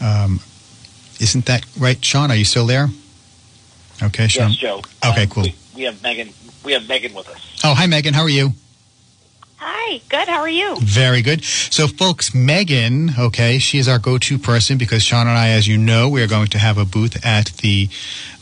Um, 0.00 0.40
isn't 1.20 1.46
that 1.46 1.64
right, 1.78 2.02
Sean? 2.04 2.30
Are 2.30 2.36
you 2.36 2.44
still 2.44 2.66
there? 2.66 2.88
Okay, 4.02 4.26
Sean. 4.28 4.50
Yes, 4.50 4.58
Joe. 4.58 4.82
Okay, 5.06 5.22
Um, 5.24 5.28
cool. 5.28 5.42
We, 5.44 5.54
we 5.76 5.82
have 5.84 6.02
Megan. 6.02 6.30
We 6.64 6.72
have 6.72 6.88
Megan 6.88 7.14
with 7.14 7.28
us. 7.28 7.60
Oh, 7.64 7.74
hi, 7.74 7.86
Megan. 7.86 8.14
How 8.14 8.22
are 8.22 8.28
you? 8.28 8.52
Hi, 9.56 10.00
good. 10.08 10.26
How 10.26 10.40
are 10.40 10.48
you? 10.48 10.76
Very 10.80 11.22
good. 11.22 11.44
So, 11.44 11.86
folks, 11.86 12.34
Megan, 12.34 13.12
okay, 13.16 13.58
she 13.60 13.78
is 13.78 13.86
our 13.88 13.98
go 14.00 14.18
to 14.18 14.38
person 14.38 14.76
because 14.76 15.04
Sean 15.04 15.28
and 15.28 15.38
I, 15.38 15.50
as 15.50 15.68
you 15.68 15.78
know, 15.78 16.08
we 16.08 16.20
are 16.22 16.26
going 16.26 16.48
to 16.48 16.58
have 16.58 16.78
a 16.78 16.84
booth 16.84 17.24
at 17.24 17.46
the 17.58 17.88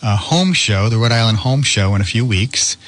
uh, 0.03 0.17
home 0.17 0.55
show, 0.55 0.89
the 0.89 0.97
Rhode 0.97 1.13
Island 1.13 1.39
Home 1.39 1.63
Show, 1.63 1.95
in 1.95 2.01
a 2.01 2.05
few 2.05 2.25
weeks. 2.25 2.79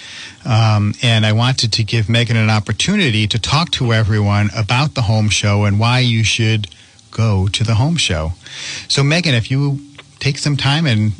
Um, 0.44 0.94
and 1.02 1.24
I 1.24 1.32
wanted 1.32 1.72
to 1.74 1.84
give 1.84 2.08
Megan 2.08 2.36
an 2.36 2.50
opportunity 2.50 3.26
to 3.28 3.38
talk 3.38 3.70
to 3.72 3.92
everyone 3.92 4.50
about 4.56 4.94
the 4.94 5.02
home 5.02 5.28
show 5.28 5.64
and 5.64 5.78
why 5.78 6.00
you 6.00 6.24
should 6.24 6.68
go 7.10 7.46
to 7.48 7.62
the 7.62 7.74
home 7.74 7.96
show. 7.96 8.32
So, 8.88 9.02
Megan, 9.02 9.34
if 9.34 9.50
you 9.50 9.80
take 10.18 10.38
some 10.38 10.56
time 10.56 10.86
and 10.86 11.12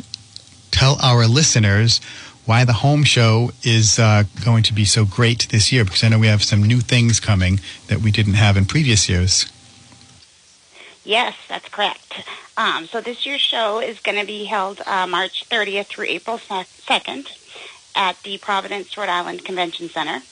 tell 0.70 0.96
our 1.02 1.26
listeners 1.26 2.00
why 2.44 2.64
the 2.64 2.72
home 2.72 3.04
show 3.04 3.52
is 3.62 3.98
uh, 3.98 4.24
going 4.44 4.64
to 4.64 4.72
be 4.72 4.84
so 4.84 5.04
great 5.04 5.48
this 5.50 5.72
year, 5.72 5.84
because 5.84 6.02
I 6.02 6.08
know 6.08 6.18
we 6.18 6.26
have 6.26 6.42
some 6.42 6.62
new 6.62 6.80
things 6.80 7.20
coming 7.20 7.60
that 7.86 8.00
we 8.00 8.10
didn't 8.10 8.34
have 8.34 8.56
in 8.56 8.64
previous 8.64 9.08
years. 9.08 9.46
Yes, 11.04 11.36
that's 11.48 11.68
correct. 11.68 12.24
Um, 12.56 12.86
so 12.86 13.00
this 13.00 13.24
year's 13.26 13.40
show 13.40 13.80
is 13.80 14.00
going 14.00 14.18
to 14.18 14.26
be 14.26 14.44
held 14.44 14.82
uh, 14.86 15.06
March 15.06 15.48
30th 15.48 15.86
through 15.86 16.06
April 16.06 16.38
2nd 16.38 17.41
at 17.94 18.22
the 18.22 18.38
Providence, 18.38 18.96
Rhode 18.96 19.08
Island 19.08 19.44
Convention 19.44 19.88
Center. 19.88 20.22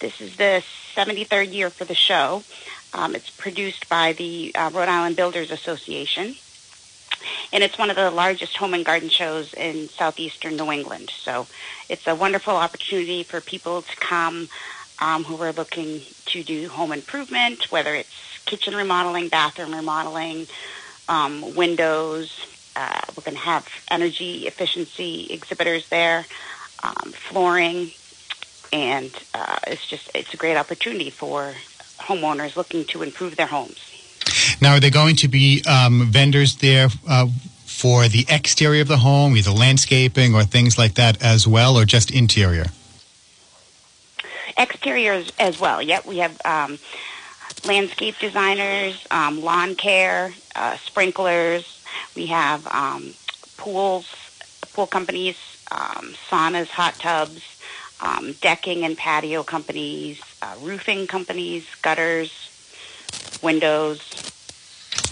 This 0.00 0.20
is 0.20 0.36
the 0.36 0.62
73rd 0.94 1.52
year 1.52 1.70
for 1.70 1.84
the 1.84 1.94
show. 1.94 2.42
Um, 2.92 3.14
it's 3.14 3.30
produced 3.30 3.88
by 3.88 4.12
the 4.12 4.52
uh, 4.54 4.70
Rhode 4.72 4.88
Island 4.88 5.16
Builders 5.16 5.50
Association. 5.50 6.36
And 7.52 7.64
it's 7.64 7.78
one 7.78 7.90
of 7.90 7.96
the 7.96 8.10
largest 8.10 8.56
home 8.56 8.74
and 8.74 8.84
garden 8.84 9.08
shows 9.08 9.54
in 9.54 9.88
southeastern 9.88 10.56
New 10.56 10.70
England. 10.70 11.10
So 11.10 11.46
it's 11.88 12.06
a 12.06 12.14
wonderful 12.14 12.54
opportunity 12.54 13.22
for 13.22 13.40
people 13.40 13.82
to 13.82 13.96
come 13.96 14.48
um, 15.00 15.24
who 15.24 15.40
are 15.42 15.52
looking 15.52 16.00
to 16.26 16.42
do 16.42 16.68
home 16.68 16.92
improvement, 16.92 17.70
whether 17.70 17.94
it's 17.94 18.10
kitchen 18.44 18.74
remodeling, 18.74 19.28
bathroom 19.28 19.74
remodeling, 19.74 20.46
um, 21.08 21.54
windows. 21.54 22.46
Uh, 22.76 23.00
we're 23.16 23.22
going 23.22 23.36
to 23.36 23.40
have 23.40 23.68
energy 23.90 24.46
efficiency 24.46 25.28
exhibitors 25.30 25.88
there, 25.88 26.26
um, 26.82 27.12
flooring, 27.12 27.90
and 28.72 29.10
uh, 29.34 29.58
it's 29.66 29.86
just 29.86 30.10
it's 30.14 30.34
a 30.34 30.36
great 30.36 30.56
opportunity 30.56 31.10
for 31.10 31.54
homeowners 31.98 32.56
looking 32.56 32.84
to 32.86 33.02
improve 33.02 33.36
their 33.36 33.46
homes. 33.46 33.78
Now, 34.60 34.74
are 34.74 34.80
there 34.80 34.90
going 34.90 35.16
to 35.16 35.28
be 35.28 35.62
um, 35.64 36.06
vendors 36.06 36.56
there 36.56 36.88
uh, 37.08 37.26
for 37.64 38.08
the 38.08 38.26
exterior 38.28 38.82
of 38.82 38.88
the 38.88 38.98
home, 38.98 39.36
either 39.36 39.50
landscaping 39.50 40.34
or 40.34 40.44
things 40.44 40.78
like 40.78 40.94
that 40.94 41.22
as 41.22 41.46
well, 41.46 41.76
or 41.76 41.84
just 41.84 42.10
interior? 42.10 42.66
Exteriors 44.56 45.32
as 45.38 45.58
well. 45.60 45.82
Yep, 45.82 46.06
we 46.06 46.18
have 46.18 46.40
um, 46.44 46.78
landscape 47.66 48.18
designers, 48.18 49.04
um, 49.10 49.42
lawn 49.42 49.74
care, 49.74 50.32
uh, 50.54 50.76
sprinklers. 50.76 51.84
We 52.14 52.26
have 52.26 52.66
um, 52.68 53.14
pools, 53.56 54.06
pool 54.72 54.86
companies, 54.86 55.36
um, 55.70 56.14
saunas, 56.28 56.68
hot 56.68 56.94
tubs, 56.94 57.42
um, 58.00 58.32
decking 58.40 58.84
and 58.84 58.96
patio 58.96 59.42
companies, 59.42 60.20
uh, 60.42 60.54
roofing 60.60 61.06
companies, 61.06 61.66
gutters, 61.82 62.32
windows, 63.42 64.00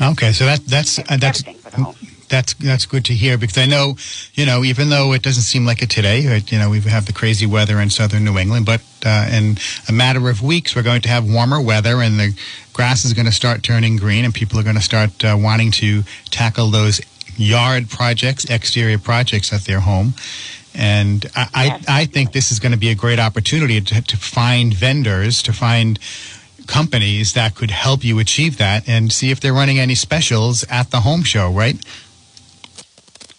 Okay, 0.01 0.33
so 0.33 0.47
that 0.47 0.65
that's 0.67 0.99
uh, 0.99 1.03
that's 1.19 1.41
everything 1.41 1.57
for 1.59 1.71
the 1.71 1.77
home. 1.83 1.97
that's 2.29 2.55
that's 2.55 2.87
good 2.87 3.05
to 3.07 3.15
hear 3.15 3.37
because 3.37 3.59
I 3.59 3.67
know, 3.67 3.97
you 4.35 4.47
know, 4.47 4.65
even 4.65 4.89
though 4.89 5.13
it 5.13 5.23
doesn't 5.23 5.43
seem 5.43 5.65
like 5.67 5.83
it 5.83 5.91
today, 5.91 6.27
uh, 6.27 6.41
you 6.47 6.59
know, 6.59 6.71
we 6.71 6.81
have 6.81 7.07
the 7.07 7.13
crazy 7.13 7.47
weather 7.47 7.81
in 7.81 7.91
southern 7.91 8.25
New 8.25 8.39
England, 8.39 8.67
but 8.67 8.83
uh, 9.05 9.29
in 9.31 9.59
a 9.89 9.93
matter 9.93 10.29
of 10.29 10.43
weeks, 10.43 10.75
we're 10.75 10.83
going 10.83 11.03
to 11.03 11.09
have 11.09 11.29
warmer 11.29 11.61
weather, 11.61 12.01
and 12.01 12.19
the 12.19 12.37
grass 12.73 13.05
is 13.05 13.13
going 13.13 13.27
to 13.27 13.33
start 13.33 13.63
turning 13.63 13.97
green, 13.97 14.25
and 14.25 14.35
people 14.35 14.59
are 14.59 14.63
going 14.65 14.77
to 14.77 14.83
start 14.83 15.25
uh, 15.25 15.37
wanting 15.39 15.71
to 15.73 16.03
tackle 16.31 16.69
those 16.71 17.01
yard 17.37 17.89
projects, 17.89 18.45
exterior 18.45 18.99
projects 18.99 19.53
at 19.53 19.63
their 19.63 19.81
home. 19.81 20.15
And 20.75 21.27
I, 21.37 21.65
Yes, 21.65 21.85
I, 21.89 22.01
I 22.03 22.05
think 22.07 22.33
this 22.33 22.51
is 22.51 22.59
going 22.59 22.73
to 22.73 22.79
be 22.79 22.89
a 22.89 22.95
great 22.95 23.19
opportunity 23.19 23.81
to, 23.81 24.01
to 24.01 24.17
find 24.17 24.73
vendors, 24.73 25.43
to 25.43 25.53
find 25.53 25.99
companies 26.67 27.35
that 27.35 27.55
could 27.55 27.71
help 27.71 28.05
you 28.05 28.19
achieve 28.19 28.59
that 28.59 28.89
and 28.89 29.13
see 29.13 29.31
if 29.31 29.41
they're 29.41 29.53
running 29.53 29.79
any 29.79 29.95
specials 29.95 30.65
at 30.71 30.91
the 30.91 31.01
home 31.01 31.23
show, 31.23 31.51
right? 31.51 31.77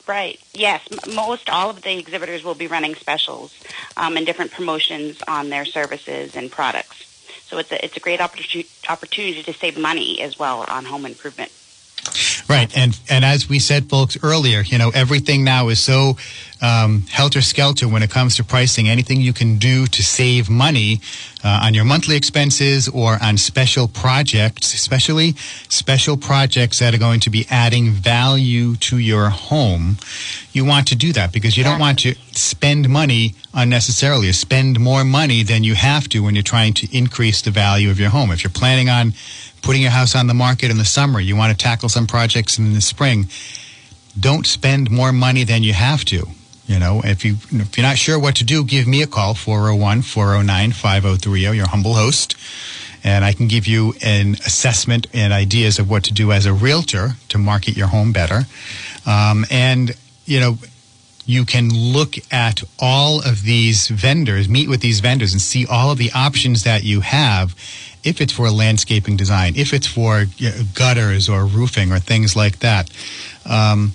Right. 0.08 0.39
Yes. 0.54 0.88
Most 1.16 1.50
all 1.50 1.70
of 1.70 1.82
the 1.82 1.98
exhibitors 1.98 2.44
will 2.44 2.56
be 2.56 2.68
running 2.68 2.96
specials 2.96 3.58
um, 3.96 4.18
and 4.18 4.26
different 4.26 4.52
promotions 4.52 5.22
on 5.28 5.50
their 5.50 5.66
services 5.66 6.36
and 6.36 6.52
products. 6.52 7.10
So 7.46 7.58
it's 7.58 7.72
a 7.72 7.84
it's 7.84 7.98
a 7.98 8.00
great 8.00 8.20
opportunity 8.20 8.70
opportunity 8.89 9.44
to 9.44 9.54
save 9.54 9.78
money 9.78 10.22
as 10.22 10.38
well 10.38 10.66
on 10.68 10.86
home 10.86 11.06
improvement. 11.06 11.52
Right, 12.49 12.72
and 12.78 12.99
and 13.10 13.24
as 13.24 13.49
we 13.49 13.60
said, 13.60 13.89
folks, 13.89 14.18
earlier, 14.22 14.62
you 14.62 14.78
know, 14.78 14.91
everything 14.93 15.43
now 15.43 15.70
is 15.70 15.80
so 15.80 16.18
um, 16.62 17.04
helter 17.10 17.41
skelter 17.41 17.88
when 17.88 18.04
it 18.04 18.10
comes 18.10 18.36
to 18.38 18.43
pricing. 18.43 18.88
Anything 18.88 19.22
you 19.22 19.34
can 19.34 19.58
do 19.58 19.86
to 19.88 20.04
save 20.04 20.49
money 20.49 21.01
uh, 21.43 21.62
on 21.64 21.74
your 21.74 21.86
monthly 21.86 22.16
expenses 22.16 22.88
or 22.88 23.18
on 23.22 23.38
special 23.38 23.88
projects, 23.88 24.74
especially 24.74 25.34
special 25.70 26.16
projects 26.16 26.80
that 26.80 26.93
are 26.93 26.99
going 26.99 27.20
to 27.22 27.30
be 27.30 27.45
adding 27.49 27.91
value 27.91 28.76
to 28.78 28.97
your 28.97 29.30
home, 29.30 29.97
you 30.51 30.64
want 30.66 30.88
to 30.88 30.95
do 30.95 31.14
that 31.14 31.32
because 31.32 31.58
you 31.58 31.64
don't 31.64 31.80
want 31.80 31.99
to 31.99 32.16
spend 32.32 32.88
money 32.89 33.36
unnecessarily 33.54 34.30
or 34.30 34.34
spend 34.34 34.80
more 34.80 35.04
money 35.04 35.43
than 35.43 35.64
you 35.64 35.76
have 35.76 36.08
to 36.10 36.24
when 36.24 36.36
you're 36.36 36.43
trying 36.43 36.74
to 36.74 36.97
increase 36.97 37.41
the 37.41 37.51
value 37.51 37.89
of 37.89 37.99
your 37.99 38.10
home. 38.10 38.32
If 38.32 38.43
you're 38.43 38.51
planning 38.51 38.89
on 38.89 39.14
putting 39.64 39.82
your 39.82 39.91
house 39.91 40.16
on 40.16 40.28
the 40.28 40.36
market 40.36 40.70
in 40.70 40.78
the 40.78 40.86
summer, 40.86 41.20
you 41.20 41.36
want 41.36 41.51
to 41.51 41.57
tackle 41.57 41.89
some 41.89 42.05
projects 42.05 42.59
in 42.59 42.74
the 42.74 42.82
spring, 42.82 43.28
don't 44.20 44.45
spend 44.45 44.91
more 44.91 45.11
money 45.11 45.43
than 45.43 45.64
you 45.64 45.74
have 45.74 46.05
to. 46.05 46.28
You 46.68 46.78
know, 46.80 47.01
if 47.03 47.26
you 47.26 47.38
if 47.51 47.76
you're 47.78 47.86
not 47.86 47.97
sure 47.97 48.20
what 48.20 48.38
to 48.38 48.45
do, 48.45 48.64
give 48.64 48.88
me 48.88 49.01
a 49.01 49.07
call 49.07 49.34
401-409-5030, 49.34 51.55
your 51.55 51.68
humble 51.68 51.95
host, 51.95 52.38
and 53.03 53.26
I 53.26 53.34
can 53.34 53.47
give 53.47 53.66
you 53.68 53.95
an 54.01 54.36
assessment 54.45 55.07
and 55.14 55.34
ideas 55.34 55.80
of 55.80 55.89
what 55.89 56.05
to 56.05 56.14
do 56.14 56.32
as 56.32 56.45
a 56.45 56.53
realtor 56.53 57.18
to 57.30 57.38
market 57.38 57.76
your 57.76 57.88
home 57.88 58.14
better. 58.14 58.43
Um, 59.05 59.45
and 59.51 59.93
you 60.26 60.39
know, 60.39 60.57
you 61.26 61.45
can 61.45 61.70
look 61.70 62.16
at 62.32 62.64
all 62.80 63.20
of 63.20 63.43
these 63.43 63.88
vendors, 63.88 64.49
meet 64.49 64.70
with 64.70 64.82
these 64.82 64.99
vendors, 64.99 65.34
and 65.34 65.41
see 65.41 65.66
all 65.66 65.91
of 65.91 65.97
the 65.97 66.11
options 66.14 66.64
that 66.64 66.84
you 66.84 67.01
have. 67.01 67.55
If 68.04 68.20
it's 68.22 68.34
for 68.34 68.49
landscaping 68.49 69.16
design, 69.18 69.54
if 69.56 69.74
it's 69.74 69.88
for 69.88 70.26
you 70.38 70.49
know, 70.49 70.62
gutters 70.74 71.30
or 71.30 71.45
roofing 71.45 71.91
or 71.91 71.99
things 71.99 72.36
like 72.36 72.60
that. 72.60 72.89
Um, 73.45 73.93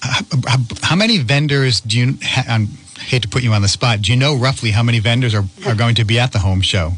how, 0.00 0.20
how- 0.46 0.58
how 0.82 0.96
many 0.96 1.18
vendors 1.18 1.80
do 1.80 1.98
you? 1.98 2.18
I 2.22 2.66
hate 3.00 3.22
to 3.22 3.28
put 3.28 3.42
you 3.42 3.52
on 3.52 3.62
the 3.62 3.68
spot. 3.68 4.00
Do 4.02 4.12
you 4.12 4.18
know 4.18 4.36
roughly 4.36 4.70
how 4.70 4.82
many 4.82 4.98
vendors 5.00 5.34
are, 5.34 5.44
are 5.66 5.74
going 5.74 5.94
to 5.96 6.04
be 6.04 6.18
at 6.18 6.32
the 6.32 6.38
home 6.38 6.60
show? 6.62 6.92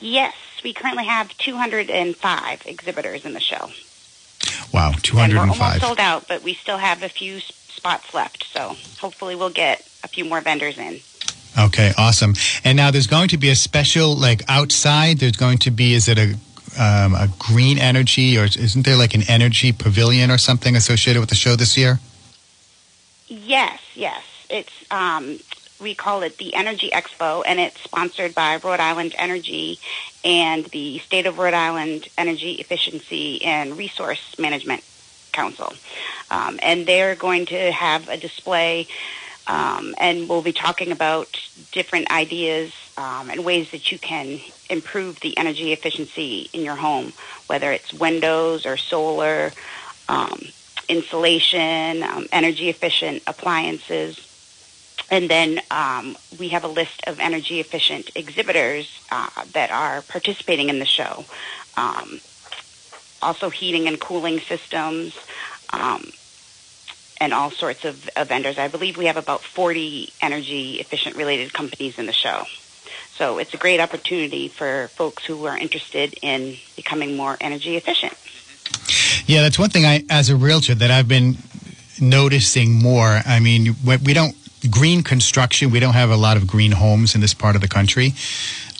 Yes, 0.00 0.34
we 0.62 0.72
currently 0.72 1.04
have 1.06 1.36
205 1.38 2.62
exhibitors 2.66 3.24
in 3.24 3.32
the 3.32 3.40
show. 3.40 3.70
Wow, 4.72 4.92
205. 5.02 5.18
And 5.24 5.32
we're 5.34 5.40
almost 5.64 5.80
sold 5.80 6.00
out, 6.00 6.26
but 6.28 6.42
we 6.42 6.54
still 6.54 6.78
have 6.78 7.02
a 7.02 7.08
few 7.08 7.40
spots 7.40 8.12
left. 8.12 8.44
So 8.52 8.76
hopefully 9.00 9.34
we'll 9.36 9.50
get 9.50 9.80
a 10.02 10.08
few 10.08 10.24
more 10.24 10.40
vendors 10.40 10.78
in. 10.78 11.00
Okay, 11.58 11.92
awesome. 11.96 12.34
And 12.64 12.76
now 12.76 12.90
there's 12.90 13.06
going 13.06 13.28
to 13.28 13.38
be 13.38 13.50
a 13.50 13.54
special, 13.54 14.16
like 14.16 14.42
outside. 14.48 15.18
There's 15.18 15.36
going 15.36 15.58
to 15.58 15.70
be. 15.70 15.94
Is 15.94 16.08
it 16.08 16.18
a 16.18 16.34
um, 16.76 17.14
a 17.14 17.28
green 17.38 17.78
energy, 17.78 18.36
or 18.36 18.44
isn't 18.44 18.84
there 18.84 18.96
like 18.96 19.14
an 19.14 19.22
energy 19.28 19.72
pavilion 19.72 20.30
or 20.30 20.38
something 20.38 20.74
associated 20.74 21.20
with 21.20 21.28
the 21.28 21.36
show 21.36 21.54
this 21.54 21.76
year? 21.76 22.00
Yes, 23.28 23.80
yes. 23.94 24.22
It's 24.50 24.72
um, 24.90 25.38
we 25.80 25.94
call 25.94 26.22
it 26.22 26.38
the 26.38 26.54
Energy 26.54 26.90
Expo, 26.90 27.42
and 27.46 27.60
it's 27.60 27.80
sponsored 27.80 28.34
by 28.34 28.56
Rhode 28.56 28.80
Island 28.80 29.14
Energy 29.18 29.78
and 30.24 30.64
the 30.66 30.98
State 30.98 31.26
of 31.26 31.38
Rhode 31.38 31.54
Island 31.54 32.08
Energy 32.16 32.52
Efficiency 32.52 33.44
and 33.44 33.76
Resource 33.76 34.38
Management 34.38 34.82
Council. 35.32 35.74
Um, 36.30 36.58
and 36.62 36.86
they're 36.86 37.14
going 37.14 37.46
to 37.46 37.72
have 37.72 38.08
a 38.08 38.16
display, 38.16 38.86
um, 39.46 39.94
and 39.98 40.28
we'll 40.28 40.42
be 40.42 40.52
talking 40.52 40.92
about 40.92 41.38
different 41.72 42.10
ideas 42.10 42.72
um, 42.96 43.30
and 43.30 43.44
ways 43.44 43.70
that 43.72 43.92
you 43.92 43.98
can 43.98 44.40
improve 44.70 45.20
the 45.20 45.36
energy 45.36 45.72
efficiency 45.72 46.48
in 46.52 46.62
your 46.62 46.76
home, 46.76 47.12
whether 47.46 47.72
it's 47.72 47.92
windows 47.92 48.66
or 48.66 48.76
solar. 48.76 49.52
Um, 50.08 50.40
insulation, 50.88 52.02
um, 52.02 52.26
energy 52.32 52.68
efficient 52.68 53.22
appliances. 53.26 54.20
And 55.10 55.28
then 55.28 55.60
um, 55.70 56.16
we 56.38 56.48
have 56.48 56.64
a 56.64 56.68
list 56.68 57.02
of 57.06 57.20
energy 57.20 57.60
efficient 57.60 58.10
exhibitors 58.14 59.00
uh, 59.10 59.28
that 59.52 59.70
are 59.70 60.02
participating 60.02 60.68
in 60.68 60.78
the 60.78 60.86
show. 60.86 61.24
Um, 61.76 62.20
also, 63.22 63.50
heating 63.50 63.88
and 63.88 64.00
cooling 64.00 64.40
systems, 64.40 65.16
and 67.24 67.32
all 67.32 67.50
sorts 67.50 67.86
of, 67.86 68.06
of 68.16 68.28
vendors. 68.28 68.58
I 68.58 68.68
believe 68.68 68.98
we 68.98 69.06
have 69.06 69.16
about 69.16 69.40
40 69.40 70.12
energy 70.20 70.74
efficient 70.74 71.16
related 71.16 71.54
companies 71.54 71.98
in 71.98 72.04
the 72.04 72.12
show. 72.12 72.44
So 73.16 73.38
it's 73.38 73.54
a 73.54 73.56
great 73.56 73.80
opportunity 73.80 74.48
for 74.48 74.88
folks 74.88 75.24
who 75.24 75.46
are 75.46 75.56
interested 75.56 76.14
in 76.20 76.56
becoming 76.76 77.16
more 77.16 77.38
energy 77.40 77.76
efficient. 77.76 78.12
Yeah, 79.26 79.40
that's 79.40 79.58
one 79.58 79.70
thing 79.70 79.86
I, 79.86 80.04
as 80.10 80.28
a 80.28 80.36
realtor, 80.36 80.74
that 80.74 80.90
I've 80.90 81.08
been 81.08 81.38
noticing 81.98 82.74
more. 82.74 83.20
I 83.24 83.40
mean, 83.40 83.74
we 83.86 83.96
we 83.96 84.12
don't 84.12 84.36
green 84.70 85.02
construction. 85.02 85.70
We 85.70 85.80
don't 85.80 85.94
have 85.94 86.10
a 86.10 86.16
lot 86.16 86.36
of 86.36 86.46
green 86.46 86.72
homes 86.72 87.14
in 87.14 87.20
this 87.20 87.34
part 87.34 87.54
of 87.56 87.62
the 87.62 87.68
country. 87.68 88.14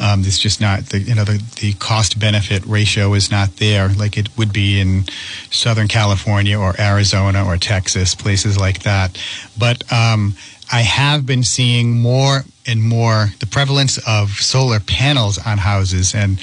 Um, 0.00 0.20
it's 0.20 0.38
just 0.38 0.60
not 0.60 0.86
the 0.86 0.98
you 0.98 1.14
know 1.14 1.24
the, 1.24 1.40
the 1.60 1.72
cost 1.74 2.18
benefit 2.18 2.64
ratio 2.66 3.14
is 3.14 3.30
not 3.30 3.56
there 3.56 3.88
like 3.90 4.18
it 4.18 4.36
would 4.36 4.52
be 4.52 4.80
in 4.80 5.04
Southern 5.50 5.86
California 5.86 6.58
or 6.58 6.74
Arizona 6.80 7.44
or 7.44 7.56
Texas, 7.58 8.14
places 8.14 8.58
like 8.58 8.82
that. 8.82 9.16
But 9.56 9.84
um, 9.92 10.34
I 10.72 10.80
have 10.80 11.26
been 11.26 11.44
seeing 11.44 12.00
more 12.00 12.44
and 12.66 12.82
more 12.82 13.28
the 13.38 13.46
prevalence 13.46 13.98
of 14.06 14.30
solar 14.30 14.80
panels 14.80 15.38
on 15.38 15.58
houses 15.58 16.14
and 16.14 16.40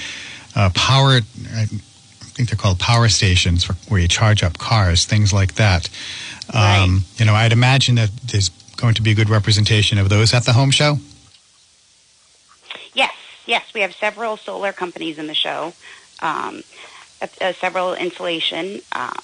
uh, 0.55 0.69
power. 0.73 1.19
I 1.53 1.65
think 1.65 2.49
they're 2.49 2.57
called 2.57 2.79
power 2.79 3.09
stations 3.09 3.65
for, 3.65 3.73
where 3.89 3.99
you 3.99 4.07
charge 4.07 4.43
up 4.43 4.57
cars, 4.57 5.05
things 5.05 5.33
like 5.33 5.55
that. 5.55 5.89
Um, 6.53 7.03
You 7.17 7.25
know, 7.25 7.33
I'd 7.33 7.51
imagine 7.51 7.95
that 7.95 8.11
there's 8.23 8.49
going 8.81 8.95
to 8.95 9.01
be 9.01 9.11
a 9.11 9.15
good 9.15 9.29
representation 9.29 9.97
of 9.97 10.09
those 10.09 10.33
at 10.33 10.43
the 10.43 10.53
home 10.53 10.71
show. 10.71 10.97
Yes, 12.93 13.13
yes, 13.45 13.63
we 13.73 13.81
have 13.81 13.93
several 13.93 14.35
solar 14.37 14.73
companies 14.73 15.17
in 15.17 15.27
the 15.27 15.33
show, 15.33 15.73
um, 16.21 16.63
uh, 17.21 17.27
uh, 17.39 17.53
several 17.53 17.93
insulation, 17.93 18.81
um, 18.91 19.21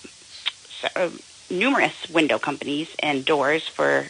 se- 0.80 0.90
uh, 0.96 1.10
numerous 1.50 2.10
window 2.10 2.40
companies 2.40 2.96
and 3.00 3.26
doors 3.26 3.68
for. 3.68 4.08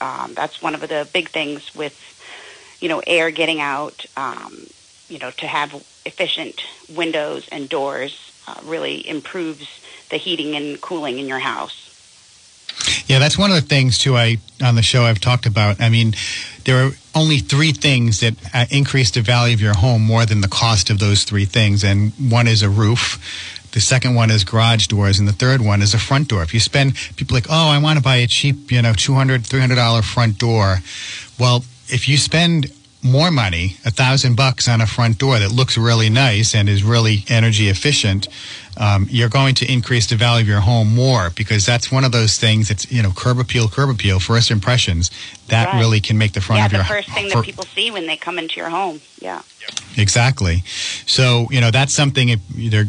Um, 0.00 0.32
that's 0.34 0.62
one 0.62 0.74
of 0.74 0.80
the 0.80 1.08
big 1.12 1.28
things 1.28 1.74
with, 1.74 1.98
you 2.80 2.88
know, 2.88 3.02
air 3.06 3.30
getting 3.30 3.60
out. 3.60 4.06
Um, 4.16 4.66
you 5.08 5.18
know, 5.18 5.30
to 5.32 5.46
have 5.46 5.74
efficient 6.06 6.62
windows 6.88 7.48
and 7.50 7.68
doors 7.68 8.32
uh, 8.46 8.54
really 8.64 9.06
improves 9.06 9.68
the 10.08 10.16
heating 10.16 10.54
and 10.54 10.80
cooling 10.80 11.18
in 11.18 11.26
your 11.26 11.40
house. 11.40 11.89
Yeah, 13.06 13.18
that's 13.18 13.38
one 13.38 13.50
of 13.50 13.56
the 13.56 13.62
things 13.68 13.98
too. 13.98 14.16
I 14.16 14.38
on 14.62 14.74
the 14.74 14.82
show 14.82 15.04
I've 15.04 15.20
talked 15.20 15.46
about. 15.46 15.80
I 15.80 15.88
mean, 15.88 16.14
there 16.64 16.84
are 16.84 16.90
only 17.14 17.38
three 17.38 17.72
things 17.72 18.20
that 18.20 18.34
uh, 18.54 18.66
increase 18.70 19.10
the 19.10 19.20
value 19.20 19.54
of 19.54 19.60
your 19.60 19.74
home 19.74 20.02
more 20.02 20.26
than 20.26 20.40
the 20.40 20.48
cost 20.48 20.90
of 20.90 20.98
those 20.98 21.24
three 21.24 21.44
things, 21.44 21.84
and 21.84 22.12
one 22.30 22.46
is 22.46 22.62
a 22.62 22.68
roof. 22.68 23.18
The 23.72 23.80
second 23.80 24.16
one 24.16 24.30
is 24.30 24.42
garage 24.44 24.88
doors, 24.88 25.18
and 25.18 25.28
the 25.28 25.32
third 25.32 25.60
one 25.60 25.80
is 25.80 25.94
a 25.94 25.98
front 25.98 26.28
door. 26.28 26.42
If 26.42 26.52
you 26.52 26.60
spend, 26.60 26.96
people 27.16 27.34
like, 27.34 27.46
oh, 27.48 27.68
I 27.70 27.78
want 27.78 27.98
to 27.98 28.02
buy 28.02 28.16
a 28.16 28.26
cheap, 28.26 28.72
you 28.72 28.82
know, 28.82 28.92
two 28.92 29.14
hundred, 29.14 29.46
three 29.46 29.60
hundred 29.60 29.76
dollar 29.76 30.02
front 30.02 30.38
door. 30.38 30.78
Well, 31.38 31.64
if 31.88 32.08
you 32.08 32.16
spend 32.16 32.72
more 33.02 33.30
money, 33.30 33.76
a 33.84 33.90
thousand 33.90 34.36
bucks 34.36 34.68
on 34.68 34.80
a 34.80 34.86
front 34.86 35.18
door 35.18 35.38
that 35.38 35.50
looks 35.52 35.78
really 35.78 36.10
nice 36.10 36.54
and 36.54 36.68
is 36.68 36.82
really 36.82 37.24
energy 37.28 37.68
efficient, 37.68 38.28
um, 38.76 39.06
you're 39.10 39.28
going 39.28 39.54
to 39.56 39.70
increase 39.72 40.06
the 40.06 40.16
value 40.16 40.42
of 40.42 40.48
your 40.48 40.60
home 40.60 40.94
more 40.94 41.30
because 41.30 41.64
that's 41.66 41.90
one 41.90 42.04
of 42.04 42.12
those 42.12 42.36
things 42.38 42.68
that's 42.68 42.90
you 42.90 43.02
know 43.02 43.12
curb 43.14 43.38
appeal, 43.38 43.68
curb 43.68 43.90
appeal, 43.90 44.20
first 44.20 44.50
impressions. 44.50 45.10
That 45.48 45.72
Right. 45.72 45.80
really 45.80 46.00
can 46.00 46.16
make 46.18 46.32
the 46.32 46.40
front 46.40 46.60
yeah, 46.60 46.66
of 46.66 46.72
your 46.72 46.82
the 46.82 46.88
first 46.88 47.08
thing 47.10 47.28
that 47.30 47.44
people 47.44 47.64
see 47.64 47.90
when 47.90 48.06
they 48.06 48.16
come 48.16 48.38
into 48.38 48.56
your 48.56 48.68
home. 48.70 49.00
Yeah. 49.20 49.42
Exactly. 49.96 50.62
So, 51.06 51.48
you 51.50 51.60
know, 51.60 51.70
that's 51.70 51.92
something 51.92 52.28
if 52.28 52.40
either 52.56 52.86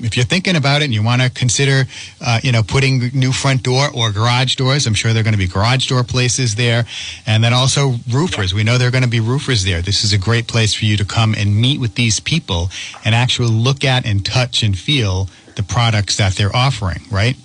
if 0.00 0.16
you're 0.16 0.26
thinking 0.26 0.56
about 0.56 0.82
it 0.82 0.86
and 0.86 0.94
you 0.94 1.02
want 1.02 1.22
to 1.22 1.30
consider, 1.30 1.84
uh, 2.20 2.40
you 2.42 2.52
know, 2.52 2.62
putting 2.62 3.10
new 3.14 3.32
front 3.32 3.62
door 3.62 3.88
or 3.94 4.12
garage 4.12 4.56
doors, 4.56 4.86
I'm 4.86 4.94
sure 4.94 5.12
there 5.12 5.20
are 5.20 5.24
going 5.24 5.34
to 5.34 5.38
be 5.38 5.46
garage 5.46 5.88
door 5.88 6.04
places 6.04 6.54
there. 6.54 6.84
And 7.26 7.42
then 7.42 7.52
also 7.52 7.94
roofers. 8.10 8.52
We 8.52 8.64
know 8.64 8.78
there 8.78 8.88
are 8.88 8.92
going 8.92 9.04
to 9.04 9.10
be 9.10 9.20
roofers 9.20 9.64
there. 9.64 9.82
This 9.82 10.04
is 10.04 10.12
a 10.12 10.18
great 10.18 10.46
place 10.46 10.74
for 10.74 10.84
you 10.84 10.96
to 10.96 11.04
come 11.04 11.34
and 11.34 11.56
meet 11.56 11.80
with 11.80 11.94
these 11.94 12.20
people 12.20 12.70
and 13.04 13.14
actually 13.14 13.48
look 13.48 13.84
at 13.84 14.04
and 14.06 14.24
touch 14.24 14.62
and 14.62 14.76
feel 14.76 15.28
the 15.54 15.62
products 15.62 16.16
that 16.16 16.34
they're 16.34 16.54
offering, 16.54 17.00
right? 17.10 17.36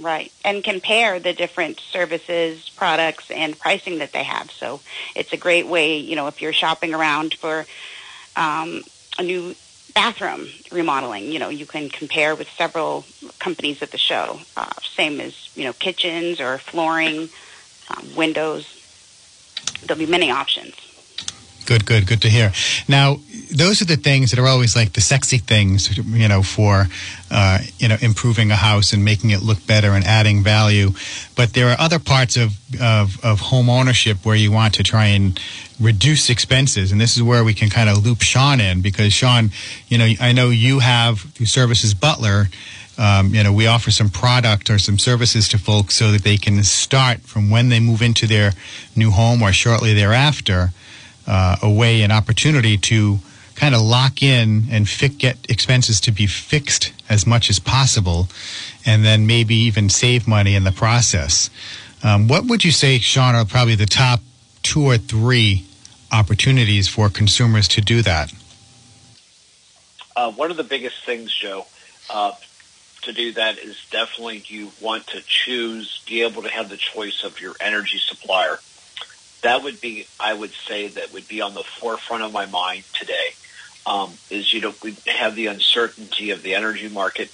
Right. 0.00 0.30
And 0.44 0.62
compare 0.62 1.18
the 1.18 1.32
different 1.32 1.80
services, 1.80 2.70
products, 2.76 3.30
and 3.30 3.58
pricing 3.58 3.98
that 3.98 4.12
they 4.12 4.22
have. 4.22 4.50
So 4.50 4.80
it's 5.16 5.32
a 5.32 5.36
great 5.36 5.66
way, 5.66 5.96
you 5.96 6.14
know, 6.14 6.28
if 6.28 6.40
you're 6.40 6.52
shopping 6.52 6.94
around 6.94 7.34
for 7.34 7.66
um, 8.36 8.82
a 9.18 9.22
new 9.24 9.56
bathroom 9.98 10.46
remodeling, 10.70 11.24
you 11.32 11.40
know, 11.40 11.48
you 11.48 11.66
can 11.66 11.88
compare 11.88 12.36
with 12.36 12.48
several 12.56 13.04
companies 13.40 13.82
at 13.82 13.90
the 13.90 13.98
show. 13.98 14.38
Uh, 14.56 14.70
same 14.80 15.20
as, 15.20 15.50
you 15.56 15.64
know, 15.64 15.72
kitchens 15.72 16.40
or 16.40 16.58
flooring, 16.58 17.28
um, 17.90 18.04
windows. 18.14 18.64
There'll 19.82 19.98
be 19.98 20.06
many 20.06 20.30
options. 20.30 20.74
Good, 21.66 21.84
good, 21.84 22.06
good 22.06 22.22
to 22.22 22.28
hear. 22.28 22.52
Now, 22.86 23.18
those 23.50 23.80
are 23.80 23.84
the 23.84 23.96
things 23.96 24.30
that 24.30 24.38
are 24.38 24.46
always 24.46 24.76
like 24.76 24.92
the 24.92 25.00
sexy 25.00 25.38
things, 25.38 25.96
you 25.96 26.28
know, 26.28 26.42
for 26.42 26.86
uh, 27.30 27.58
you 27.78 27.88
know 27.88 27.96
improving 28.00 28.50
a 28.50 28.56
house 28.56 28.92
and 28.92 29.04
making 29.04 29.30
it 29.30 29.42
look 29.42 29.66
better 29.66 29.92
and 29.92 30.04
adding 30.04 30.42
value. 30.42 30.90
But 31.36 31.52
there 31.52 31.68
are 31.70 31.76
other 31.78 31.98
parts 31.98 32.36
of, 32.36 32.52
of 32.80 33.22
of 33.24 33.40
home 33.40 33.68
ownership 33.68 34.24
where 34.24 34.36
you 34.36 34.52
want 34.52 34.74
to 34.74 34.82
try 34.82 35.06
and 35.06 35.40
reduce 35.80 36.30
expenses, 36.30 36.92
and 36.92 37.00
this 37.00 37.16
is 37.16 37.22
where 37.22 37.44
we 37.44 37.54
can 37.54 37.70
kind 37.70 37.88
of 37.88 38.04
loop 38.04 38.22
Sean 38.22 38.60
in 38.60 38.80
because 38.82 39.12
Sean, 39.12 39.50
you 39.88 39.98
know, 39.98 40.08
I 40.20 40.32
know 40.32 40.50
you 40.50 40.80
have 40.80 41.20
through 41.20 41.46
Services 41.46 41.94
Butler. 41.94 42.46
Um, 43.00 43.32
you 43.32 43.44
know, 43.44 43.52
we 43.52 43.68
offer 43.68 43.92
some 43.92 44.08
product 44.08 44.70
or 44.70 44.78
some 44.80 44.98
services 44.98 45.48
to 45.50 45.58
folks 45.58 45.94
so 45.94 46.10
that 46.10 46.24
they 46.24 46.36
can 46.36 46.64
start 46.64 47.20
from 47.20 47.48
when 47.48 47.68
they 47.68 47.78
move 47.78 48.02
into 48.02 48.26
their 48.26 48.50
new 48.96 49.12
home 49.12 49.40
or 49.40 49.52
shortly 49.52 49.94
thereafter 49.94 50.72
uh, 51.28 51.56
a 51.62 51.70
way, 51.70 52.02
an 52.02 52.10
opportunity 52.10 52.76
to 52.76 53.20
kind 53.58 53.74
of 53.74 53.80
lock 53.80 54.22
in 54.22 54.66
and 54.70 54.88
fi- 54.88 55.08
get 55.08 55.36
expenses 55.48 56.00
to 56.02 56.12
be 56.12 56.26
fixed 56.26 56.92
as 57.08 57.26
much 57.26 57.50
as 57.50 57.58
possible, 57.58 58.28
and 58.86 59.04
then 59.04 59.26
maybe 59.26 59.56
even 59.56 59.88
save 59.88 60.28
money 60.28 60.54
in 60.54 60.62
the 60.62 60.72
process. 60.72 61.50
Um, 62.04 62.28
what 62.28 62.46
would 62.46 62.64
you 62.64 62.70
say, 62.70 62.98
Sean, 62.98 63.34
are 63.34 63.44
probably 63.44 63.74
the 63.74 63.86
top 63.86 64.20
two 64.62 64.84
or 64.84 64.96
three 64.96 65.64
opportunities 66.12 66.88
for 66.88 67.10
consumers 67.10 67.66
to 67.68 67.80
do 67.80 68.00
that? 68.02 68.32
Uh, 70.14 70.30
one 70.32 70.50
of 70.52 70.56
the 70.56 70.64
biggest 70.64 71.04
things, 71.04 71.34
Joe, 71.34 71.66
uh, 72.10 72.32
to 73.02 73.12
do 73.12 73.32
that 73.32 73.58
is 73.58 73.76
definitely 73.90 74.44
you 74.46 74.70
want 74.80 75.06
to 75.08 75.20
choose, 75.22 76.02
be 76.06 76.22
able 76.22 76.42
to 76.42 76.48
have 76.48 76.68
the 76.68 76.76
choice 76.76 77.24
of 77.24 77.40
your 77.40 77.54
energy 77.60 77.98
supplier. 77.98 78.58
That 79.42 79.62
would 79.64 79.80
be, 79.80 80.06
I 80.18 80.34
would 80.34 80.52
say, 80.52 80.88
that 80.88 81.12
would 81.12 81.26
be 81.26 81.40
on 81.40 81.54
the 81.54 81.62
forefront 81.62 82.22
of 82.22 82.32
my 82.32 82.46
mind 82.46 82.84
today. 82.92 83.34
Um, 83.88 84.12
is 84.30 84.52
you 84.52 84.60
know 84.60 84.74
we 84.82 84.96
have 85.06 85.34
the 85.34 85.46
uncertainty 85.46 86.30
of 86.30 86.42
the 86.42 86.54
energy 86.54 86.88
market, 86.88 87.30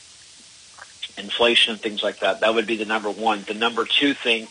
inflation, 1.19 1.73
and 1.73 1.83
things 1.83 2.03
like 2.03 2.21
that. 2.21 2.41
That 2.41 2.55
would 2.55 2.67
be 2.67 2.77
the 2.77 2.85
number 2.85 3.11
one. 3.11 3.45
The 3.47 3.55
number 3.55 3.85
two 3.85 4.15
thing 4.15 4.47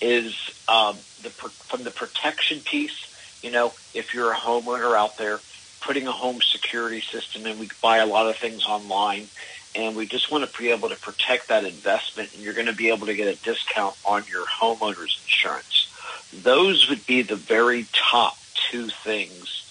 is 0.00 0.34
um, 0.68 0.96
the 1.22 1.30
from 1.30 1.84
the 1.84 1.90
protection 1.90 2.60
piece. 2.60 3.06
You 3.42 3.50
know, 3.50 3.72
if 3.92 4.14
you're 4.14 4.32
a 4.32 4.36
homeowner 4.36 4.96
out 4.96 5.16
there, 5.16 5.38
putting 5.80 6.06
a 6.06 6.12
home 6.12 6.40
security 6.40 7.02
system 7.02 7.46
in, 7.46 7.58
we 7.58 7.68
buy 7.82 7.98
a 7.98 8.06
lot 8.06 8.26
of 8.26 8.36
things 8.36 8.64
online 8.66 9.28
and 9.74 9.96
we 9.96 10.06
just 10.06 10.30
want 10.30 10.50
to 10.50 10.58
be 10.58 10.70
able 10.70 10.88
to 10.88 10.96
protect 10.96 11.48
that 11.48 11.64
investment 11.64 12.30
and 12.34 12.42
you're 12.42 12.54
going 12.54 12.66
to 12.66 12.74
be 12.74 12.88
able 12.88 13.06
to 13.06 13.14
get 13.14 13.28
a 13.28 13.36
discount 13.44 13.94
on 14.04 14.24
your 14.30 14.46
homeowner's 14.46 15.18
insurance. 15.24 15.88
Those 16.32 16.88
would 16.88 17.06
be 17.06 17.22
the 17.22 17.36
very 17.36 17.86
top 17.92 18.36
two 18.70 18.88
things 18.88 19.62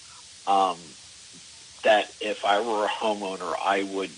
um, 0.45 0.77
that 1.83 2.13
if 2.19 2.43
I 2.45 2.59
were 2.61 2.85
a 2.85 2.89
homeowner, 2.89 3.53
I 3.63 3.83
would 3.83 4.11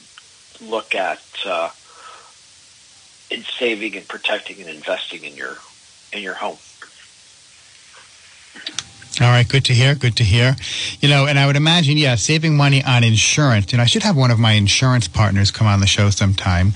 look 0.61 0.95
at 0.95 1.22
uh, 1.45 1.70
in 3.30 3.43
saving 3.43 3.95
and 3.95 4.07
protecting 4.07 4.59
and 4.61 4.70
investing 4.70 5.24
in 5.24 5.36
your 5.36 5.57
in 6.13 6.22
your 6.22 6.36
home. 6.36 6.57
All 9.22 9.30
right, 9.30 9.47
good 9.47 9.63
to 9.66 9.74
hear. 9.74 9.95
Good 9.95 10.18
to 10.18 10.24
hear. 10.24 10.57
You 10.99 11.07
know, 11.07 11.26
and 11.26 11.39
I 11.39 11.47
would 11.47 11.55
imagine, 11.55 11.97
yeah, 11.97 12.16
saving 12.16 12.57
money 12.57 12.84
on 12.84 13.03
insurance. 13.03 13.72
And 13.72 13.82
I 13.82 13.86
should 13.86 14.03
have 14.03 14.18
one 14.18 14.30
of 14.30 14.39
my 14.39 14.53
insurance 14.53 15.07
partners 15.07 15.51
come 15.51 15.68
on 15.68 15.80
the 15.80 15.88
show 15.88 16.09
sometime 16.09 16.74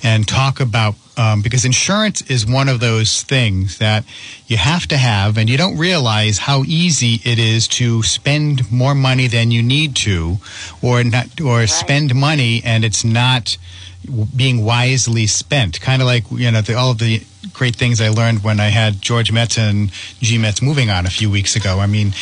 and 0.00 0.26
talk 0.26 0.60
about 0.60 0.94
um, 1.20 1.42
because 1.42 1.66
insurance 1.66 2.22
is 2.22 2.46
one 2.46 2.70
of 2.70 2.80
those 2.80 3.22
things 3.22 3.76
that 3.76 4.04
you 4.46 4.56
have 4.56 4.86
to 4.86 4.96
have, 4.96 5.36
and 5.36 5.50
you 5.50 5.58
don't 5.58 5.76
realize 5.76 6.38
how 6.38 6.64
easy 6.66 7.20
it 7.24 7.38
is 7.38 7.68
to 7.68 8.02
spend 8.02 8.72
more 8.72 8.94
money 8.94 9.26
than 9.26 9.50
you 9.50 9.62
need 9.62 9.94
to, 9.96 10.38
or 10.80 11.04
not, 11.04 11.38
or 11.38 11.58
right. 11.58 11.68
spend 11.68 12.14
money 12.14 12.62
and 12.64 12.86
it's 12.86 13.04
not 13.04 13.58
being 14.34 14.64
wisely 14.64 15.26
spent. 15.26 15.78
Kind 15.82 16.00
of 16.00 16.06
like 16.06 16.24
you 16.30 16.50
know 16.50 16.62
the, 16.62 16.74
all 16.74 16.92
of 16.92 16.98
the 16.98 17.22
great 17.52 17.76
things 17.76 18.00
I 18.00 18.08
learned 18.08 18.42
when 18.42 18.58
I 18.58 18.68
had 18.68 19.02
George 19.02 19.30
Metz 19.30 19.58
and 19.58 19.90
G 20.20 20.38
Metz 20.38 20.62
moving 20.62 20.88
on 20.88 21.04
a 21.04 21.10
few 21.10 21.30
weeks 21.30 21.54
ago. 21.54 21.80
I 21.80 21.86
mean, 21.86 22.14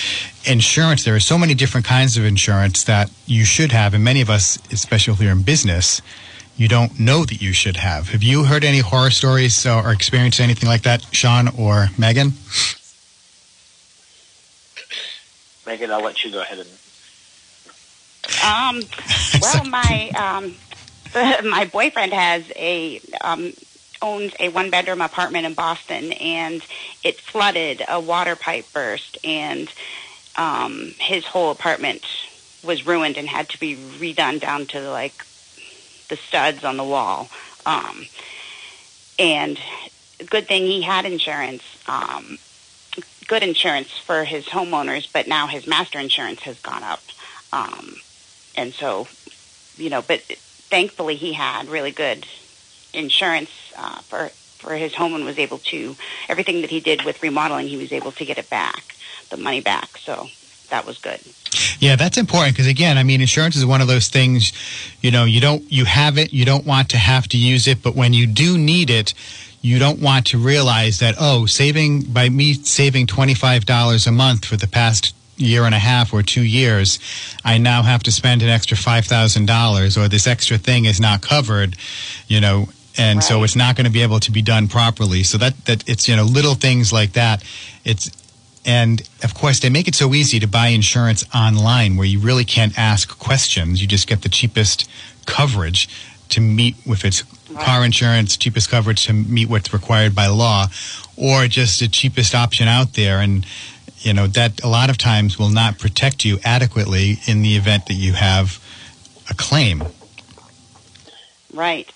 insurance. 0.44 1.04
There 1.04 1.14
are 1.14 1.20
so 1.20 1.38
many 1.38 1.54
different 1.54 1.86
kinds 1.86 2.16
of 2.16 2.24
insurance 2.24 2.82
that 2.84 3.12
you 3.26 3.44
should 3.44 3.70
have, 3.70 3.94
and 3.94 4.02
many 4.02 4.22
of 4.22 4.28
us, 4.28 4.58
especially 4.72 5.14
here 5.14 5.30
in 5.30 5.42
business. 5.42 6.02
You 6.58 6.66
don't 6.66 6.98
know 6.98 7.24
that 7.24 7.40
you 7.40 7.52
should 7.52 7.76
have. 7.76 8.08
Have 8.08 8.24
you 8.24 8.42
heard 8.42 8.64
any 8.64 8.80
horror 8.80 9.10
stories 9.10 9.64
or 9.64 9.92
experienced 9.92 10.40
anything 10.40 10.68
like 10.68 10.82
that, 10.82 11.06
Sean 11.14 11.46
or 11.56 11.90
Megan? 11.96 12.32
Megan, 15.64 15.92
I'll 15.92 16.02
let 16.02 16.24
you 16.24 16.32
go 16.32 16.40
ahead 16.40 16.58
and. 16.58 16.68
Um, 18.44 18.82
well, 19.40 19.64
my 19.66 20.10
um, 20.18 20.56
my 21.48 21.64
boyfriend 21.72 22.12
has 22.12 22.50
a 22.56 23.00
um, 23.20 23.52
owns 24.02 24.34
a 24.40 24.48
one 24.48 24.70
bedroom 24.70 25.00
apartment 25.00 25.46
in 25.46 25.54
Boston, 25.54 26.10
and 26.14 26.60
it 27.04 27.20
flooded. 27.20 27.84
A 27.88 28.00
water 28.00 28.34
pipe 28.34 28.66
burst, 28.72 29.16
and 29.22 29.72
um, 30.36 30.92
his 30.98 31.24
whole 31.24 31.52
apartment 31.52 32.02
was 32.64 32.84
ruined 32.84 33.16
and 33.16 33.28
had 33.28 33.48
to 33.50 33.60
be 33.60 33.76
redone 33.76 34.40
down 34.40 34.66
to 34.66 34.90
like 34.90 35.24
the 36.08 36.16
studs 36.16 36.64
on 36.64 36.76
the 36.76 36.84
wall. 36.84 37.28
Um, 37.66 38.06
and 39.18 39.58
good 40.28 40.46
thing 40.48 40.66
he 40.66 40.82
had 40.82 41.04
insurance. 41.04 41.62
Um, 41.86 42.38
good 43.26 43.42
insurance 43.42 43.90
for 43.90 44.24
his 44.24 44.46
homeowners, 44.46 45.08
but 45.12 45.28
now 45.28 45.46
his 45.46 45.66
master 45.66 45.98
insurance 45.98 46.40
has 46.40 46.58
gone 46.60 46.82
up. 46.82 47.02
Um, 47.52 47.96
and 48.56 48.72
so, 48.74 49.06
you 49.76 49.90
know, 49.90 50.02
but 50.02 50.20
thankfully 50.20 51.14
he 51.14 51.32
had 51.32 51.68
really 51.68 51.92
good 51.92 52.26
insurance 52.92 53.50
uh, 53.76 53.98
for 54.00 54.30
for 54.58 54.74
his 54.74 54.94
home 54.94 55.14
and 55.14 55.24
was 55.24 55.38
able 55.38 55.58
to 55.58 55.94
everything 56.28 56.62
that 56.62 56.70
he 56.70 56.80
did 56.80 57.04
with 57.04 57.22
remodeling 57.22 57.68
he 57.68 57.76
was 57.76 57.92
able 57.92 58.10
to 58.10 58.24
get 58.24 58.38
it 58.38 58.50
back 58.50 58.96
the 59.30 59.36
money 59.36 59.60
back 59.60 59.96
so 59.98 60.28
that 60.70 60.86
was 60.86 60.98
good 60.98 61.20
yeah 61.80 61.96
that's 61.96 62.16
important 62.16 62.54
because 62.54 62.66
again 62.66 62.98
i 62.98 63.02
mean 63.02 63.20
insurance 63.20 63.56
is 63.56 63.64
one 63.64 63.80
of 63.80 63.88
those 63.88 64.08
things 64.08 64.52
you 65.00 65.10
know 65.10 65.24
you 65.24 65.40
don't 65.40 65.70
you 65.70 65.84
have 65.84 66.18
it 66.18 66.32
you 66.32 66.44
don't 66.44 66.66
want 66.66 66.90
to 66.90 66.98
have 66.98 67.26
to 67.28 67.36
use 67.36 67.66
it 67.66 67.82
but 67.82 67.94
when 67.94 68.12
you 68.12 68.26
do 68.26 68.58
need 68.58 68.90
it 68.90 69.14
you 69.60 69.78
don't 69.78 70.00
want 70.00 70.26
to 70.26 70.38
realize 70.38 70.98
that 70.98 71.14
oh 71.18 71.46
saving 71.46 72.02
by 72.02 72.28
me 72.28 72.54
saving 72.54 73.06
$25 73.06 74.06
a 74.06 74.12
month 74.12 74.44
for 74.44 74.56
the 74.56 74.68
past 74.68 75.14
year 75.38 75.64
and 75.64 75.74
a 75.74 75.78
half 75.78 76.12
or 76.12 76.22
two 76.22 76.42
years, 76.42 76.98
I 77.44 77.58
now 77.58 77.82
have 77.82 78.02
to 78.04 78.12
spend 78.12 78.42
an 78.42 78.48
extra 78.48 78.76
five 78.76 79.06
thousand 79.06 79.46
dollars, 79.46 79.96
or 79.96 80.08
this 80.08 80.26
extra 80.26 80.58
thing 80.58 80.84
is 80.84 81.00
not 81.00 81.22
covered, 81.22 81.76
you 82.26 82.40
know, 82.40 82.68
and 82.96 83.18
right. 83.18 83.24
so 83.24 83.42
it's 83.44 83.56
not 83.56 83.76
going 83.76 83.86
to 83.86 83.92
be 83.92 84.02
able 84.02 84.20
to 84.20 84.32
be 84.32 84.42
done 84.42 84.68
properly. 84.68 85.22
So 85.22 85.38
that 85.38 85.64
that 85.66 85.88
it's 85.88 86.08
you 86.08 86.16
know 86.16 86.24
little 86.24 86.54
things 86.54 86.92
like 86.92 87.12
that. 87.12 87.42
It's 87.84 88.10
and 88.68 89.00
of 89.24 89.34
course 89.34 89.60
they 89.60 89.70
make 89.70 89.88
it 89.88 89.94
so 89.94 90.12
easy 90.12 90.38
to 90.38 90.46
buy 90.46 90.68
insurance 90.68 91.24
online 91.34 91.96
where 91.96 92.06
you 92.06 92.20
really 92.20 92.44
can't 92.44 92.78
ask 92.78 93.18
questions. 93.18 93.80
You 93.80 93.88
just 93.88 94.06
get 94.06 94.20
the 94.20 94.28
cheapest 94.28 94.88
coverage 95.24 95.88
to 96.28 96.42
meet 96.42 96.76
with 96.86 97.02
its 97.06 97.24
right. 97.50 97.64
car 97.64 97.82
insurance, 97.82 98.36
cheapest 98.36 98.70
coverage 98.70 99.06
to 99.06 99.14
meet 99.14 99.48
what's 99.48 99.72
required 99.72 100.14
by 100.14 100.26
law, 100.26 100.66
or 101.16 101.46
just 101.46 101.80
the 101.80 101.88
cheapest 101.88 102.34
option 102.34 102.68
out 102.68 102.92
there 102.92 103.20
and 103.20 103.46
you 104.00 104.12
know 104.12 104.26
that 104.26 104.62
a 104.62 104.68
lot 104.68 104.90
of 104.90 104.98
times 104.98 105.38
will 105.38 105.48
not 105.48 105.78
protect 105.78 106.24
you 106.26 106.38
adequately 106.44 107.18
in 107.26 107.40
the 107.40 107.56
event 107.56 107.86
that 107.86 107.94
you 107.94 108.12
have 108.12 108.62
a 109.30 109.34
claim. 109.34 109.82
Right. 111.52 111.90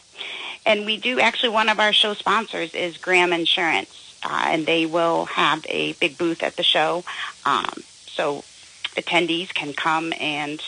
And 0.64 0.86
we 0.86 0.96
do 0.96 1.20
actually, 1.20 1.50
one 1.50 1.68
of 1.68 1.80
our 1.80 1.92
show 1.92 2.14
sponsors 2.14 2.74
is 2.74 2.96
Graham 2.96 3.32
Insurance, 3.32 4.01
uh, 4.24 4.44
and 4.46 4.66
they 4.66 4.86
will 4.86 5.26
have 5.26 5.64
a 5.68 5.92
big 5.94 6.18
booth 6.18 6.42
at 6.42 6.56
the 6.56 6.62
show. 6.62 7.04
Um, 7.44 7.72
so 8.06 8.44
attendees 8.96 9.52
can 9.52 9.72
come 9.72 10.12
and 10.20 10.60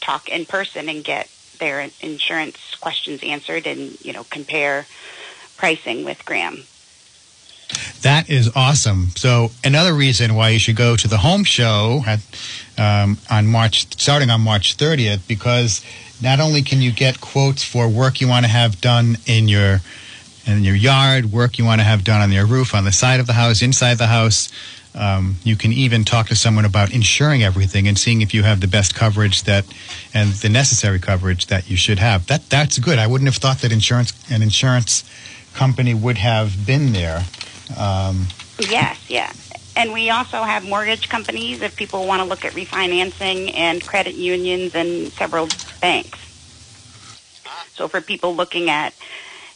talk 0.00 0.28
in 0.28 0.46
person 0.46 0.88
and 0.88 1.04
get 1.04 1.30
their 1.58 1.88
insurance 2.00 2.74
questions 2.80 3.22
answered 3.22 3.66
and, 3.66 4.02
you 4.04 4.12
know, 4.12 4.24
compare 4.24 4.86
pricing 5.56 6.04
with 6.04 6.24
Graham. 6.24 6.64
That 8.02 8.30
is 8.30 8.50
awesome. 8.54 9.08
So 9.16 9.50
another 9.64 9.92
reason 9.92 10.34
why 10.34 10.50
you 10.50 10.58
should 10.58 10.76
go 10.76 10.96
to 10.96 11.08
the 11.08 11.18
home 11.18 11.44
show 11.44 12.04
at, 12.06 12.20
um, 12.78 13.18
on 13.28 13.46
March, 13.46 13.92
starting 14.00 14.30
on 14.30 14.40
March 14.40 14.76
30th, 14.76 15.26
because 15.26 15.84
not 16.22 16.40
only 16.40 16.62
can 16.62 16.80
you 16.80 16.92
get 16.92 17.20
quotes 17.20 17.62
for 17.62 17.88
work 17.88 18.20
you 18.20 18.28
want 18.28 18.46
to 18.46 18.50
have 18.50 18.80
done 18.80 19.18
in 19.26 19.48
your 19.48 19.80
in 20.48 20.64
your 20.64 20.74
yard, 20.74 21.30
work 21.30 21.58
you 21.58 21.64
want 21.64 21.80
to 21.80 21.84
have 21.84 22.04
done 22.04 22.20
on 22.20 22.32
your 22.32 22.46
roof, 22.46 22.74
on 22.74 22.84
the 22.84 22.92
side 22.92 23.20
of 23.20 23.26
the 23.26 23.34
house, 23.34 23.62
inside 23.62 23.98
the 23.98 24.06
house. 24.06 24.50
Um, 24.94 25.36
you 25.44 25.54
can 25.54 25.72
even 25.72 26.04
talk 26.04 26.28
to 26.28 26.34
someone 26.34 26.64
about 26.64 26.92
insuring 26.92 27.42
everything 27.42 27.86
and 27.86 27.96
seeing 27.98 28.22
if 28.22 28.32
you 28.34 28.42
have 28.42 28.60
the 28.60 28.66
best 28.66 28.94
coverage 28.94 29.44
that 29.44 29.64
and 30.14 30.30
the 30.30 30.48
necessary 30.48 30.98
coverage 30.98 31.46
that 31.46 31.70
you 31.70 31.76
should 31.76 31.98
have. 31.98 32.26
That 32.26 32.48
that's 32.48 32.78
good. 32.78 32.98
I 32.98 33.06
wouldn't 33.06 33.28
have 33.28 33.36
thought 33.36 33.58
that 33.58 33.70
insurance 33.70 34.12
an 34.30 34.42
insurance 34.42 35.04
company 35.54 35.94
would 35.94 36.18
have 36.18 36.66
been 36.66 36.92
there. 36.92 37.24
Um, 37.76 38.26
yes, 38.58 38.98
yeah. 39.08 39.32
and 39.76 39.92
we 39.92 40.10
also 40.10 40.42
have 40.42 40.64
mortgage 40.64 41.08
companies 41.08 41.62
if 41.62 41.76
people 41.76 42.06
want 42.06 42.20
to 42.22 42.28
look 42.28 42.44
at 42.44 42.52
refinancing 42.54 43.54
and 43.54 43.84
credit 43.86 44.14
unions 44.14 44.74
and 44.74 45.12
several 45.12 45.48
banks. 45.80 46.18
So 47.74 47.86
for 47.86 48.00
people 48.00 48.34
looking 48.34 48.70
at, 48.70 48.92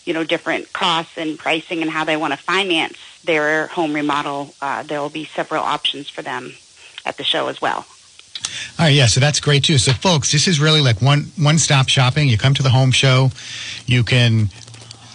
you 0.05 0.13
know, 0.13 0.25
different 0.25 0.73
costs 0.73 1.17
and 1.17 1.39
pricing 1.39 1.83
and 1.83 1.91
how 1.91 2.05
they 2.05 2.17
want 2.17 2.33
to 2.33 2.37
finance 2.37 2.99
their 3.25 3.69
home 3.69 3.93
remodel, 3.95 4.55
uh, 4.61 4.83
there 4.83 5.01
will 5.01 5.11
be 5.11 5.25
several 5.25 5.63
options 5.63 6.09
for 6.09 6.23
them 6.23 6.53
at 7.05 7.17
the 7.17 7.25
show 7.25 7.49
as 7.49 7.61
well. 7.61 7.87
All 8.79 8.87
right, 8.87 8.95
yeah, 8.95 9.07
so 9.07 9.21
that's 9.21 9.41
great 9.41 9.65
too. 9.65 9.79
So, 9.79 9.93
folks, 9.93 10.33
this 10.33 10.49
is 10.49 10.61
really 10.61 10.81
like 10.81 11.01
one 11.01 11.31
one 11.39 11.59
stop 11.59 11.89
shopping. 11.89 12.29
You 12.29 12.39
come 12.39 12.55
to 12.55 12.63
the 12.63 12.71
home 12.71 12.91
show, 12.91 13.31
you 13.87 14.03
can 14.03 14.51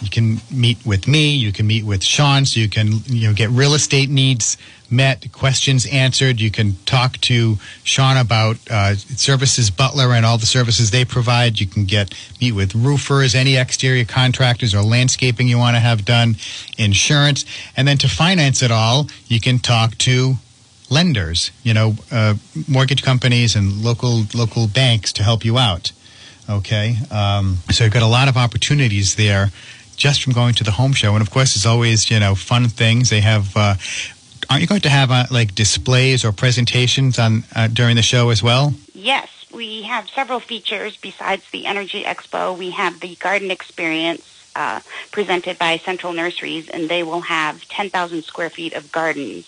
you 0.01 0.09
can 0.09 0.39
meet 0.51 0.77
with 0.85 1.07
me, 1.07 1.35
you 1.35 1.51
can 1.51 1.65
meet 1.67 1.83
with 1.83 2.03
Sean, 2.03 2.45
so 2.45 2.59
you 2.59 2.69
can 2.69 2.99
you 3.05 3.27
know 3.27 3.33
get 3.33 3.49
real 3.49 3.73
estate 3.73 4.09
needs 4.09 4.57
met, 4.89 5.31
questions 5.31 5.85
answered. 5.87 6.39
You 6.39 6.51
can 6.51 6.75
talk 6.85 7.17
to 7.21 7.57
Sean 7.83 8.17
about 8.17 8.57
uh, 8.69 8.95
services 8.95 9.69
Butler 9.69 10.13
and 10.13 10.25
all 10.25 10.37
the 10.37 10.45
services 10.45 10.91
they 10.91 11.05
provide. 11.05 11.59
You 11.59 11.67
can 11.67 11.85
get 11.85 12.13
meet 12.39 12.53
with 12.53 12.75
roofers, 12.75 13.35
any 13.35 13.57
exterior 13.57 14.05
contractors 14.05 14.73
or 14.73 14.81
landscaping 14.81 15.47
you 15.47 15.57
want 15.57 15.75
to 15.75 15.79
have 15.79 16.05
done, 16.05 16.35
insurance, 16.77 17.45
and 17.75 17.87
then 17.87 17.97
to 17.99 18.07
finance 18.07 18.61
it 18.61 18.71
all, 18.71 19.07
you 19.27 19.39
can 19.39 19.59
talk 19.59 19.97
to 19.99 20.35
lenders, 20.89 21.51
you 21.63 21.73
know, 21.73 21.95
uh, 22.11 22.35
mortgage 22.67 23.03
companies 23.03 23.55
and 23.55 23.83
local 23.83 24.23
local 24.33 24.67
banks 24.67 25.11
to 25.13 25.23
help 25.23 25.43
you 25.43 25.57
out. 25.57 25.91
Okay, 26.49 26.95
um, 27.11 27.57
so 27.71 27.83
you've 27.83 27.93
got 27.93 28.03
a 28.03 28.07
lot 28.07 28.29
of 28.29 28.37
opportunities 28.37 29.15
there 29.15 29.51
just 29.97 30.23
from 30.23 30.31
going 30.33 30.53
to 30.53 30.63
the 30.63 30.71
home 30.71 30.93
show, 30.93 31.13
and 31.13 31.21
of 31.21 31.29
course, 31.31 31.55
there's 31.55 31.65
always 31.65 32.09
you 32.09 32.19
know 32.19 32.35
fun 32.35 32.69
things. 32.69 33.09
They 33.09 33.21
have. 33.21 33.55
Uh, 33.57 33.75
aren't 34.49 34.61
you 34.61 34.67
going 34.67 34.81
to 34.81 34.89
have 34.89 35.11
uh, 35.11 35.25
like 35.29 35.55
displays 35.55 36.23
or 36.23 36.31
presentations 36.31 37.19
on 37.19 37.43
uh, 37.55 37.67
during 37.67 37.95
the 37.97 38.01
show 38.01 38.29
as 38.29 38.41
well? 38.41 38.73
Yes, 38.93 39.29
we 39.51 39.81
have 39.81 40.07
several 40.09 40.39
features 40.39 40.95
besides 40.97 41.43
the 41.51 41.65
Energy 41.65 42.03
Expo. 42.03 42.57
We 42.57 42.69
have 42.71 42.99
the 43.01 43.15
Garden 43.15 43.51
Experience 43.51 44.23
uh, 44.55 44.79
presented 45.11 45.57
by 45.59 45.77
Central 45.77 46.13
Nurseries, 46.13 46.69
and 46.69 46.89
they 46.89 47.03
will 47.03 47.21
have 47.21 47.67
10,000 47.67 48.23
square 48.23 48.49
feet 48.49 48.73
of 48.73 48.91
gardens. 48.91 49.45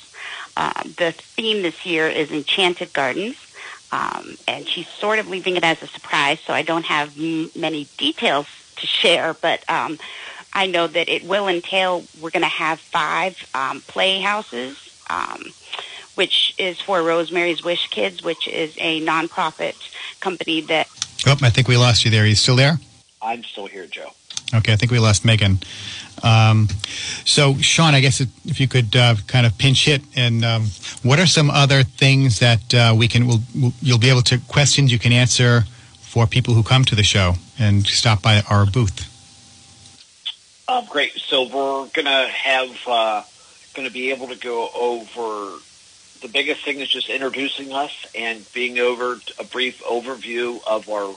Uh, 0.57 0.83
the 0.83 1.13
theme 1.13 1.61
this 1.61 1.85
year 1.85 2.07
is 2.07 2.31
Enchanted 2.31 2.91
Gardens, 2.93 3.37
um, 3.91 4.37
and 4.47 4.67
she's 4.67 4.87
sort 4.87 5.19
of 5.19 5.27
leaving 5.27 5.55
it 5.55 5.63
as 5.63 5.81
a 5.81 5.87
surprise, 5.87 6.39
so 6.45 6.53
I 6.53 6.61
don't 6.61 6.85
have 6.85 7.17
m- 7.17 7.49
many 7.55 7.85
details 7.97 8.45
to 8.75 8.85
share, 8.85 9.33
but 9.33 9.67
um, 9.69 9.97
I 10.53 10.65
know 10.65 10.87
that 10.87 11.09
it 11.09 11.23
will 11.23 11.47
entail, 11.47 12.03
we're 12.19 12.31
going 12.31 12.43
to 12.43 12.47
have 12.47 12.79
five 12.79 13.49
um, 13.53 13.81
playhouses, 13.81 14.77
um, 15.09 15.43
which 16.15 16.55
is 16.57 16.79
for 16.81 17.01
Rosemary's 17.03 17.63
Wish 17.63 17.87
Kids, 17.89 18.23
which 18.23 18.47
is 18.47 18.75
a 18.79 19.01
nonprofit 19.05 19.75
company 20.19 20.61
that 20.61 20.87
Oh, 21.25 21.35
I 21.41 21.49
think 21.49 21.67
we 21.67 21.77
lost 21.77 22.05
you 22.05 22.11
there. 22.11 22.23
Are 22.23 22.27
you 22.27 22.35
still 22.35 22.55
there? 22.55 22.79
I'm 23.21 23.43
still 23.43 23.67
here, 23.67 23.85
Joe. 23.85 24.11
Okay, 24.53 24.73
I 24.73 24.75
think 24.77 24.91
we 24.91 24.99
lost 24.99 25.25
Megan. 25.25 25.59
Um, 26.23 26.69
so, 27.25 27.55
Sean, 27.57 27.93
I 27.93 27.99
guess 27.99 28.21
if 28.21 28.59
you 28.59 28.67
could 28.67 28.95
uh, 28.95 29.15
kind 29.27 29.45
of 29.45 29.57
pinch 29.57 29.85
hit, 29.85 30.01
and 30.15 30.43
um, 30.43 30.63
what 31.03 31.19
are 31.19 31.27
some 31.27 31.49
other 31.49 31.83
things 31.83 32.39
that 32.39 32.73
uh, 32.73 32.95
we 32.97 33.07
can, 33.07 33.27
we'll, 33.27 33.41
we'll, 33.55 33.73
you'll 33.81 33.99
be 33.99 34.09
able 34.09 34.21
to, 34.23 34.39
questions 34.47 34.91
you 34.91 34.99
can 34.99 35.11
answer 35.11 35.65
for 35.99 36.25
people 36.25 36.53
who 36.53 36.63
come 36.63 36.83
to 36.85 36.95
the 36.95 37.03
show 37.03 37.35
and 37.59 37.85
stop 37.85 38.21
by 38.21 38.41
our 38.49 38.65
booth? 38.65 39.05
Um, 40.69 40.85
great. 40.85 41.13
So 41.17 41.47
we're 41.47 41.87
gonna 41.95 42.27
have 42.27 42.69
uh, 42.85 43.23
gonna 43.73 43.89
be 43.89 44.11
able 44.11 44.27
to 44.27 44.35
go 44.35 44.69
over 44.69 45.57
the 46.21 46.27
biggest 46.27 46.63
thing 46.63 46.79
is 46.79 46.89
just 46.89 47.09
introducing 47.09 47.73
us 47.73 47.91
and 48.13 48.45
being 48.53 48.77
over 48.77 49.19
a 49.39 49.43
brief 49.43 49.81
overview 49.81 50.59
of 50.67 50.87
our 50.87 51.15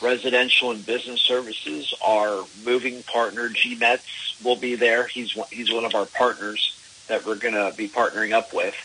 residential 0.00 0.70
and 0.70 0.86
business 0.86 1.20
services. 1.20 1.92
Our 2.00 2.44
moving 2.64 3.02
partner 3.02 3.48
G 3.48 3.74
Metz 3.74 4.04
will 4.44 4.54
be 4.54 4.76
there. 4.76 5.08
He's 5.08 5.34
one, 5.34 5.48
he's 5.50 5.72
one 5.72 5.84
of 5.84 5.96
our 5.96 6.06
partners 6.06 6.72
that 7.08 7.26
we're 7.26 7.34
gonna 7.34 7.72
be 7.72 7.88
partnering 7.88 8.30
up 8.34 8.54
with. 8.54 8.76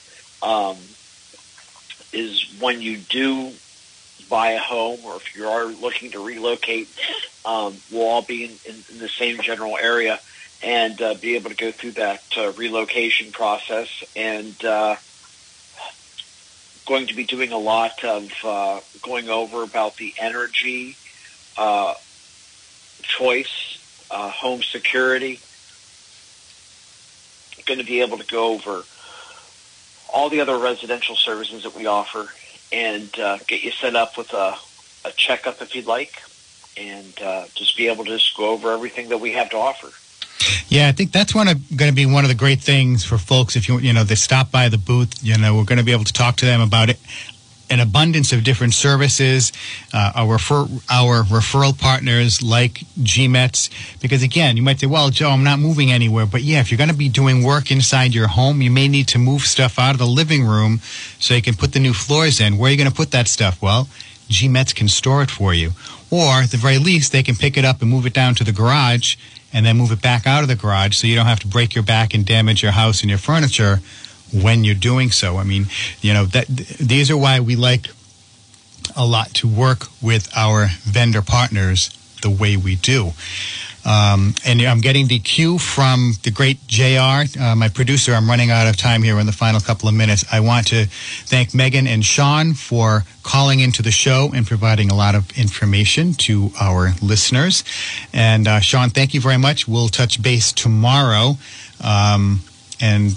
Um, 0.42 0.78
is 2.12 2.44
when 2.60 2.82
you 2.82 2.98
do 2.98 3.52
buy 4.30 4.54
a 4.54 4.60
home 4.60 5.02
or 5.04 5.18
if 5.18 5.36
you 5.36 5.48
are 5.48 5.66
looking 5.66 6.10
to 6.14 6.26
relocate, 6.26 6.90
um, 7.46 7.78
we'll 7.92 8.08
all 8.08 8.22
be 8.22 8.46
in, 8.46 8.52
in, 8.66 8.84
in 8.92 9.00
the 9.00 9.10
same 9.10 9.42
general 9.42 9.78
area 9.78 10.20
and 10.64 11.02
uh, 11.02 11.16
be 11.16 11.36
able 11.36 11.50
to 11.50 11.56
go 11.56 11.72
through 11.72 11.92
that 11.92 12.24
uh, 12.38 12.52
relocation 12.52 13.32
process 13.32 14.04
and 14.16 14.64
uh, 14.64 14.96
going 16.86 17.08
to 17.08 17.16
be 17.16 17.24
doing 17.24 17.52
a 17.52 17.58
lot 17.58 18.04
of 18.04 18.32
uh, 18.44 18.80
going 19.02 19.30
over 19.30 19.64
about 19.64 19.98
the 19.98 20.14
energy 20.20 20.96
uh, 21.58 21.96
choice, 23.02 23.80
uh, 24.12 24.30
home 24.30 24.62
security. 24.62 25.40
Going 27.66 27.80
to 27.80 27.86
be 27.86 28.02
able 28.02 28.18
to 28.18 28.26
go 28.26 28.54
over 28.54 28.84
all 30.14 30.30
the 30.30 30.42
other 30.42 30.58
residential 30.58 31.16
services 31.16 31.64
that 31.64 31.76
we 31.76 31.86
offer 31.86 32.28
and 32.72 33.12
get 33.48 33.64
you 33.64 33.72
set 33.72 33.96
up 33.96 34.18
with 34.18 34.34
a, 34.34 34.56
a 35.06 35.12
checkup 35.12 35.62
if 35.62 35.76
you'd 35.76 35.86
like, 35.86 36.22
and 36.78 37.22
uh, 37.22 37.46
just 37.54 37.78
be 37.78 37.88
able 37.88 38.06
to 38.06 38.12
just 38.12 38.36
go 38.36 38.50
over 38.50 38.72
everything 38.72 39.10
that 39.10 39.20
we 39.20 39.34
have 39.34 39.50
to 39.50 39.58
offer. 39.58 39.90
Yeah, 40.68 40.88
I 40.88 40.92
think 40.92 41.12
that's 41.12 41.34
going 41.34 41.48
to 41.48 41.92
be 41.92 42.06
one 42.06 42.24
of 42.24 42.30
the 42.30 42.36
great 42.36 42.62
things 42.62 43.04
for 43.04 43.18
folks. 43.18 43.56
If 43.56 43.68
you 43.68 43.80
you 43.80 43.94
know 43.94 44.04
they 44.04 44.16
stop 44.16 44.52
by 44.52 44.70
the 44.70 44.78
booth, 44.78 45.20
you 45.22 45.38
know 45.38 45.56
we're 45.56 45.66
going 45.66 45.78
to 45.80 45.84
be 45.84 45.92
able 45.92 46.06
to 46.06 46.14
talk 46.14 46.38
to 46.38 46.46
them 46.46 46.62
about 46.62 46.90
it. 46.90 47.00
An 47.70 47.80
abundance 47.80 48.34
of 48.34 48.44
different 48.44 48.74
services, 48.74 49.54
uh, 49.94 50.12
our 50.16 50.34
refer 50.34 50.64
our 50.90 51.24
referral 51.24 51.78
partners 51.78 52.42
like 52.42 52.84
G 53.02 53.30
Metz. 53.30 53.70
Because 54.02 54.24
again, 54.24 54.58
you 54.58 54.64
might 54.64 54.80
say, 54.80 54.88
"Well, 54.88 55.10
Joe, 55.10 55.30
I'm 55.30 55.44
not 55.44 55.60
moving 55.60 55.92
anywhere." 55.92 56.26
But 56.26 56.42
yeah, 56.42 56.60
if 56.60 56.70
you're 56.70 56.78
going 56.78 56.90
to 56.90 56.96
be 56.96 57.08
doing 57.08 57.44
work 57.44 57.72
inside 57.72 58.14
your 58.14 58.28
home, 58.28 58.62
you 58.62 58.72
may 58.72 58.88
need 58.90 59.08
to 59.10 59.18
move 59.18 59.44
stuff 59.44 59.80
out 59.80 59.92
of 59.92 60.00
the 60.00 60.08
living 60.08 60.44
room 60.44 60.80
so 61.20 61.34
you 61.34 61.42
can 61.42 61.54
put 61.54 61.72
the 61.72 61.80
new 61.80 61.94
floors 61.94 62.42
in. 62.42 62.58
Where 62.58 62.68
are 62.68 62.72
you 62.72 62.78
going 62.78 62.90
to 62.90 62.96
put 62.96 63.12
that 63.12 63.30
stuff? 63.30 63.62
Well, 63.62 63.88
G 64.28 64.48
Metz 64.48 64.74
can 64.74 64.88
store 64.88 65.22
it 65.22 65.30
for 65.32 65.54
you, 65.54 65.72
or 66.12 66.42
at 66.44 66.52
the 66.52 66.58
very 66.58 66.78
least, 66.78 67.12
they 67.12 67.24
can 67.24 67.36
pick 67.36 67.58
it 67.58 67.66
up 67.66 67.82
and 67.82 67.90
move 67.90 68.06
it 68.06 68.14
down 68.14 68.36
to 68.36 68.44
the 68.44 68.52
garage 68.52 69.16
and 69.54 69.66
then 69.66 69.78
move 69.78 69.92
it 69.92 70.02
back 70.02 70.28
out 70.28 70.44
of 70.44 70.50
the 70.50 70.56
garage 70.56 70.96
so 70.96 71.08
you 71.08 71.16
don't 71.16 71.26
have 71.26 71.40
to 71.40 71.48
break 71.48 71.74
your 71.74 71.84
back 71.84 72.14
and 72.14 72.26
damage 72.26 72.62
your 72.62 72.74
house 72.74 73.02
and 73.02 73.10
your 73.10 73.18
furniture 73.20 73.80
when 74.34 74.64
you're 74.64 74.76
doing 74.76 75.10
so. 75.12 75.38
I 75.38 75.44
mean, 75.44 75.68
you 76.02 76.14
know, 76.14 76.26
that 76.26 76.48
th- 76.48 76.78
these 76.78 77.10
are 77.10 77.18
why 77.18 77.40
we 77.40 77.56
like 77.56 77.88
a 78.96 79.06
lot 79.06 79.34
to 79.36 79.48
work 79.48 79.86
with 80.02 80.30
our 80.36 80.68
vendor 80.84 81.22
partners 81.22 81.90
the 82.22 82.30
way 82.30 82.58
we 82.58 82.76
do. 82.76 83.12
Um, 83.84 84.36
and 84.46 84.62
I'm 84.62 84.80
getting 84.82 85.08
the 85.08 85.18
cue 85.20 85.58
from 85.58 86.14
the 86.24 86.30
great 86.32 86.60
JR, 86.68 87.26
uh, 87.42 87.56
my 87.56 87.68
producer. 87.68 88.14
I'm 88.14 88.30
running 88.30 88.52
out 88.52 88.68
of 88.68 88.78
time 88.78 89.02
here 89.02 89.20
in 89.20 89.26
the 89.26 89.32
final 89.32 89.60
couple 89.60 89.90
of 89.90 89.96
minutes. 89.96 90.24
I 90.32 90.40
want 90.40 90.68
to 90.68 90.86
thank 91.26 91.54
Megan 91.56 91.88
and 91.88 92.06
Sean 92.06 92.54
for 92.54 93.04
calling 93.24 93.60
into 93.60 93.82
the 93.82 93.92
show 93.92 94.32
and 94.36 94.46
providing 94.46 94.92
a 94.92 94.96
lot 94.96 95.16
of 95.16 95.32
information 95.38 96.14
to 96.16 96.52
our 96.62 96.94
listeners. 97.02 97.64
And 98.14 98.48
uh, 98.48 98.60
Sean, 98.60 98.90
thank 98.92 99.14
you 99.16 99.22
very 99.22 99.38
much. 99.38 99.68
We'll 99.68 99.88
touch 99.90 100.22
base 100.22 100.52
tomorrow. 100.54 101.38
Um, 101.84 102.42
and 102.80 103.12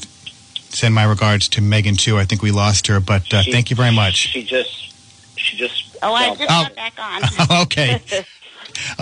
send 0.71 0.95
my 0.95 1.05
regards 1.05 1.49
to 1.51 1.61
Megan 1.61 1.97
too. 1.97 2.17
I 2.19 2.25
think 2.25 2.41
we 2.43 2.51
lost 2.51 2.87
her, 2.87 3.01
but 3.01 3.33
uh, 3.35 3.43
She- 3.43 3.53
thank 3.53 3.69
you 3.71 3.77
very 3.77 3.95
much. 3.95 4.15
She 4.15 4.43
just, 4.43 4.93
she 5.39 5.57
just. 5.57 5.97
Oh, 6.03 6.12
I 6.15 6.35
fell 6.35 6.37
just 6.37 6.51
Oh. 6.51 6.62
got 6.65 6.75
back 6.75 6.93
on. 7.51 7.62
okay. 7.65 8.03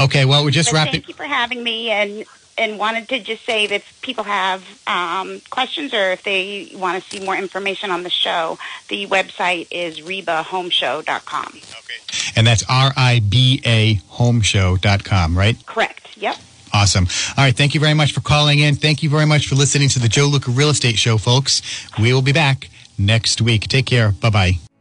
Okay. 0.05 0.24
Well, 0.24 0.44
we're 0.44 0.50
just 0.50 0.70
But 0.70 0.74
wrapping. 0.76 0.92
thank 0.92 1.09
you 1.09 1.14
for 1.14 1.24
having 1.24 1.62
me, 1.62 1.90
and 1.90 2.24
and 2.59 2.78
wanted 2.78 3.09
to 3.09 3.18
just 3.18 3.44
say 3.46 3.66
that 3.66 3.76
if 3.76 4.03
people 4.03 4.24
have 4.24 4.62
um, 4.86 5.40
questions 5.50 5.94
or 5.94 6.12
if 6.12 6.22
they 6.22 6.70
want 6.74 7.03
to 7.03 7.11
see 7.11 7.24
more 7.24 7.34
information 7.36 7.90
on 7.90 8.03
the 8.03 8.11
show, 8.11 8.59
the 8.88 9.07
website 9.07 9.68
is 9.70 10.00
ribahomeshow.com. 10.00 11.46
Okay. 11.46 12.32
And 12.36 12.46
that's 12.46 12.62
R 12.68 12.92
I 12.96 13.20
B 13.26 13.61
A 13.64 13.96
homeshow.com, 14.12 15.36
right? 15.36 15.57
Correct. 15.66 16.16
Yep. 16.18 16.36
Awesome. 16.74 17.07
All 17.36 17.44
right. 17.44 17.57
Thank 17.57 17.74
you 17.74 17.80
very 17.80 17.94
much 17.94 18.12
for 18.12 18.20
calling 18.20 18.59
in. 18.61 18.74
Thank 18.76 19.03
you 19.03 19.11
very 19.11 19.26
much 19.26 19.46
for 19.46 19.55
listening 19.55 19.88
to 19.90 19.98
the 19.98 20.09
Joe 20.09 20.26
Luca 20.26 20.50
Real 20.50 20.70
Estate 20.70 20.96
Show, 20.96 21.18
folks. 21.18 21.61
We 21.98 22.12
will 22.12 22.22
be 22.22 22.32
back 22.32 22.68
next 22.98 23.40
week. 23.42 23.68
Take 23.68 23.86
care. 23.86 24.12
Bye 24.12 24.30
bye. 24.30 24.72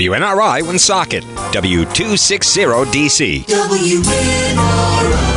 WNRI 0.00 0.62
Woonsocket, 0.62 1.24
W260DC. 1.52 3.44
WNRI. 3.44 5.29